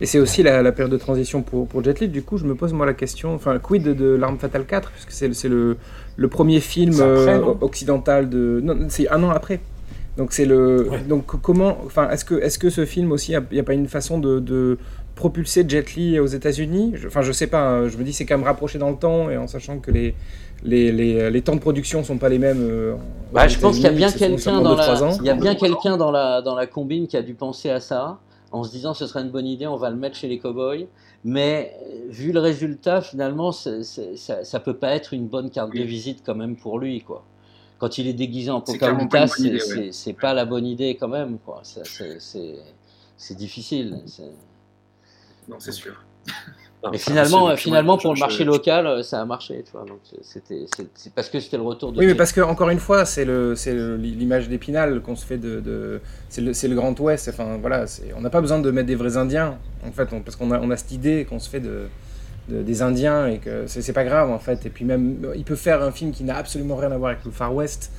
et 0.00 0.06
c'est 0.06 0.18
aussi 0.18 0.42
la, 0.42 0.72
période 0.72 0.92
de 0.92 0.98
transition 0.98 1.42
pour, 1.42 1.66
pour 1.66 1.82
Jet 1.82 2.00
Li. 2.00 2.08
Du 2.08 2.22
coup, 2.22 2.36
je 2.36 2.44
me 2.44 2.54
pose 2.54 2.72
moi 2.72 2.84
la 2.84 2.92
question, 2.92 3.34
enfin, 3.34 3.58
quid 3.58 3.82
de, 3.82 4.06
L'Arme 4.14 4.38
Fatale 4.38 4.66
4 4.66 4.90
Puisque 4.90 5.12
c'est 5.12 5.48
le, 5.48 5.78
le, 6.16 6.28
premier 6.28 6.60
film 6.60 6.92
euh, 7.00 7.54
occidental 7.60 8.28
de. 8.28 8.60
Non, 8.62 8.88
c'est 8.88 9.08
un 9.08 9.22
an 9.22 9.30
après. 9.30 9.60
Donc 10.18 10.32
c'est 10.32 10.44
le. 10.44 10.88
Donc 11.08 11.40
comment. 11.40 11.78
Enfin, 11.86 12.10
est-ce 12.10 12.24
que, 12.24 12.34
est 12.34 12.58
que 12.58 12.70
ce 12.70 12.84
film 12.84 13.12
aussi, 13.12 13.32
il 13.32 13.42
n'y 13.52 13.58
a, 13.58 13.62
pas 13.62 13.74
une 13.74 13.88
façon 13.88 14.18
de, 14.18 14.38
de 14.38 14.78
propulser 15.14 15.64
Jet 15.66 15.94
Li 15.94 16.18
aux 16.20 16.26
États-Unis? 16.26 16.94
Enfin, 17.06 17.22
je 17.22 17.32
sais 17.32 17.46
pas. 17.46 17.66
Hein, 17.66 17.88
je 17.88 17.96
me 17.96 18.04
dis 18.04 18.12
c'est 18.12 18.26
quand 18.26 18.36
même 18.36 18.46
rapproché 18.46 18.78
dans 18.78 18.90
le 18.90 18.96
temps 18.96 19.30
et 19.30 19.36
en 19.38 19.46
sachant 19.46 19.78
que 19.78 19.90
les. 19.90 20.14
Les, 20.66 20.90
les, 20.90 21.30
les 21.30 21.42
temps 21.42 21.54
de 21.54 21.60
production 21.60 22.02
sont 22.02 22.18
pas 22.18 22.28
les 22.28 22.38
mêmes. 22.38 22.60
Euh, 22.60 22.96
bah, 23.32 23.46
je 23.46 23.58
pense 23.58 23.76
qu'il 23.76 23.84
y 23.84 23.88
a 23.88 23.92
bien 23.92 24.10
quelqu'un 24.10 24.60
dans 24.60 24.74
la, 24.74 25.16
il 25.20 25.24
y 25.24 25.30
a 25.30 25.34
bien 25.34 25.54
quelqu'un 25.54 25.96
dans 25.96 26.10
la 26.10 26.42
dans 26.42 26.56
la 26.56 26.66
combine 26.66 27.06
qui 27.06 27.16
a 27.16 27.22
dû 27.22 27.34
penser 27.34 27.70
à 27.70 27.80
ça 27.80 28.18
en 28.52 28.64
se 28.64 28.70
disant 28.70 28.92
ce 28.94 29.06
serait 29.06 29.22
une 29.22 29.30
bonne 29.30 29.46
idée, 29.46 29.66
on 29.66 29.76
va 29.76 29.90
le 29.90 29.96
mettre 29.96 30.16
chez 30.16 30.28
les 30.28 30.38
cowboys. 30.38 30.88
Mais 31.24 31.76
euh, 31.82 32.06
vu 32.08 32.32
le 32.32 32.40
résultat, 32.40 33.00
finalement, 33.00 33.52
ça, 33.52 33.70
ne 33.70 34.58
peut 34.58 34.76
pas 34.76 34.90
être 34.92 35.12
une 35.12 35.26
bonne 35.26 35.50
carte 35.50 35.74
de 35.74 35.82
visite 35.82 36.22
quand 36.24 36.34
même 36.34 36.56
pour 36.56 36.78
lui, 36.78 37.00
quoi. 37.00 37.24
Quand 37.78 37.98
il 37.98 38.06
est 38.06 38.14
déguisé 38.14 38.50
en 38.50 38.60
Pocahontas, 38.60 39.36
c'est 39.90 40.12
pas 40.14 40.32
la 40.34 40.44
bonne 40.44 40.66
idée 40.66 40.96
quand 40.98 41.08
même, 41.08 41.38
quoi. 41.44 41.62
C'est 41.64 43.36
difficile. 43.36 44.02
Non, 45.48 45.56
c'est 45.58 45.72
sûr. 45.72 45.94
Mais 46.90 46.98
finalement, 46.98 47.56
finalement 47.56 47.98
pour 47.98 48.14
le 48.14 48.20
marché 48.20 48.44
local, 48.44 48.86
euh, 48.86 49.02
ça 49.02 49.20
a 49.20 49.24
marché. 49.24 49.64
c'était, 50.22 50.66
c'est 50.94 51.12
parce 51.12 51.28
que 51.28 51.40
c'était 51.40 51.56
le 51.56 51.62
retour 51.62 51.92
de. 51.92 51.98
Oui, 51.98 52.06
mais 52.06 52.14
parce 52.14 52.32
que 52.32 52.40
encore 52.40 52.70
une 52.70 52.78
fois, 52.78 53.04
c'est 53.04 53.24
le, 53.24 53.54
c'est 53.56 53.74
l'image 53.74 54.48
d'Épinal 54.48 55.00
qu'on 55.00 55.16
se 55.16 55.24
fait 55.24 55.38
de, 55.38 55.60
de 55.60 56.00
c'est 56.28 56.40
le, 56.40 56.52
c'est 56.52 56.68
le 56.68 56.74
Grand 56.74 56.98
Ouest. 57.00 57.28
Enfin 57.28 57.58
voilà, 57.60 57.86
on 58.16 58.20
n'a 58.20 58.30
pas 58.30 58.40
besoin 58.40 58.58
de 58.58 58.70
mettre 58.70 58.86
des 58.86 58.94
vrais 58.94 59.16
Indiens 59.16 59.58
en 59.86 59.92
fait, 59.92 60.08
parce 60.24 60.36
qu'on 60.36 60.50
a, 60.50 60.60
on 60.60 60.70
a 60.70 60.76
cette 60.76 60.92
idée 60.92 61.26
qu'on 61.28 61.38
se 61.38 61.48
fait 61.48 61.60
de, 61.60 61.88
des 62.48 62.82
Indiens 62.82 63.26
et 63.26 63.38
que 63.38 63.66
c'est, 63.66 63.82
c'est 63.82 63.92
pas 63.92 64.04
grave 64.04 64.30
en 64.30 64.38
fait. 64.38 64.66
Et 64.66 64.70
puis 64.70 64.84
même, 64.84 65.26
il 65.34 65.44
peut 65.44 65.56
faire 65.56 65.82
un 65.82 65.90
film 65.90 66.12
qui 66.12 66.24
n'a 66.24 66.36
absolument 66.36 66.76
rien 66.76 66.92
à 66.92 66.98
voir 66.98 67.12
avec 67.12 67.24
le 67.24 67.30
Far 67.30 67.54
West 67.54 67.90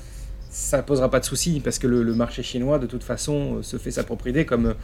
ça 0.49 0.81
posera 0.81 1.11
pas 1.11 1.19
de 1.19 1.25
souci 1.25 1.59
parce 1.63 1.77
que 1.77 1.87
le, 1.87 2.03
le, 2.03 2.15
marché 2.15 2.41
chinois 2.41 2.79
de 2.79 2.87
toute 2.87 3.03
façon 3.03 3.61
se 3.61 3.77
fait 3.77 3.91
sa 3.91 4.03
propre 4.03 4.27
idée 4.27 4.45
comme 4.45 4.75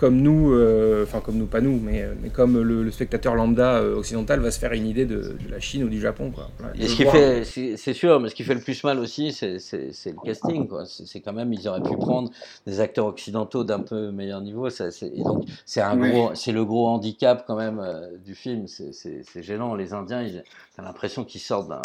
comme 0.00 0.16
nous, 0.16 0.54
euh, 0.54 1.04
enfin 1.04 1.20
comme 1.20 1.36
nous, 1.36 1.44
pas 1.44 1.60
nous, 1.60 1.78
mais, 1.78 2.08
mais 2.22 2.30
comme 2.30 2.58
le, 2.58 2.90
spectateur 2.90 3.34
lambda 3.34 3.74
euh, 3.74 3.96
occidental 3.96 4.40
va 4.40 4.50
se 4.50 4.58
faire 4.58 4.72
une 4.72 4.86
idée 4.86 5.04
de, 5.04 5.36
la 5.50 5.60
Chine 5.60 5.84
ou 5.84 5.90
du 5.90 6.00
Japon. 6.00 6.30
Quoi. 6.30 6.48
Et 6.74 6.88
ce 6.88 6.96
qui 6.96 7.04
fait, 7.04 7.44
c'est 7.76 7.92
sûr, 7.92 8.18
mais 8.18 8.30
ce 8.30 8.34
qui 8.34 8.42
fait 8.42 8.54
le 8.54 8.62
plus 8.62 8.82
mal 8.82 8.98
aussi, 8.98 9.30
c'est 9.30 9.58
le 9.76 10.24
casting. 10.24 10.66
C'est 10.86 11.20
quand 11.20 11.34
même, 11.34 11.52
ils 11.52 11.68
auraient 11.68 11.82
pu 11.82 11.94
prendre 11.98 12.30
des 12.66 12.80
acteurs 12.80 13.06
occidentaux 13.06 13.62
d'un 13.62 13.80
peu 13.80 14.10
meilleur 14.10 14.40
niveau. 14.40 14.70
Ça, 14.70 14.88
donc 15.18 15.44
c'est 15.66 15.82
un 15.82 15.96
gros, 15.98 16.30
c'est 16.34 16.52
le 16.52 16.64
gros 16.64 16.88
handicap 16.88 17.44
quand 17.46 17.56
même 17.56 17.78
euh, 17.78 18.16
du 18.24 18.34
film. 18.34 18.66
C'est 18.68 19.42
gênant. 19.42 19.74
Les 19.74 19.92
Indiens, 19.92 20.22
ils, 20.22 20.42
t'as 20.76 20.82
l'impression 20.82 21.24
qu'ils 21.24 21.42
sortent 21.42 21.68
d'un, 21.68 21.82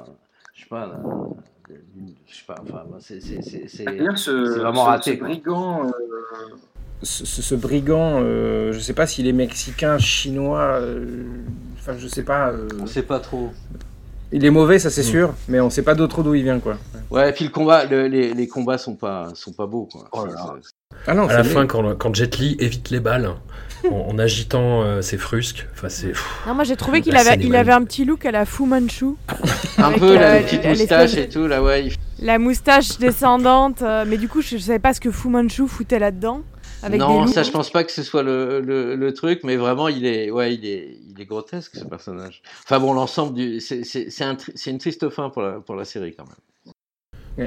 je 0.53 0.61
sais 0.61 0.70
pas. 0.70 0.89
je 1.68 2.34
sais 2.34 2.45
pas, 2.47 2.55
enfin, 2.63 2.86
c'est 4.16 4.34
vraiment 4.34 4.84
raté. 4.84 5.18
brigand, 5.18 5.91
ce, 7.04 7.56
brigand, 7.56 8.22
euh, 8.22 8.74
je 8.74 8.80
sais 8.80 8.93
pas 8.93 9.08
s'il 9.08 9.28
est 9.28 9.34
mexicain, 9.34 9.98
chinois, 9.98 10.80
euh, 10.80 11.06
enfin 11.80 11.93
je 11.98 12.08
sais 12.08 12.24
pas. 12.24 12.50
Euh, 12.50 12.68
on 12.82 12.88
sait 12.88 13.04
pas 13.04 13.20
trop. 13.20 13.52
Il 14.32 14.43
est 14.43 14.50
mauvais, 14.50 14.80
ça 14.80 14.89
c'est 14.89 15.02
mm. 15.02 15.12
sûr, 15.12 15.34
mais 15.48 15.60
on 15.60 15.70
sait 15.70 15.84
pas 15.84 15.96
d'autre 15.96 16.24
d'où 16.24 16.34
il 16.36 16.43
vient 16.43 16.60
quoi. 16.60 16.78
Ouais, 17.12 17.30
et 17.30 17.34
puis 17.34 17.46
le 17.46 17.52
combat, 17.52 17.86
les, 17.86 18.34
les, 18.34 18.48
combats 18.48 18.78
sont 18.78 18.96
pas, 18.96 19.30
sont 19.36 19.54
pas 19.54 19.68
beaux 19.68 19.88
quoi. 19.91 20.08
Oh 20.14 20.26
ah 21.08 21.14
non, 21.14 21.28
à 21.28 21.34
la 21.34 21.43
fin, 21.43 21.68
quand, 21.68 21.96
quand, 21.96 22.16
Jet 22.16 22.38
Li 22.38 22.56
évite 22.60 22.89
les 22.89 23.00
balles 23.00 23.30
en, 23.91 24.18
agitant 24.18 25.02
ses 25.02 25.18
frusques, 25.18 25.68
enfin 25.74 25.89
c'est. 25.89 26.14
Non, 26.48 26.56
moi 26.56 26.64
j'ai 26.64 26.76
trouvé 26.76 27.02
qu'il 27.02 27.16
avait, 27.16 27.38
il 27.41 27.56
avait 27.56 27.74
un 27.74 27.84
petit 27.84 28.06
look 28.06 28.26
à 28.26 28.32
la 28.32 28.46
Fu 28.46 28.64
Manchu. 28.64 29.16
un 29.78 29.91
peu 29.91 30.16
la 30.16 30.39
petite 30.39 30.66
moustache 30.66 31.16
et 31.18 31.30
tout 31.30 31.48
là, 31.48 31.62
ouais. 31.62 31.89
La 32.20 32.39
moustache 32.39 32.98
descendante, 32.98 33.84
mais 34.08 34.18
du 34.18 34.28
coup 34.28 34.41
je, 34.41 34.58
je 34.58 34.58
savais 34.58 34.80
pas 34.80 34.93
ce 34.93 35.00
que 35.00 35.12
Fu 35.12 35.28
Manchu 35.28 35.68
foutait 35.68 36.00
là-dedans 36.00 36.41
non, 36.90 37.28
ça 37.28 37.44
je 37.44 37.52
pense 37.52 37.70
pas 37.70 37.84
que 37.84 37.92
ce 37.92 38.04
soit 38.04 38.24
le, 38.24 38.60
le, 38.60 39.14
truc, 39.14 39.42
mais 39.44 39.56
vraiment 39.56 39.88
il 39.88 40.06
est, 40.06 40.32
ouais, 40.32 40.54
il 40.54 40.66
est, 40.66 41.00
il 41.10 41.20
est 41.20 41.26
grotesque 41.26 41.76
ce 41.76 41.86
personnage. 41.86 42.42
Enfin 42.64 42.80
bon, 42.80 42.94
l'ensemble 42.94 43.34
du, 43.34 43.60
c'est 43.60 44.24
un, 44.24 44.38
une 44.66 44.78
triste 44.78 45.10
fin 45.10 45.30
pour 45.30 45.42
la, 45.42 45.60
pour 45.60 45.76
la 45.76 45.86
série 45.86 46.16
quand 46.16 46.26
même. 46.26 46.36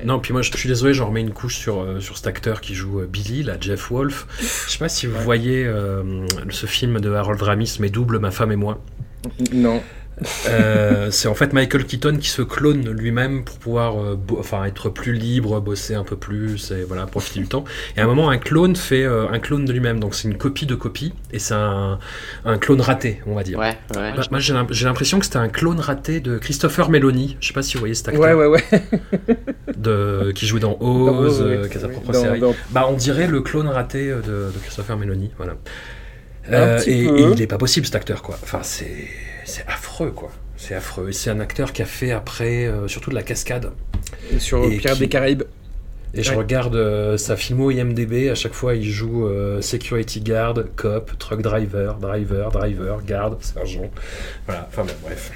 Non, 0.04 0.20
puis 0.20 0.32
moi 0.32 0.42
je 0.42 0.54
suis 0.54 0.68
désolé, 0.68 0.92
j'en 0.92 1.06
remets 1.08 1.22
une 1.22 1.32
couche 1.32 1.56
sur, 1.56 1.80
euh, 1.80 2.00
sur 2.00 2.16
cet 2.16 2.26
acteur 2.26 2.60
qui 2.60 2.74
joue 2.74 3.00
euh, 3.00 3.06
Billy, 3.06 3.42
la 3.42 3.58
Jeff 3.58 3.90
Wolf. 3.90 4.26
Je 4.66 4.72
sais 4.72 4.78
pas 4.78 4.90
si 4.90 5.06
vous 5.06 5.18
voyez 5.20 5.64
euh, 5.64 6.26
ce 6.50 6.66
film 6.66 7.00
de 7.00 7.10
Harold 7.10 7.40
Ramis, 7.40 7.78
mais 7.80 7.88
double 7.88 8.18
Ma 8.18 8.30
femme 8.30 8.52
et 8.52 8.56
moi. 8.56 8.84
Non. 9.52 9.82
Euh, 10.48 11.10
c'est 11.10 11.28
en 11.28 11.34
fait 11.34 11.52
Michael 11.52 11.84
Keaton 11.84 12.16
qui 12.16 12.28
se 12.28 12.42
clone 12.42 12.90
lui-même 12.90 13.44
pour 13.44 13.58
pouvoir 13.58 14.00
euh, 14.00 14.18
enfin, 14.38 14.64
être 14.64 14.88
plus 14.88 15.12
libre, 15.12 15.60
bosser 15.60 15.94
un 15.94 16.04
peu 16.04 16.16
plus 16.16 16.70
et 16.70 16.84
voilà, 16.84 17.06
profiter 17.06 17.40
du 17.40 17.46
temps. 17.46 17.64
Et 17.96 18.00
à 18.00 18.04
un 18.04 18.06
moment, 18.06 18.30
un 18.30 18.38
clone 18.38 18.76
fait 18.76 19.04
euh, 19.04 19.28
un 19.30 19.38
clone 19.38 19.64
de 19.64 19.72
lui-même. 19.72 20.00
Donc 20.00 20.14
c'est 20.14 20.28
une 20.28 20.36
copie 20.36 20.66
de 20.66 20.74
copie 20.74 21.12
et 21.32 21.38
c'est 21.38 21.54
un, 21.54 21.98
un, 22.44 22.58
clone 22.58 22.80
raté, 22.80 23.22
on 23.26 23.34
va 23.34 23.42
dire. 23.42 23.58
Ouais, 23.58 23.76
ouais. 23.96 24.12
Bah, 24.16 24.22
moi 24.30 24.40
j'ai 24.40 24.84
l'impression 24.84 25.18
que 25.18 25.24
c'était 25.24 25.38
un 25.38 25.48
clone 25.48 25.80
raté 25.80 26.20
de 26.20 26.38
Christopher 26.38 26.90
Meloni. 26.90 27.36
Je 27.40 27.48
sais 27.48 27.54
pas 27.54 27.62
si 27.62 27.74
vous 27.74 27.80
voyez 27.80 27.94
cet 27.94 28.08
acteur. 28.08 28.22
Ouais, 28.22 28.34
ouais, 28.34 28.46
ouais. 28.46 28.64
de, 29.76 30.32
qui 30.34 30.46
jouait 30.46 30.60
dans 30.60 30.76
Oz, 30.80 31.44
qui 31.70 31.76
a 31.76 31.80
sa 31.80 31.88
propre 31.88 32.12
série. 32.12 32.40
Bah, 32.70 32.86
on 32.88 32.94
dirait 32.94 33.26
le 33.26 33.40
clone 33.40 33.68
raté 33.68 34.08
de, 34.08 34.50
de 34.52 34.58
Christopher 34.62 34.96
Meloni. 34.96 35.30
Voilà. 35.36 35.56
et, 36.86 37.04
et, 37.04 37.22
il 37.32 37.42
est 37.42 37.46
pas 37.46 37.58
possible 37.58 37.86
cet 37.86 37.94
acteur, 37.94 38.22
quoi. 38.22 38.38
Enfin, 38.42 38.60
c'est 38.62 39.06
c'est 39.48 39.66
affreux, 39.66 40.10
quoi. 40.10 40.30
C'est 40.56 40.74
affreux. 40.74 41.08
Et 41.08 41.12
c'est 41.12 41.30
un 41.30 41.40
acteur 41.40 41.72
qui 41.72 41.82
a 41.82 41.86
fait 41.86 42.10
après 42.10 42.66
euh, 42.66 42.88
surtout 42.88 43.10
de 43.10 43.14
la 43.14 43.22
cascade. 43.22 43.72
sur 44.38 44.68
Pierre 44.78 44.96
des 44.96 45.08
Caraïbes. 45.08 45.44
Et 46.14 46.22
je 46.22 46.32
regarde 46.32 46.74
euh, 46.74 47.18
sa 47.18 47.36
filmo 47.36 47.70
IMDB, 47.70 48.30
à 48.30 48.34
chaque 48.34 48.54
fois 48.54 48.74
il 48.74 48.90
joue 48.90 49.26
euh, 49.26 49.60
security 49.60 50.22
guard, 50.22 50.54
cop, 50.74 51.12
truck 51.18 51.42
driver, 51.42 51.98
driver, 51.98 52.50
driver, 52.50 53.02
garde, 53.04 53.42
sergent. 53.42 53.90
Voilà, 54.46 54.66
enfin 54.68 54.84
bon, 54.84 54.94
bref. 55.02 55.32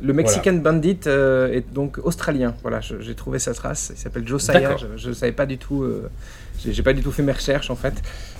Le 0.00 0.12
Mexican 0.12 0.54
Bandit 0.54 1.00
est 1.06 1.72
donc 1.72 1.98
australien. 1.98 2.54
Voilà, 2.62 2.80
j'ai 2.80 3.14
trouvé 3.14 3.38
sa 3.38 3.54
trace. 3.54 3.92
Il 3.94 3.98
s'appelle 3.98 4.26
Joe 4.26 4.40
Sayer. 4.40 4.76
Je 4.96 5.08
ne 5.08 5.14
savais 5.14 5.32
pas 5.32 5.46
du 5.46 5.58
tout 5.58 5.84
j'ai 6.58 6.82
pas 6.82 6.92
du 6.92 7.02
tout 7.02 7.12
fait 7.12 7.22
mes 7.22 7.32
recherches 7.32 7.70
en 7.70 7.76
fait. 7.76 7.94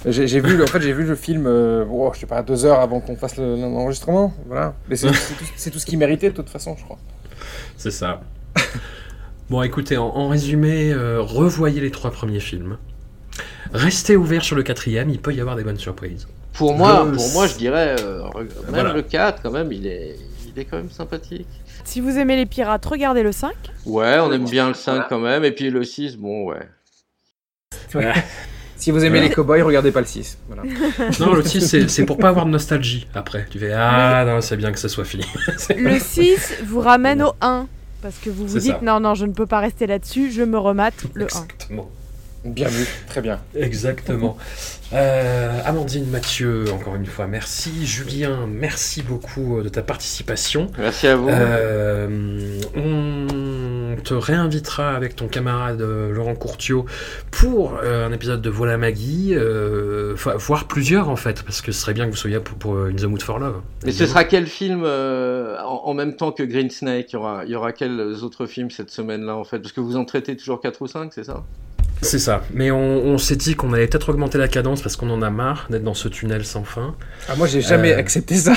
J'ai 0.07 0.41
vu, 0.41 0.63
en 0.63 0.67
fait, 0.67 0.81
j'ai 0.81 0.93
vu 0.93 1.05
le 1.05 1.15
film, 1.15 1.47
euh, 1.47 1.85
oh, 1.91 2.11
je 2.15 2.21
sais 2.21 2.27
pas, 2.27 2.43
deux 2.43 2.65
heures 2.65 2.81
avant 2.81 3.01
qu'on 3.01 3.17
fasse 3.17 3.37
l'enregistrement. 3.37 4.35
Voilà. 4.47 4.75
Mais 4.89 4.97
c'est 4.97 5.09
tout, 5.09 5.71
tout, 5.71 5.79
ce 5.79 5.87
qu'il 5.87 5.99
méritait 5.99 6.31
de 6.31 6.35
toute 6.35 6.49
façon, 6.49 6.77
je 6.77 6.85
crois. 6.85 6.99
C'est 7.77 7.91
ça. 7.91 8.21
bon, 9.51 9.63
écoutez, 9.63 9.97
en, 9.97 10.29
résumé, 10.29 10.93
euh, 10.93 11.21
revoyez 11.21 11.81
les 11.81 11.91
trois 11.91 12.11
premiers 12.11 12.41
films. 12.41 12.79
Restez 13.73 14.17
ouvert 14.17 14.43
sur 14.43 14.57
le 14.57 14.63
quatrième, 14.63 15.09
il 15.09 15.21
peut 15.21 15.33
y 15.33 15.41
avoir 15.41 15.57
des 15.57 15.65
bonnes 15.65 15.79
surprises. 15.79 16.27
Pour 16.53 16.75
moi, 16.75 17.07
pour 17.15 17.29
moi, 17.33 17.47
je 17.47 17.57
dirais, 17.57 17.97
même 18.71 18.93
le 18.93 19.03
4, 19.03 19.43
quand 19.43 19.51
même, 19.51 19.73
il 19.73 19.87
est, 19.87 20.17
il 20.47 20.61
est 20.61 20.65
quand 20.65 20.77
même 20.77 20.91
sympathique. 20.91 21.47
Si 21.85 22.01
vous 22.01 22.19
aimez 22.19 22.37
les 22.37 22.47
pirates, 22.47 22.85
regardez 22.85 23.23
le 23.23 23.33
5. 23.33 23.53
Ouais, 23.87 24.19
on 24.21 24.33
aime 24.33 24.45
bien 24.49 24.69
le 24.69 24.75
5 24.75 25.09
quand 25.09 25.19
même. 25.19 25.45
Et 25.45 25.53
puis 25.53 25.71
le 25.71 25.85
6, 25.85 26.17
bon, 26.17 26.49
ouais. 26.49 26.69
Si 28.77 28.91
vous 28.91 29.05
aimez 29.05 29.21
les 29.21 29.31
cowboys, 29.31 29.63
regardez 29.63 29.93
pas 29.93 30.01
le 30.01 30.07
6. 30.07 30.39
non, 31.21 31.35
le 31.35 31.45
6, 31.45 31.87
c'est 31.87 32.05
pour 32.05 32.19
pas 32.19 32.31
avoir 32.31 32.47
de 32.47 32.51
nostalgie 32.51 33.07
après. 33.15 33.47
Tu 33.49 33.59
fais 33.61 33.73
Ah 33.73 34.25
non, 34.27 34.41
c'est 34.41 34.57
bien 34.57 34.73
que 34.73 34.79
ça 34.79 34.89
soit 34.89 35.05
fini. 35.05 35.25
le 35.77 35.99
6 36.01 36.65
vous 36.67 36.81
ramène 36.81 37.23
au 37.23 37.33
1. 37.41 37.69
Parce 38.03 38.17
que 38.17 38.31
vous 38.31 38.47
vous 38.49 38.59
dites 38.59 38.83
Non, 38.83 38.99
non, 38.99 39.15
je 39.15 39.25
ne 39.25 39.33
peux 39.33 39.47
pas 39.47 39.61
rester 39.61 39.87
là-dessus, 39.87 40.33
je 40.33 40.43
me 40.43 40.59
remate 40.59 40.95
le 41.15 41.27
1. 41.27 41.29
Bien 42.45 42.69
vu, 42.69 42.87
très 43.07 43.21
bien. 43.21 43.41
Exactement. 43.55 44.37
Euh, 44.93 45.61
Amandine, 45.65 46.07
Mathieu, 46.07 46.65
encore 46.73 46.97
une 46.97 47.07
fois, 47.07 47.27
merci. 47.27 47.87
Julien, 47.87 48.47
merci 48.47 49.03
beaucoup 49.03 49.59
euh, 49.59 49.63
de 49.63 49.69
ta 49.69 49.81
participation. 49.81 50.71
Merci 50.77 51.07
à 51.07 51.17
vous. 51.17 51.29
Euh, 51.29 52.61
on 52.75 53.97
te 54.03 54.13
réinvitera 54.13 54.95
avec 54.95 55.15
ton 55.15 55.29
camarade 55.29 55.81
Laurent 55.81 56.35
Courtiot 56.35 56.85
pour 57.31 57.79
un 57.79 58.13
épisode 58.13 58.43
de 58.43 58.51
Voilà 58.51 58.77
Maggie, 58.77 59.35
voire 60.17 60.67
plusieurs 60.67 61.09
en 61.09 61.17
fait, 61.17 61.45
parce 61.45 61.61
que 61.61 61.71
ce 61.71 61.81
serait 61.81 61.95
bien 61.95 62.07
que 62.07 62.11
vous 62.11 62.17
soyez 62.17 62.41
pour, 62.41 62.59
pour 62.59 62.79
In 62.79 62.97
the 62.97 63.05
Mood 63.05 63.23
for 63.23 63.39
Love. 63.39 63.61
Mais 63.85 63.93
ce 63.93 64.07
sera 64.07 64.25
quel 64.25 64.47
film 64.47 64.85
en, 64.85 65.95
même 65.95 66.17
temps 66.17 66.33
que 66.33 66.43
Green 66.43 66.71
Snake? 66.71 67.13
Il 67.13 67.15
y, 67.15 67.17
aura, 67.17 67.45
il 67.45 67.51
y 67.53 67.55
aura 67.55 67.73
quels 67.73 68.01
autres 68.25 68.47
films 68.47 68.71
cette 68.71 68.91
semaine-là 68.91 69.37
en 69.37 69.45
fait? 69.45 69.61
Parce 69.61 69.73
que 69.73 69.81
vous 69.81 69.97
en 69.97 70.05
traitez 70.05 70.37
toujours 70.37 70.61
4 70.61 70.83
ou 70.83 70.89
5, 70.89 71.13
c'est 71.13 71.25
ça? 71.25 71.45
C'est 72.03 72.19
ça. 72.19 72.43
Mais 72.53 72.71
on, 72.71 73.17
s'est 73.19 73.37
dit 73.37 73.55
qu'on 73.55 73.73
allait 73.73 73.87
peut-être 73.87 74.09
augmenter 74.11 74.37
la 74.37 74.49
cadence 74.49 74.83
parce 74.83 74.97
qu'on 74.97 75.11
en 75.11 75.23
a 75.23 75.31
marre 75.31 75.69
d'être 75.71 75.85
dans 75.85 75.95
ce 75.95 76.09
tunnel 76.09 76.45
sans 76.45 76.65
fin. 76.65 76.97
Ah, 77.29 77.37
moi, 77.37 77.47
j'ai 77.47 77.61
jamais 77.61 77.93
euh. 77.93 77.99
accepté 77.99 78.35
ça. 78.35 78.55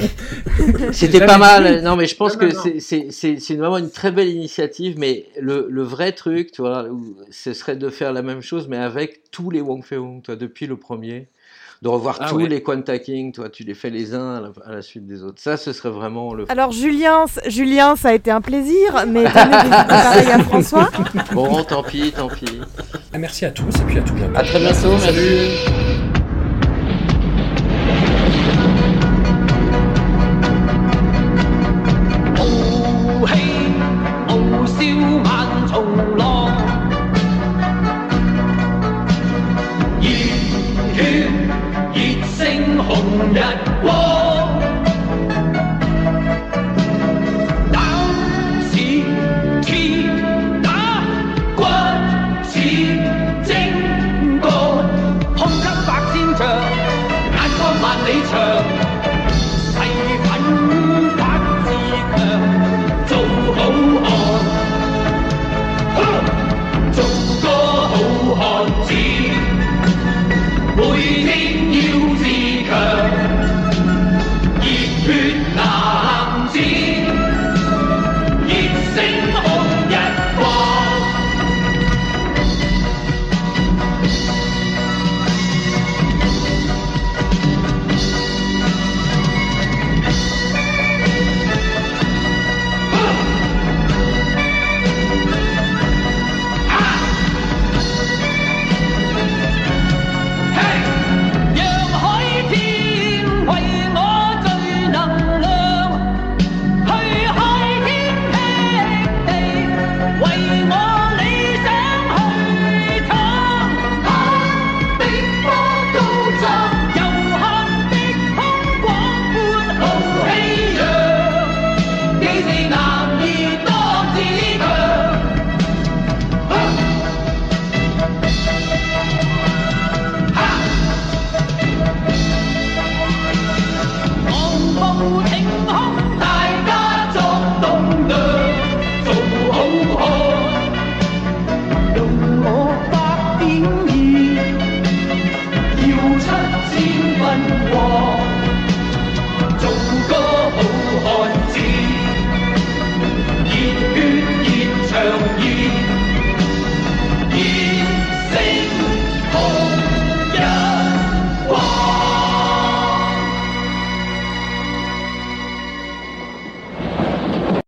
C'était 0.92 1.24
pas 1.24 1.38
mal. 1.38 1.82
Non, 1.82 1.96
mais 1.96 2.06
je 2.06 2.16
pense 2.16 2.36
que 2.36 2.50
c'est 2.80 3.56
vraiment 3.56 3.78
une 3.78 3.90
très 3.90 4.10
belle 4.10 4.28
initiative. 4.28 4.98
Mais 4.98 5.26
le, 5.40 5.82
vrai 5.82 6.12
truc, 6.12 6.52
tu 6.52 6.62
vois, 6.62 6.86
ce 7.30 7.52
serait 7.52 7.76
de 7.76 7.88
faire 7.88 8.12
la 8.12 8.22
même 8.22 8.42
chose, 8.42 8.68
mais 8.68 8.78
avec 8.78 9.30
tous 9.30 9.50
les 9.50 9.60
Wong 9.60 9.84
Fei-Hung, 9.84 10.22
depuis 10.26 10.66
le 10.66 10.76
premier 10.76 11.28
de 11.82 11.88
revoir 11.88 12.18
ah 12.20 12.28
tous 12.28 12.38
les 12.38 12.62
quantacking, 12.62 13.32
toi, 13.32 13.48
tu 13.48 13.64
les 13.64 13.74
fais 13.74 13.88
les 13.88 14.14
uns 14.14 14.52
à 14.66 14.72
la, 14.72 14.82
suite 14.82 15.06
des 15.06 15.22
autres. 15.22 15.40
Ça, 15.40 15.56
ce 15.56 15.72
serait 15.72 15.90
vraiment 15.90 16.34
le. 16.34 16.44
Alors, 16.50 16.72
Julien, 16.72 17.24
Julien, 17.46 17.96
ça 17.96 18.10
a 18.10 18.12
été 18.12 18.30
un 18.30 18.42
plaisir, 18.42 19.06
mais 19.08 19.24
pareil 19.24 20.30
à 20.30 20.38
François. 20.40 20.90
Bon, 21.32 21.62
tant 21.64 21.82
pis, 21.82 22.12
tant 22.12 22.28
pis. 22.28 22.60
Ah, 23.12 23.18
merci 23.18 23.46
à 23.46 23.50
tous 23.50 23.74
et 23.74 23.84
puis 23.86 23.98
à 23.98 24.02
tout 24.02 24.14
bientôt. 24.14 24.36
À 24.36 24.42
très 24.42 24.58
bientôt, 24.58 24.90
merci. 24.90 26.09